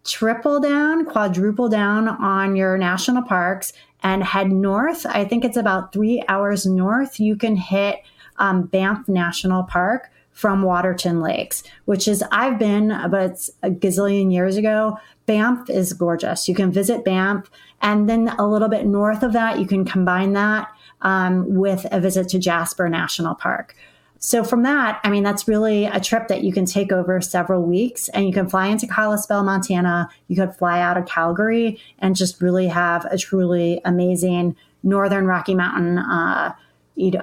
triple 0.09 0.61
down, 0.61 1.05
quadruple 1.05 1.69
down 1.69 2.09
on 2.09 2.57
your 2.57 2.79
national 2.79 3.23
parks 3.23 3.73
and 4.03 4.23
head 4.23 4.51
north. 4.51 5.07
I 5.07 5.25
think 5.25 5.45
it's 5.45 5.57
about 5.57 5.93
three 5.93 6.23
hours 6.29 6.67
north. 6.67 7.21
You 7.21 7.37
can 7.37 7.57
hit 7.57 8.01
um, 8.37 8.63
Banff 8.63 9.09
National 9.09 9.65
Park 9.65 10.11
from 10.33 10.63
Waterton 10.63 11.21
Lakes, 11.21 11.65
which 11.87 12.07
is 12.07 12.23
I've 12.31 12.59
been, 12.59 12.89
but 13.11 13.23
it's 13.23 13.51
a 13.63 13.71
gazillion 13.71 14.33
years 14.33 14.57
ago. 14.57 14.97
Banff 15.27 15.69
is 15.69 15.93
gorgeous. 15.93 16.49
You 16.49 16.55
can 16.55 16.71
visit 16.71 17.05
Banff, 17.05 17.51
and 17.83 18.09
then 18.09 18.29
a 18.39 18.47
little 18.47 18.69
bit 18.69 18.87
north 18.87 19.23
of 19.23 19.33
that, 19.33 19.59
you 19.59 19.67
can 19.67 19.85
combine 19.85 20.35
that 20.35 20.69
um, 21.03 21.55
with 21.55 21.87
a 21.91 22.01
visit 22.01 22.29
to 22.29 22.39
Jasper 22.39 22.89
National 22.89 23.35
Park. 23.35 23.75
So 24.21 24.43
from 24.43 24.65
that, 24.65 25.01
I 25.05 25.11
mean, 25.11 25.23
that's 25.23 25.47
really 25.47 25.85
a 25.85 26.01
trip 26.01 26.29
that 26.29 26.43
you 26.43 26.53
can 26.53 26.67
take 26.67 26.91
over 26.91 27.21
several 27.21 27.63
weeks 27.63 28.09
and 28.09 28.27
you 28.27 28.33
can 28.33 28.49
fly 28.49 28.67
into 28.67 28.87
Kalispell, 28.87 29.45
Montana. 29.45 30.09
You 30.27 30.37
could 30.37 30.55
fly 30.57 30.81
out 30.81 30.97
of 30.97 31.07
Calgary 31.07 31.81
and 32.01 32.17
just 32.17 32.41
really 32.41 32.67
have 32.67 33.05
a 33.07 33.17
truly 33.17 33.81
amazing 33.85 34.57
Northern 34.83 35.27
Rocky 35.27 35.55
Mountain, 35.55 35.99
uh, 35.99 36.55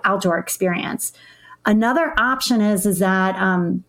outdoor 0.05 0.37
experience. 0.37 1.11
Another 1.65 2.13
option 2.17 2.61
is, 2.61 2.85
is 2.85 2.99
that, 2.99 3.35
um, 3.35 3.83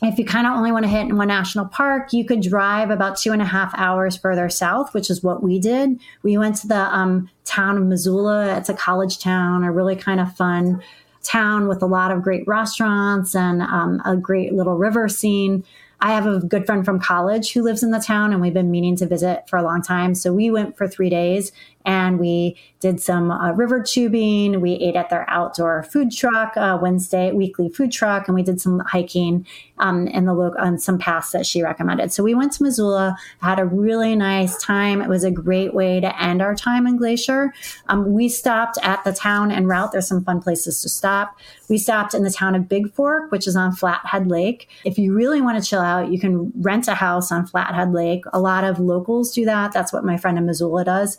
if 0.00 0.16
you 0.16 0.24
kind 0.24 0.46
of 0.46 0.56
only 0.56 0.70
want 0.70 0.84
to 0.84 0.88
hit 0.88 1.02
in 1.02 1.16
one 1.16 1.26
national 1.26 1.66
park, 1.66 2.12
you 2.12 2.24
could 2.24 2.40
drive 2.40 2.90
about 2.90 3.16
two 3.16 3.32
and 3.32 3.42
a 3.42 3.44
half 3.44 3.72
hours 3.76 4.16
further 4.16 4.48
south, 4.48 4.94
which 4.94 5.10
is 5.10 5.24
what 5.24 5.42
we 5.42 5.58
did. 5.58 5.98
We 6.22 6.38
went 6.38 6.56
to 6.56 6.68
the 6.68 6.94
um, 6.94 7.28
town 7.44 7.76
of 7.76 7.82
Missoula. 7.82 8.56
It's 8.56 8.68
a 8.68 8.74
college 8.74 9.18
town, 9.18 9.64
a 9.64 9.72
really 9.72 9.96
kind 9.96 10.20
of 10.20 10.36
fun 10.36 10.82
town 11.28 11.68
with 11.68 11.82
a 11.82 11.86
lot 11.86 12.10
of 12.10 12.22
great 12.22 12.46
restaurants 12.46 13.34
and 13.34 13.62
um, 13.62 14.00
a 14.04 14.16
great 14.16 14.52
little 14.52 14.76
river 14.76 15.08
scene. 15.08 15.64
I 16.00 16.12
have 16.12 16.26
a 16.26 16.40
good 16.40 16.64
friend 16.64 16.84
from 16.84 17.00
college 17.00 17.52
who 17.52 17.62
lives 17.62 17.82
in 17.82 17.90
the 17.90 17.98
town, 17.98 18.32
and 18.32 18.40
we've 18.40 18.54
been 18.54 18.70
meaning 18.70 18.96
to 18.96 19.06
visit 19.06 19.48
for 19.48 19.56
a 19.56 19.62
long 19.62 19.82
time. 19.82 20.14
So 20.14 20.32
we 20.32 20.50
went 20.50 20.76
for 20.76 20.86
three 20.86 21.10
days 21.10 21.50
and 21.88 22.20
we 22.20 22.54
did 22.80 23.00
some 23.00 23.30
uh, 23.30 23.50
river 23.52 23.82
tubing. 23.82 24.60
We 24.60 24.74
ate 24.74 24.94
at 24.94 25.08
their 25.08 25.28
outdoor 25.28 25.84
food 25.84 26.12
truck, 26.12 26.54
uh, 26.54 26.78
Wednesday 26.80 27.32
weekly 27.32 27.70
food 27.70 27.90
truck, 27.90 28.28
and 28.28 28.34
we 28.34 28.42
did 28.42 28.60
some 28.60 28.80
hiking 28.80 29.46
um, 29.78 30.06
in 30.08 30.26
the 30.26 30.34
local 30.34 30.60
on 30.60 30.78
some 30.78 30.98
paths 30.98 31.30
that 31.30 31.46
she 31.46 31.62
recommended. 31.62 32.12
So 32.12 32.22
we 32.22 32.34
went 32.34 32.52
to 32.52 32.62
Missoula, 32.62 33.16
had 33.40 33.58
a 33.58 33.64
really 33.64 34.14
nice 34.16 34.62
time. 34.62 35.00
It 35.00 35.08
was 35.08 35.24
a 35.24 35.30
great 35.30 35.72
way 35.72 35.98
to 35.98 36.22
end 36.22 36.42
our 36.42 36.54
time 36.54 36.86
in 36.86 36.98
Glacier. 36.98 37.54
Um, 37.86 38.12
we 38.12 38.28
stopped 38.28 38.76
at 38.82 39.02
the 39.04 39.14
town 39.14 39.50
en 39.50 39.66
route. 39.66 39.90
There's 39.90 40.06
some 40.06 40.22
fun 40.22 40.42
places 40.42 40.82
to 40.82 40.90
stop. 40.90 41.38
We 41.70 41.78
stopped 41.78 42.12
in 42.12 42.22
the 42.22 42.30
town 42.30 42.54
of 42.54 42.64
Bigfork, 42.64 43.30
which 43.30 43.46
is 43.46 43.56
on 43.56 43.72
Flathead 43.72 44.28
Lake. 44.28 44.68
If 44.84 44.98
you 44.98 45.14
really 45.14 45.40
want 45.40 45.62
to 45.62 45.68
chill 45.68 45.80
out, 45.80 46.12
you 46.12 46.20
can 46.20 46.52
rent 46.56 46.86
a 46.86 46.94
house 46.94 47.32
on 47.32 47.46
Flathead 47.46 47.94
Lake. 47.94 48.24
A 48.34 48.40
lot 48.40 48.64
of 48.64 48.78
locals 48.78 49.32
do 49.32 49.46
that. 49.46 49.72
That's 49.72 49.90
what 49.90 50.04
my 50.04 50.18
friend 50.18 50.36
in 50.36 50.44
Missoula 50.44 50.84
does. 50.84 51.18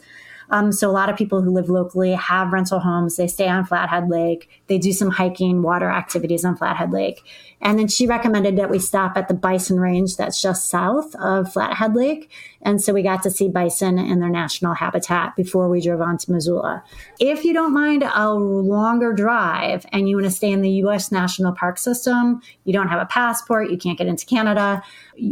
Um, 0.49 0.71
so 0.71 0.89
a 0.89 0.91
lot 0.91 1.09
of 1.09 1.17
people 1.17 1.41
who 1.41 1.51
live 1.51 1.69
locally 1.69 2.13
have 2.13 2.51
rental 2.51 2.79
homes. 2.79 3.15
They 3.15 3.27
stay 3.27 3.47
on 3.47 3.65
Flathead 3.65 4.09
Lake. 4.09 4.49
They 4.67 4.77
do 4.77 4.91
some 4.91 5.11
hiking, 5.11 5.61
water 5.61 5.89
activities 5.89 6.43
on 6.45 6.57
Flathead 6.57 6.91
Lake. 6.91 7.23
And 7.61 7.77
then 7.77 7.87
she 7.87 8.07
recommended 8.07 8.57
that 8.57 8.69
we 8.69 8.79
stop 8.79 9.17
at 9.17 9.27
the 9.27 9.33
bison 9.33 9.79
range 9.79 10.15
that's 10.15 10.41
just 10.41 10.69
south 10.69 11.13
of 11.15 11.51
Flathead 11.51 11.95
Lake. 11.95 12.31
And 12.61 12.81
so 12.81 12.93
we 12.93 13.03
got 13.03 13.23
to 13.23 13.31
see 13.31 13.49
bison 13.49 13.97
in 13.97 14.19
their 14.19 14.29
national 14.29 14.75
habitat 14.75 15.35
before 15.35 15.69
we 15.69 15.81
drove 15.81 16.01
on 16.01 16.17
to 16.19 16.31
Missoula. 16.31 16.83
If 17.19 17.43
you 17.43 17.53
don't 17.53 17.73
mind 17.73 18.03
a 18.03 18.33
longer 18.33 19.13
drive 19.13 19.85
and 19.91 20.07
you 20.07 20.15
want 20.15 20.25
to 20.25 20.31
stay 20.31 20.51
in 20.51 20.61
the 20.61 20.71
US 20.83 21.11
National 21.11 21.51
Park 21.51 21.77
System, 21.77 22.41
you 22.63 22.73
don't 22.73 22.87
have 22.87 23.01
a 23.01 23.05
passport, 23.05 23.69
you 23.69 23.77
can't 23.77 23.97
get 23.97 24.07
into 24.07 24.25
Canada, 24.25 24.81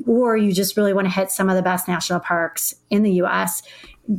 or 0.06 0.36
you 0.36 0.52
just 0.52 0.76
really 0.76 0.94
want 0.94 1.08
to 1.08 1.14
hit 1.14 1.32
some 1.32 1.50
of 1.50 1.56
the 1.56 1.62
best 1.62 1.88
national 1.88 2.20
parks 2.20 2.76
in 2.90 3.04
the 3.04 3.12
US, 3.24 3.64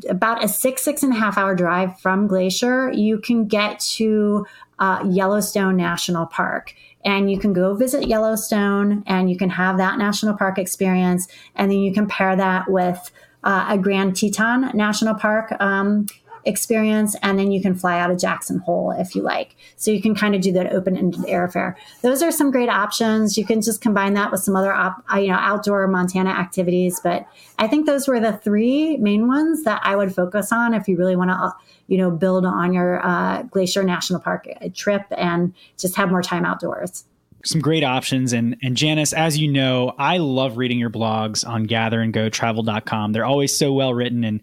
about 0.09 0.45
a 0.45 0.49
six, 0.49 0.83
six 0.83 1.03
and 1.03 1.13
a 1.13 1.17
half 1.17 1.39
hour 1.39 1.55
drive 1.55 1.99
from 2.01 2.27
Glacier, 2.27 2.93
you 2.93 3.19
can 3.19 3.47
get 3.47 3.81
to 3.81 4.47
uh, 4.79 5.05
Yellowstone 5.09 5.77
National 5.77 6.27
Park. 6.27 6.75
And 7.05 7.31
you 7.31 7.39
can 7.39 7.53
go 7.53 7.75
visit 7.75 8.09
Yellowstone 8.09 9.05
and 9.07 9.31
you 9.31 9.37
can 9.37 9.51
have 9.51 9.79
that 9.79 9.99
national 9.99 10.37
park 10.37 10.59
experience. 10.59 11.29
And 11.55 11.71
then 11.71 11.79
you 11.79 11.93
can 11.93 12.07
pair 12.07 12.35
that 12.37 12.71
with 12.71 13.11
uh, 13.45 13.67
a 13.71 13.79
Grand 13.79 14.17
Teton 14.17 14.77
National 14.77 15.15
Park 15.15 15.53
um, 15.61 16.07
experience, 16.49 17.15
and 17.23 17.39
then 17.39 17.53
you 17.53 17.63
can 17.63 17.75
fly 17.75 18.01
out 18.01 18.11
of 18.11 18.19
Jackson 18.19 18.59
Hole 18.59 18.93
if 18.99 19.15
you 19.15 19.23
like. 19.23 19.55
So 19.77 19.91
you 19.91 20.03
can 20.03 20.15
kind 20.15 20.35
of 20.35 20.41
do 20.41 20.53
that 20.53 20.73
open-ended 20.73 21.21
airfare. 21.21 21.75
Those 22.03 22.23
are 22.23 22.33
some 22.33 22.51
great 22.51 22.69
options. 22.69 23.37
You 23.37 23.45
can 23.45 23.61
just 23.61 23.81
combine 23.81 24.15
that 24.15 24.33
with 24.33 24.41
some 24.41 24.57
other, 24.57 24.73
op, 24.73 25.05
uh, 25.13 25.19
you 25.19 25.29
know, 25.29 25.39
outdoor 25.39 25.87
Montana 25.87 26.31
activities. 26.31 27.01
But 27.01 27.27
I 27.59 27.69
think 27.69 27.87
those 27.87 28.09
were 28.09 28.19
the 28.19 28.33
three 28.33 28.97
main 28.97 29.29
ones 29.29 29.63
that 29.65 29.81
I 29.85 29.95
would 29.95 30.15
focus 30.15 30.51
on 30.51 30.75
if 30.75 30.89
you 30.89 30.97
really 30.97 31.17
want 31.17 31.31
to, 31.31 31.37
uh, 31.37 31.53
you 31.87 31.99
know, 31.99 32.11
build 32.11 32.45
on 32.45 32.73
your 32.73 33.05
uh, 33.07 33.43
Glacier 33.43 33.85
National 33.85 34.21
Park 34.21 34.49
uh, 34.61 34.69
trip 34.75 35.03
and 35.17 35.55
just 35.77 35.97
have 35.97 36.11
more 36.11 36.23
time 36.23 36.45
outdoors 36.45 37.05
some 37.45 37.61
great 37.61 37.85
options. 37.85 38.33
And 38.33 38.57
and 38.63 38.77
Janice, 38.77 39.13
as 39.13 39.39
you 39.39 39.49
know, 39.49 39.95
I 39.99 40.19
love 40.19 40.57
reading 40.57 40.79
your 40.79 40.91
blogs 40.91 41.47
on 41.47 41.67
gatherandgotravel.com. 41.67 43.13
They're 43.13 43.25
always 43.25 43.57
so 43.57 43.73
well 43.73 43.95
written 43.95 44.25
and 44.25 44.41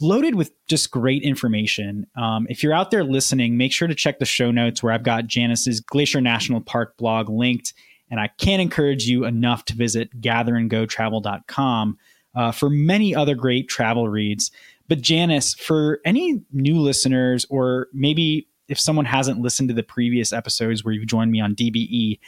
loaded 0.00 0.34
with 0.34 0.52
just 0.66 0.90
great 0.90 1.22
information. 1.22 2.06
Um, 2.16 2.46
if 2.50 2.62
you're 2.62 2.74
out 2.74 2.90
there 2.90 3.04
listening, 3.04 3.56
make 3.56 3.72
sure 3.72 3.88
to 3.88 3.94
check 3.94 4.18
the 4.18 4.24
show 4.24 4.50
notes 4.50 4.82
where 4.82 4.92
I've 4.92 5.02
got 5.02 5.26
Janice's 5.26 5.80
Glacier 5.80 6.20
National 6.20 6.60
Park 6.60 6.96
blog 6.96 7.28
linked. 7.28 7.74
And 8.10 8.20
I 8.20 8.28
can't 8.38 8.60
encourage 8.60 9.06
you 9.06 9.24
enough 9.24 9.64
to 9.66 9.74
visit 9.74 10.20
gatherandgotravel.com 10.20 11.98
uh, 12.34 12.52
for 12.52 12.70
many 12.70 13.14
other 13.14 13.34
great 13.34 13.68
travel 13.68 14.08
reads. 14.08 14.50
But 14.88 15.00
Janice, 15.00 15.54
for 15.54 16.00
any 16.04 16.42
new 16.52 16.78
listeners 16.80 17.46
or 17.48 17.88
maybe 17.92 18.48
if 18.68 18.78
someone 18.78 19.04
hasn't 19.04 19.40
listened 19.40 19.68
to 19.68 19.74
the 19.74 19.82
previous 19.82 20.32
episodes 20.32 20.84
where 20.84 20.92
you've 20.92 21.06
joined 21.06 21.30
me 21.30 21.40
on 21.40 21.54
DBE, 21.54 22.18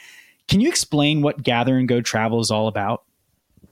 can 0.47 0.61
you 0.61 0.69
explain 0.69 1.21
what 1.21 1.43
Gather 1.43 1.77
and 1.77 1.87
Go 1.87 2.01
Travel 2.01 2.39
is 2.39 2.51
all 2.51 2.67
about? 2.67 3.03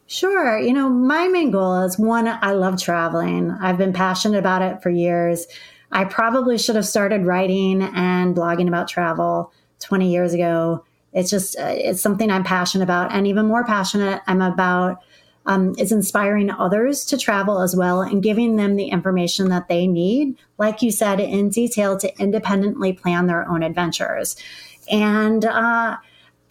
Sure. 0.07 0.59
You 0.59 0.73
know, 0.73 0.87
my 0.87 1.27
main 1.27 1.49
goal 1.51 1.81
is 1.81 1.97
one, 1.97 2.27
I 2.27 2.51
love 2.51 2.81
traveling. 2.81 3.51
I've 3.51 3.77
been 3.77 3.93
passionate 3.93 4.37
about 4.37 4.61
it 4.61 4.83
for 4.83 4.89
years. 4.89 5.47
I 5.91 6.05
probably 6.05 6.57
should 6.57 6.75
have 6.75 6.85
started 6.85 7.25
writing 7.25 7.81
and 7.81 8.35
blogging 8.35 8.67
about 8.67 8.87
travel 8.87 9.51
20 9.79 10.11
years 10.11 10.33
ago. 10.33 10.83
It's 11.13 11.29
just, 11.29 11.57
uh, 11.57 11.73
it's 11.75 12.01
something 12.01 12.29
I'm 12.29 12.43
passionate 12.43 12.83
about. 12.83 13.11
And 13.13 13.25
even 13.25 13.47
more 13.47 13.63
passionate, 13.65 14.21
I'm 14.27 14.41
about 14.41 15.01
um, 15.47 15.75
is 15.77 15.91
inspiring 15.91 16.49
others 16.49 17.05
to 17.05 17.17
travel 17.17 17.61
as 17.61 17.75
well 17.75 18.01
and 18.01 18.23
giving 18.23 18.55
them 18.55 18.75
the 18.75 18.87
information 18.87 19.49
that 19.49 19.67
they 19.67 19.85
need, 19.85 20.37
like 20.57 20.81
you 20.81 20.91
said, 20.91 21.19
in 21.19 21.49
detail 21.49 21.97
to 21.99 22.19
independently 22.19 22.93
plan 22.93 23.27
their 23.27 23.47
own 23.47 23.61
adventures. 23.61 24.35
And, 24.91 25.45
uh, 25.45 25.97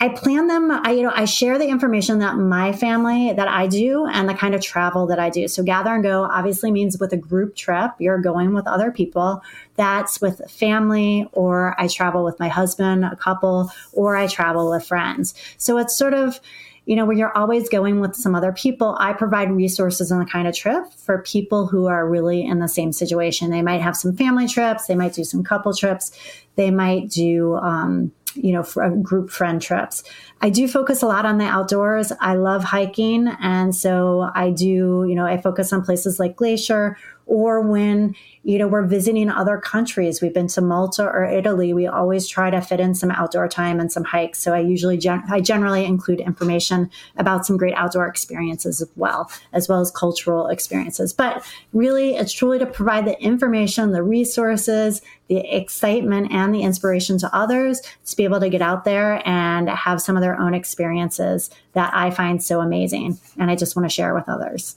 I 0.00 0.08
plan 0.08 0.48
them. 0.48 0.70
I, 0.70 0.90
you 0.90 1.02
know, 1.02 1.12
I 1.14 1.24
share 1.24 1.56
the 1.56 1.68
information 1.68 2.18
that 2.18 2.36
my 2.36 2.72
family 2.72 3.32
that 3.32 3.48
I 3.48 3.66
do 3.68 4.06
and 4.06 4.28
the 4.28 4.34
kind 4.34 4.54
of 4.54 4.60
travel 4.60 5.06
that 5.06 5.18
I 5.18 5.30
do. 5.30 5.48
So 5.48 5.62
gather 5.62 5.94
and 5.94 6.02
go 6.02 6.24
obviously 6.24 6.70
means 6.72 6.98
with 6.98 7.12
a 7.12 7.16
group 7.16 7.54
trip, 7.56 7.92
you're 7.98 8.18
going 8.18 8.54
with 8.54 8.66
other 8.66 8.90
people. 8.90 9.40
That's 9.76 10.20
with 10.20 10.42
family, 10.50 11.26
or 11.32 11.80
I 11.80 11.88
travel 11.88 12.24
with 12.24 12.38
my 12.38 12.48
husband, 12.48 13.04
a 13.04 13.16
couple, 13.16 13.70
or 13.92 14.16
I 14.16 14.26
travel 14.26 14.70
with 14.70 14.86
friends. 14.86 15.32
So 15.56 15.78
it's 15.78 15.96
sort 15.96 16.12
of, 16.12 16.40
you 16.86 16.96
know, 16.96 17.04
where 17.06 17.16
you're 17.16 17.36
always 17.36 17.68
going 17.68 18.00
with 18.00 18.14
some 18.14 18.34
other 18.34 18.52
people, 18.52 18.96
I 19.00 19.14
provide 19.14 19.50
resources 19.50 20.12
on 20.12 20.18
the 20.18 20.26
kind 20.26 20.46
of 20.46 20.54
trip 20.54 20.92
for 20.92 21.22
people 21.22 21.66
who 21.66 21.86
are 21.86 22.08
really 22.08 22.44
in 22.44 22.58
the 22.58 22.68
same 22.68 22.92
situation. 22.92 23.50
They 23.50 23.62
might 23.62 23.80
have 23.80 23.96
some 23.96 24.14
family 24.14 24.46
trips, 24.46 24.86
they 24.86 24.94
might 24.94 25.14
do 25.14 25.24
some 25.24 25.42
couple 25.42 25.72
trips, 25.72 26.12
they 26.56 26.70
might 26.70 27.08
do, 27.08 27.56
um, 27.56 28.12
you 28.34 28.52
know, 28.52 28.62
group 29.02 29.30
friend 29.30 29.62
trips. 29.62 30.02
I 30.40 30.50
do 30.50 30.68
focus 30.68 31.02
a 31.02 31.06
lot 31.06 31.24
on 31.24 31.38
the 31.38 31.44
outdoors. 31.44 32.12
I 32.20 32.34
love 32.34 32.64
hiking. 32.64 33.28
And 33.40 33.74
so 33.74 34.28
I 34.34 34.50
do, 34.50 35.06
you 35.08 35.14
know, 35.14 35.24
I 35.24 35.40
focus 35.40 35.72
on 35.72 35.82
places 35.82 36.18
like 36.18 36.36
Glacier 36.36 36.96
or 37.26 37.60
when 37.60 38.14
you 38.42 38.58
know 38.58 38.68
we're 38.68 38.86
visiting 38.86 39.30
other 39.30 39.58
countries. 39.58 40.20
We've 40.20 40.34
been 40.34 40.48
to 40.48 40.60
malta 40.60 41.04
or 41.04 41.24
italy. 41.24 41.72
We 41.72 41.86
always 41.86 42.28
try 42.28 42.50
to 42.50 42.60
fit 42.60 42.80
in 42.80 42.94
some 42.94 43.10
outdoor 43.10 43.48
time 43.48 43.80
and 43.80 43.90
some 43.90 44.04
hikes. 44.04 44.40
So 44.40 44.52
i 44.52 44.60
usually 44.60 44.96
gen- 44.96 45.24
i 45.30 45.40
generally 45.40 45.84
include 45.84 46.20
information 46.20 46.90
about 47.16 47.46
some 47.46 47.56
great 47.56 47.74
outdoor 47.74 48.06
experiences 48.06 48.80
as 48.82 48.90
well 48.96 49.30
as 49.52 49.68
well 49.68 49.80
as 49.80 49.90
cultural 49.90 50.48
experiences. 50.48 51.12
But 51.12 51.44
really 51.72 52.16
it's 52.16 52.32
truly 52.32 52.58
to 52.58 52.66
provide 52.66 53.06
the 53.06 53.20
information 53.22 53.92
the 53.92 54.02
resources 54.02 55.00
the 55.28 55.38
excitement 55.56 56.30
and 56.30 56.54
the 56.54 56.62
inspiration 56.62 57.18
to 57.18 57.34
others 57.34 57.80
to 58.04 58.16
be 58.16 58.24
able 58.24 58.40
to 58.40 58.50
get 58.50 58.60
out 58.60 58.84
there 58.84 59.26
and 59.26 59.68
have 59.68 60.00
some 60.00 60.16
of 60.16 60.22
their 60.22 60.38
own 60.38 60.54
experiences 60.54 61.50
that 61.72 61.90
i 61.94 62.10
find 62.10 62.42
so 62.42 62.60
amazing 62.60 63.18
and 63.38 63.50
i 63.50 63.56
just 63.56 63.76
want 63.76 63.88
to 63.88 63.94
share 63.94 64.14
with 64.14 64.28
others 64.28 64.76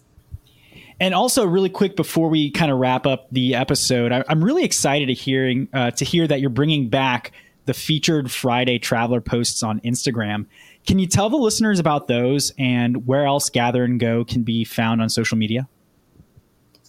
and 1.00 1.14
also, 1.14 1.46
really 1.46 1.70
quick 1.70 1.96
before 1.96 2.30
we 2.30 2.50
kind 2.50 2.72
of 2.72 2.80
wrap 2.80 3.06
up 3.06 3.28
the 3.32 3.56
episode, 3.56 4.12
I, 4.12 4.24
am 4.30 4.44
really 4.44 4.64
excited 4.64 5.08
to 5.08 5.14
hearing 5.14 5.68
uh, 5.74 5.92
to 5.92 6.06
hear 6.06 6.28
that 6.28 6.42
you're 6.42 6.50
bringing 6.50 6.90
back 6.90 7.34
the 7.66 7.74
featured 7.74 8.32
Friday 8.32 8.80
traveler 8.80 9.22
posts 9.22 9.62
on 9.62 9.80
Instagram. 9.82 10.48
Can 10.88 11.00
you 11.00 11.06
tell 11.06 11.30
the 11.30 11.38
listeners 11.38 11.80
about 11.80 12.08
those 12.08 12.52
and 12.58 13.06
where 13.06 13.26
else 13.26 13.50
Gather 13.50 13.84
and 13.84 14.00
Go 14.00 14.24
can 14.24 14.44
be 14.44 14.64
found 14.64 15.02
on 15.02 15.10
social 15.10 15.38
media? 15.38 15.68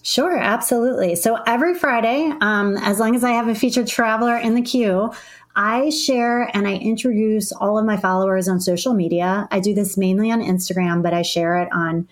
Sure, 0.03 0.39
absolutely. 0.39 1.17
So 1.17 1.35
every 1.47 1.75
Friday, 1.75 2.33
um, 2.41 2.77
as 2.79 3.01
long 3.01 3.15
as 3.15 3.25
I 3.25 3.33
have 3.33 3.49
a 3.49 3.55
featured 3.55 3.89
traveler 3.89 4.37
in 4.39 4.55
the 4.55 4.63
queue, 4.63 5.13
I 5.55 5.91
share 5.91 6.49
and 6.57 6.67
I 6.67 6.77
introduce 6.77 7.51
all 7.53 7.77
of 7.77 7.85
my 7.85 7.97
followers 7.97 8.49
on 8.49 8.61
social 8.61 8.95
media. 8.95 9.49
I 9.51 9.59
do 9.59 9.75
this 9.75 9.99
mainly 9.99 10.31
on 10.31 10.41
Instagram, 10.41 11.03
but 11.03 11.13
I 11.13 11.23
share 11.23 11.59
it 11.59 11.69
on 11.73 12.09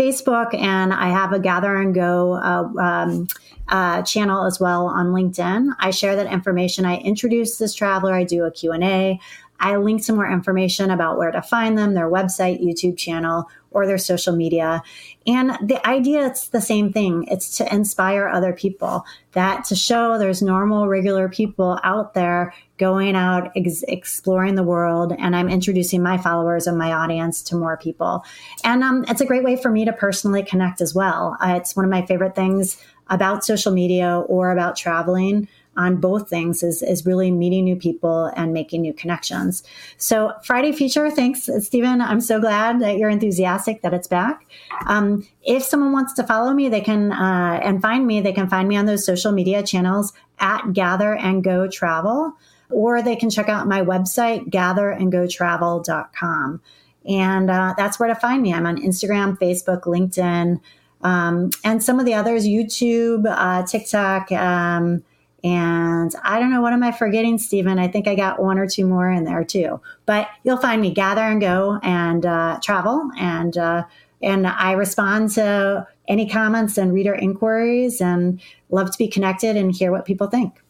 Facebook, 0.00 0.54
and 0.54 0.94
I 0.94 1.08
have 1.08 1.32
a 1.32 1.38
Gather 1.38 1.76
and 1.76 1.94
Go 1.94 2.34
uh, 2.34 2.68
um, 2.80 3.28
uh, 3.68 4.02
channel 4.02 4.44
as 4.46 4.58
well 4.58 4.86
on 4.86 5.08
LinkedIn. 5.08 5.74
I 5.78 5.90
share 5.90 6.16
that 6.16 6.32
information. 6.32 6.86
I 6.86 6.96
introduce 6.98 7.58
this 7.58 7.74
traveler. 7.74 8.14
I 8.14 8.24
do 8.24 8.44
a 8.44 8.50
Q&A. 8.50 9.20
I 9.60 9.76
link 9.76 10.02
some 10.02 10.16
more 10.16 10.30
information 10.30 10.90
about 10.90 11.18
where 11.18 11.30
to 11.30 11.42
find 11.42 11.76
them, 11.76 11.94
their 11.94 12.10
website, 12.10 12.64
YouTube 12.64 12.96
channel, 12.96 13.48
or 13.70 13.86
their 13.86 13.98
social 13.98 14.34
media. 14.34 14.82
And 15.26 15.50
the 15.62 15.86
idea 15.86 16.26
it's 16.26 16.48
the 16.48 16.60
same 16.60 16.92
thing. 16.92 17.26
It's 17.28 17.56
to 17.58 17.72
inspire 17.72 18.28
other 18.28 18.52
people, 18.52 19.04
that 19.32 19.64
to 19.66 19.76
show 19.76 20.18
there's 20.18 20.42
normal, 20.42 20.88
regular 20.88 21.28
people 21.28 21.78
out 21.84 22.14
there 22.14 22.52
going 22.78 23.14
out, 23.14 23.52
ex- 23.54 23.84
exploring 23.86 24.56
the 24.56 24.62
world. 24.62 25.14
And 25.18 25.36
I'm 25.36 25.48
introducing 25.48 26.02
my 26.02 26.18
followers 26.18 26.66
and 26.66 26.78
my 26.78 26.92
audience 26.92 27.42
to 27.42 27.56
more 27.56 27.76
people. 27.76 28.24
And 28.64 28.82
um, 28.82 29.04
it's 29.08 29.20
a 29.20 29.26
great 29.26 29.44
way 29.44 29.56
for 29.56 29.70
me 29.70 29.84
to 29.84 29.92
personally 29.92 30.42
connect 30.42 30.80
as 30.80 30.94
well. 30.94 31.36
Uh, 31.40 31.54
it's 31.56 31.76
one 31.76 31.84
of 31.84 31.90
my 31.90 32.04
favorite 32.06 32.34
things 32.34 32.82
about 33.08 33.44
social 33.44 33.72
media 33.72 34.20
or 34.20 34.50
about 34.50 34.76
traveling 34.76 35.48
on 35.80 35.96
both 35.96 36.28
things 36.28 36.62
is, 36.62 36.82
is 36.82 37.06
really 37.06 37.30
meeting 37.30 37.64
new 37.64 37.76
people 37.76 38.26
and 38.36 38.52
making 38.52 38.82
new 38.82 38.92
connections. 38.92 39.62
So 39.96 40.34
Friday 40.44 40.72
feature, 40.72 41.10
thanks, 41.10 41.48
Stephen. 41.60 42.02
I'm 42.02 42.20
so 42.20 42.38
glad 42.38 42.80
that 42.80 42.98
you're 42.98 43.08
enthusiastic 43.08 43.80
that 43.82 43.94
it's 43.94 44.06
back. 44.06 44.44
Um, 44.86 45.26
if 45.42 45.62
someone 45.62 45.92
wants 45.92 46.12
to 46.14 46.22
follow 46.22 46.52
me, 46.52 46.68
they 46.68 46.82
can, 46.82 47.12
uh, 47.12 47.60
and 47.62 47.80
find 47.80 48.06
me, 48.06 48.20
they 48.20 48.34
can 48.34 48.48
find 48.48 48.68
me 48.68 48.76
on 48.76 48.84
those 48.84 49.06
social 49.06 49.32
media 49.32 49.62
channels 49.62 50.12
at 50.38 50.74
Gather 50.74 51.14
and 51.14 51.42
Go 51.42 51.66
Travel, 51.66 52.34
or 52.68 53.00
they 53.02 53.16
can 53.16 53.30
check 53.30 53.48
out 53.48 53.66
my 53.66 53.80
website, 53.80 54.50
gatherandgotravel.com. 54.50 56.60
And 57.08 57.50
uh, 57.50 57.72
that's 57.78 57.98
where 57.98 58.10
to 58.10 58.14
find 58.14 58.42
me. 58.42 58.52
I'm 58.52 58.66
on 58.66 58.76
Instagram, 58.76 59.38
Facebook, 59.38 59.84
LinkedIn, 59.84 60.60
um, 61.02 61.50
and 61.64 61.82
some 61.82 61.98
of 61.98 62.06
the 62.06 62.14
others, 62.14 62.46
YouTube, 62.46 63.24
uh, 63.26 63.66
TikTok, 63.66 64.30
um, 64.32 65.02
and 65.42 66.14
I 66.22 66.38
don't 66.38 66.50
know, 66.50 66.60
what 66.60 66.72
am 66.72 66.82
I 66.82 66.92
forgetting, 66.92 67.38
Stephen? 67.38 67.78
I 67.78 67.88
think 67.88 68.06
I 68.06 68.14
got 68.14 68.42
one 68.42 68.58
or 68.58 68.66
two 68.66 68.86
more 68.86 69.10
in 69.10 69.24
there 69.24 69.44
too. 69.44 69.80
But 70.06 70.28
you'll 70.44 70.56
find 70.58 70.80
me 70.82 70.92
gather 70.92 71.22
and 71.22 71.40
go 71.40 71.78
and 71.82 72.26
uh, 72.26 72.58
travel. 72.62 73.10
And, 73.18 73.56
uh, 73.56 73.84
and 74.22 74.46
I 74.46 74.72
respond 74.72 75.30
to 75.30 75.86
any 76.08 76.28
comments 76.28 76.76
and 76.76 76.92
reader 76.92 77.14
inquiries 77.14 78.00
and 78.00 78.40
love 78.68 78.90
to 78.90 78.98
be 78.98 79.08
connected 79.08 79.56
and 79.56 79.74
hear 79.74 79.92
what 79.92 80.04
people 80.04 80.26
think. 80.26 80.60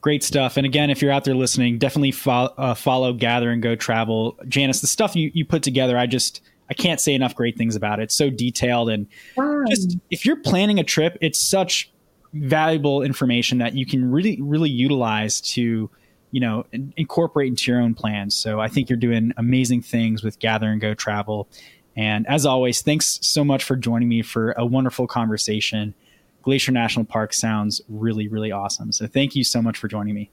Great 0.00 0.22
stuff. 0.22 0.56
And 0.56 0.64
again, 0.64 0.88
if 0.88 1.02
you're 1.02 1.12
out 1.12 1.24
there 1.24 1.34
listening, 1.34 1.78
definitely 1.78 2.12
fo- 2.12 2.54
uh, 2.56 2.74
follow 2.74 3.12
Gather 3.12 3.50
and 3.50 3.62
Go 3.62 3.76
Travel. 3.76 4.38
Janice, 4.48 4.80
the 4.80 4.86
stuff 4.86 5.14
you, 5.14 5.30
you 5.34 5.44
put 5.44 5.62
together, 5.62 5.98
I 5.98 6.06
just, 6.06 6.40
I 6.70 6.74
can't 6.74 7.00
say 7.00 7.14
enough 7.14 7.34
great 7.34 7.58
things 7.58 7.76
about 7.76 8.00
it. 8.00 8.04
It's 8.04 8.14
so 8.14 8.30
detailed. 8.30 8.88
And 8.88 9.06
wow. 9.36 9.64
just 9.68 9.98
if 10.10 10.24
you're 10.24 10.36
planning 10.36 10.78
a 10.78 10.84
trip, 10.84 11.18
it's 11.20 11.38
such 11.38 11.90
valuable 12.32 13.02
information 13.02 13.58
that 13.58 13.74
you 13.74 13.86
can 13.86 14.10
really 14.10 14.40
really 14.40 14.70
utilize 14.70 15.40
to 15.40 15.90
you 16.30 16.40
know 16.40 16.64
incorporate 16.96 17.48
into 17.48 17.70
your 17.70 17.80
own 17.80 17.94
plans. 17.94 18.34
So 18.34 18.60
i 18.60 18.68
think 18.68 18.88
you're 18.88 18.98
doing 18.98 19.32
amazing 19.36 19.82
things 19.82 20.22
with 20.22 20.38
gather 20.38 20.70
and 20.70 20.80
go 20.80 20.94
travel. 20.94 21.48
And 21.96 22.26
as 22.28 22.46
always 22.46 22.82
thanks 22.82 23.18
so 23.22 23.44
much 23.44 23.64
for 23.64 23.76
joining 23.76 24.08
me 24.08 24.22
for 24.22 24.52
a 24.52 24.64
wonderful 24.66 25.06
conversation. 25.06 25.94
Glacier 26.42 26.72
national 26.72 27.06
park 27.06 27.32
sounds 27.32 27.80
really 27.88 28.28
really 28.28 28.52
awesome. 28.52 28.92
So 28.92 29.06
thank 29.06 29.34
you 29.34 29.44
so 29.44 29.62
much 29.62 29.78
for 29.78 29.88
joining 29.88 30.14
me 30.14 30.30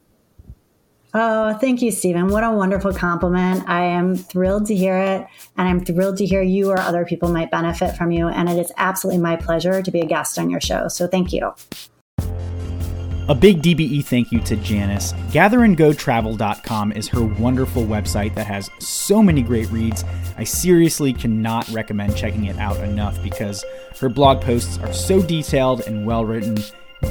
Oh, 1.18 1.54
thank 1.54 1.82
you, 1.82 1.92
Stephen. 1.92 2.28
What 2.28 2.44
a 2.44 2.52
wonderful 2.52 2.92
compliment. 2.92 3.64
I 3.70 3.86
am 3.86 4.18
thrilled 4.18 4.66
to 4.66 4.76
hear 4.76 4.98
it. 4.98 5.26
And 5.56 5.66
I'm 5.66 5.80
thrilled 5.80 6.18
to 6.18 6.26
hear 6.26 6.42
you 6.42 6.70
or 6.70 6.78
other 6.78 7.06
people 7.06 7.32
might 7.32 7.50
benefit 7.50 7.96
from 7.96 8.12
you. 8.12 8.28
And 8.28 8.50
it 8.50 8.58
is 8.58 8.70
absolutely 8.76 9.22
my 9.22 9.38
pleasure 9.38 9.82
to 9.82 9.92
be 9.92 10.02
a 10.02 10.06
guest 10.06 10.38
on 10.38 10.50
your 10.50 10.60
show. 10.60 10.90
So 10.90 11.08
thank 11.08 11.32
you. 11.32 11.54
A 13.30 13.34
big 13.34 13.62
DBE 13.62 14.04
thank 14.04 14.34
you 14.34 14.42
to 14.42 14.58
Janice. 14.58 15.14
GatherandGoTravel.com 15.32 16.92
is 16.92 17.08
her 17.08 17.24
wonderful 17.24 17.84
website 17.86 18.36
that 18.36 18.46
has 18.48 18.70
so 18.80 19.24
many 19.24 19.42
great 19.42 19.72
reads. 19.72 20.04
I 20.38 20.44
seriously 20.44 21.14
cannot 21.14 21.66
recommend 21.70 22.18
checking 22.18 22.46
it 22.46 22.58
out 22.60 22.78
enough 22.82 23.24
because 23.24 23.64
her 24.02 24.10
blog 24.10 24.42
posts 24.42 24.78
are 24.80 24.92
so 24.92 25.22
detailed 25.22 25.80
and 25.88 26.06
well 26.06 26.26
written 26.26 26.58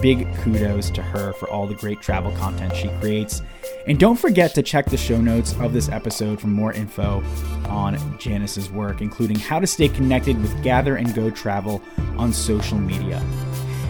Big 0.01 0.33
kudos 0.37 0.91
to 0.91 1.03
her 1.03 1.33
for 1.35 1.49
all 1.49 1.67
the 1.67 1.75
great 1.75 2.01
travel 2.01 2.33
content 2.33 2.75
she 2.75 2.89
creates. 3.01 3.43
And 3.87 3.99
don't 3.99 4.17
forget 4.17 4.55
to 4.55 4.63
check 4.63 4.87
the 4.87 4.97
show 4.97 5.21
notes 5.21 5.55
of 5.61 5.73
this 5.73 5.89
episode 5.89 6.41
for 6.41 6.47
more 6.47 6.73
info 6.73 7.23
on 7.69 8.19
Janice's 8.19 8.71
work, 8.71 9.01
including 9.01 9.39
how 9.39 9.61
to 9.61 9.67
stay 9.67 9.89
connected 9.89 10.41
with 10.41 10.63
Gather 10.63 10.97
and 10.97 11.15
Go 11.15 11.31
Travel 11.31 11.83
on 12.17 12.33
social 12.33 12.79
media. 12.79 13.23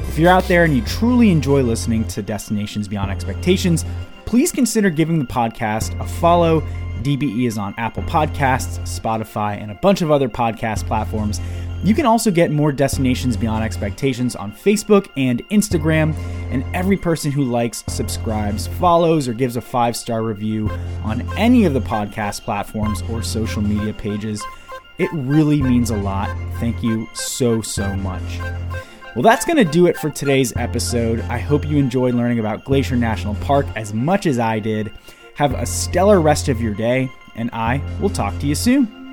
If 0.08 0.18
you're 0.18 0.30
out 0.30 0.44
there 0.44 0.64
and 0.64 0.74
you 0.74 0.82
truly 0.82 1.30
enjoy 1.30 1.62
listening 1.62 2.06
to 2.08 2.22
Destinations 2.22 2.86
Beyond 2.86 3.10
Expectations, 3.10 3.84
please 4.26 4.52
consider 4.52 4.90
giving 4.90 5.18
the 5.18 5.24
podcast 5.24 5.98
a 6.00 6.06
follow. 6.06 6.60
DBE 7.02 7.46
is 7.46 7.58
on 7.58 7.74
Apple 7.76 8.02
Podcasts, 8.04 8.78
Spotify, 8.82 9.60
and 9.60 9.70
a 9.70 9.74
bunch 9.74 10.02
of 10.02 10.10
other 10.10 10.28
podcast 10.28 10.86
platforms 10.86 11.40
You 11.84 11.94
can 11.94 12.06
also 12.06 12.30
get 12.30 12.50
more 12.50 12.72
Destinations 12.72 13.36
Beyond 13.36 13.62
Expectations 13.62 14.34
on 14.34 14.52
Facebook 14.52 15.08
and 15.18 15.46
Instagram, 15.50 16.16
and 16.50 16.64
every 16.74 16.96
person 16.96 17.30
who 17.30 17.44
likes, 17.44 17.84
subscribes, 17.88 18.66
follows, 18.66 19.28
or 19.28 19.34
gives 19.34 19.56
a 19.56 19.60
five 19.60 19.94
star 19.94 20.22
review 20.22 20.70
on 21.02 21.20
any 21.36 21.66
of 21.66 21.74
the 21.74 21.82
podcast 21.82 22.40
platforms 22.40 23.02
or 23.10 23.22
social 23.22 23.60
media 23.60 23.92
pages. 23.92 24.42
It 24.96 25.10
really 25.12 25.60
means 25.60 25.90
a 25.90 25.96
lot. 25.96 26.34
Thank 26.58 26.82
you 26.82 27.06
so, 27.12 27.60
so 27.60 27.94
much. 27.96 28.38
Well, 29.14 29.22
that's 29.22 29.44
going 29.44 29.58
to 29.58 29.70
do 29.70 29.86
it 29.86 29.98
for 29.98 30.08
today's 30.08 30.56
episode. 30.56 31.20
I 31.28 31.36
hope 31.36 31.68
you 31.68 31.76
enjoyed 31.76 32.14
learning 32.14 32.38
about 32.38 32.64
Glacier 32.64 32.96
National 32.96 33.34
Park 33.36 33.66
as 33.76 33.92
much 33.92 34.24
as 34.24 34.38
I 34.38 34.58
did. 34.58 34.90
Have 35.34 35.52
a 35.52 35.66
stellar 35.66 36.22
rest 36.22 36.48
of 36.48 36.62
your 36.62 36.72
day, 36.72 37.10
and 37.34 37.50
I 37.52 37.82
will 38.00 38.08
talk 38.08 38.38
to 38.38 38.46
you 38.46 38.54
soon. 38.54 39.03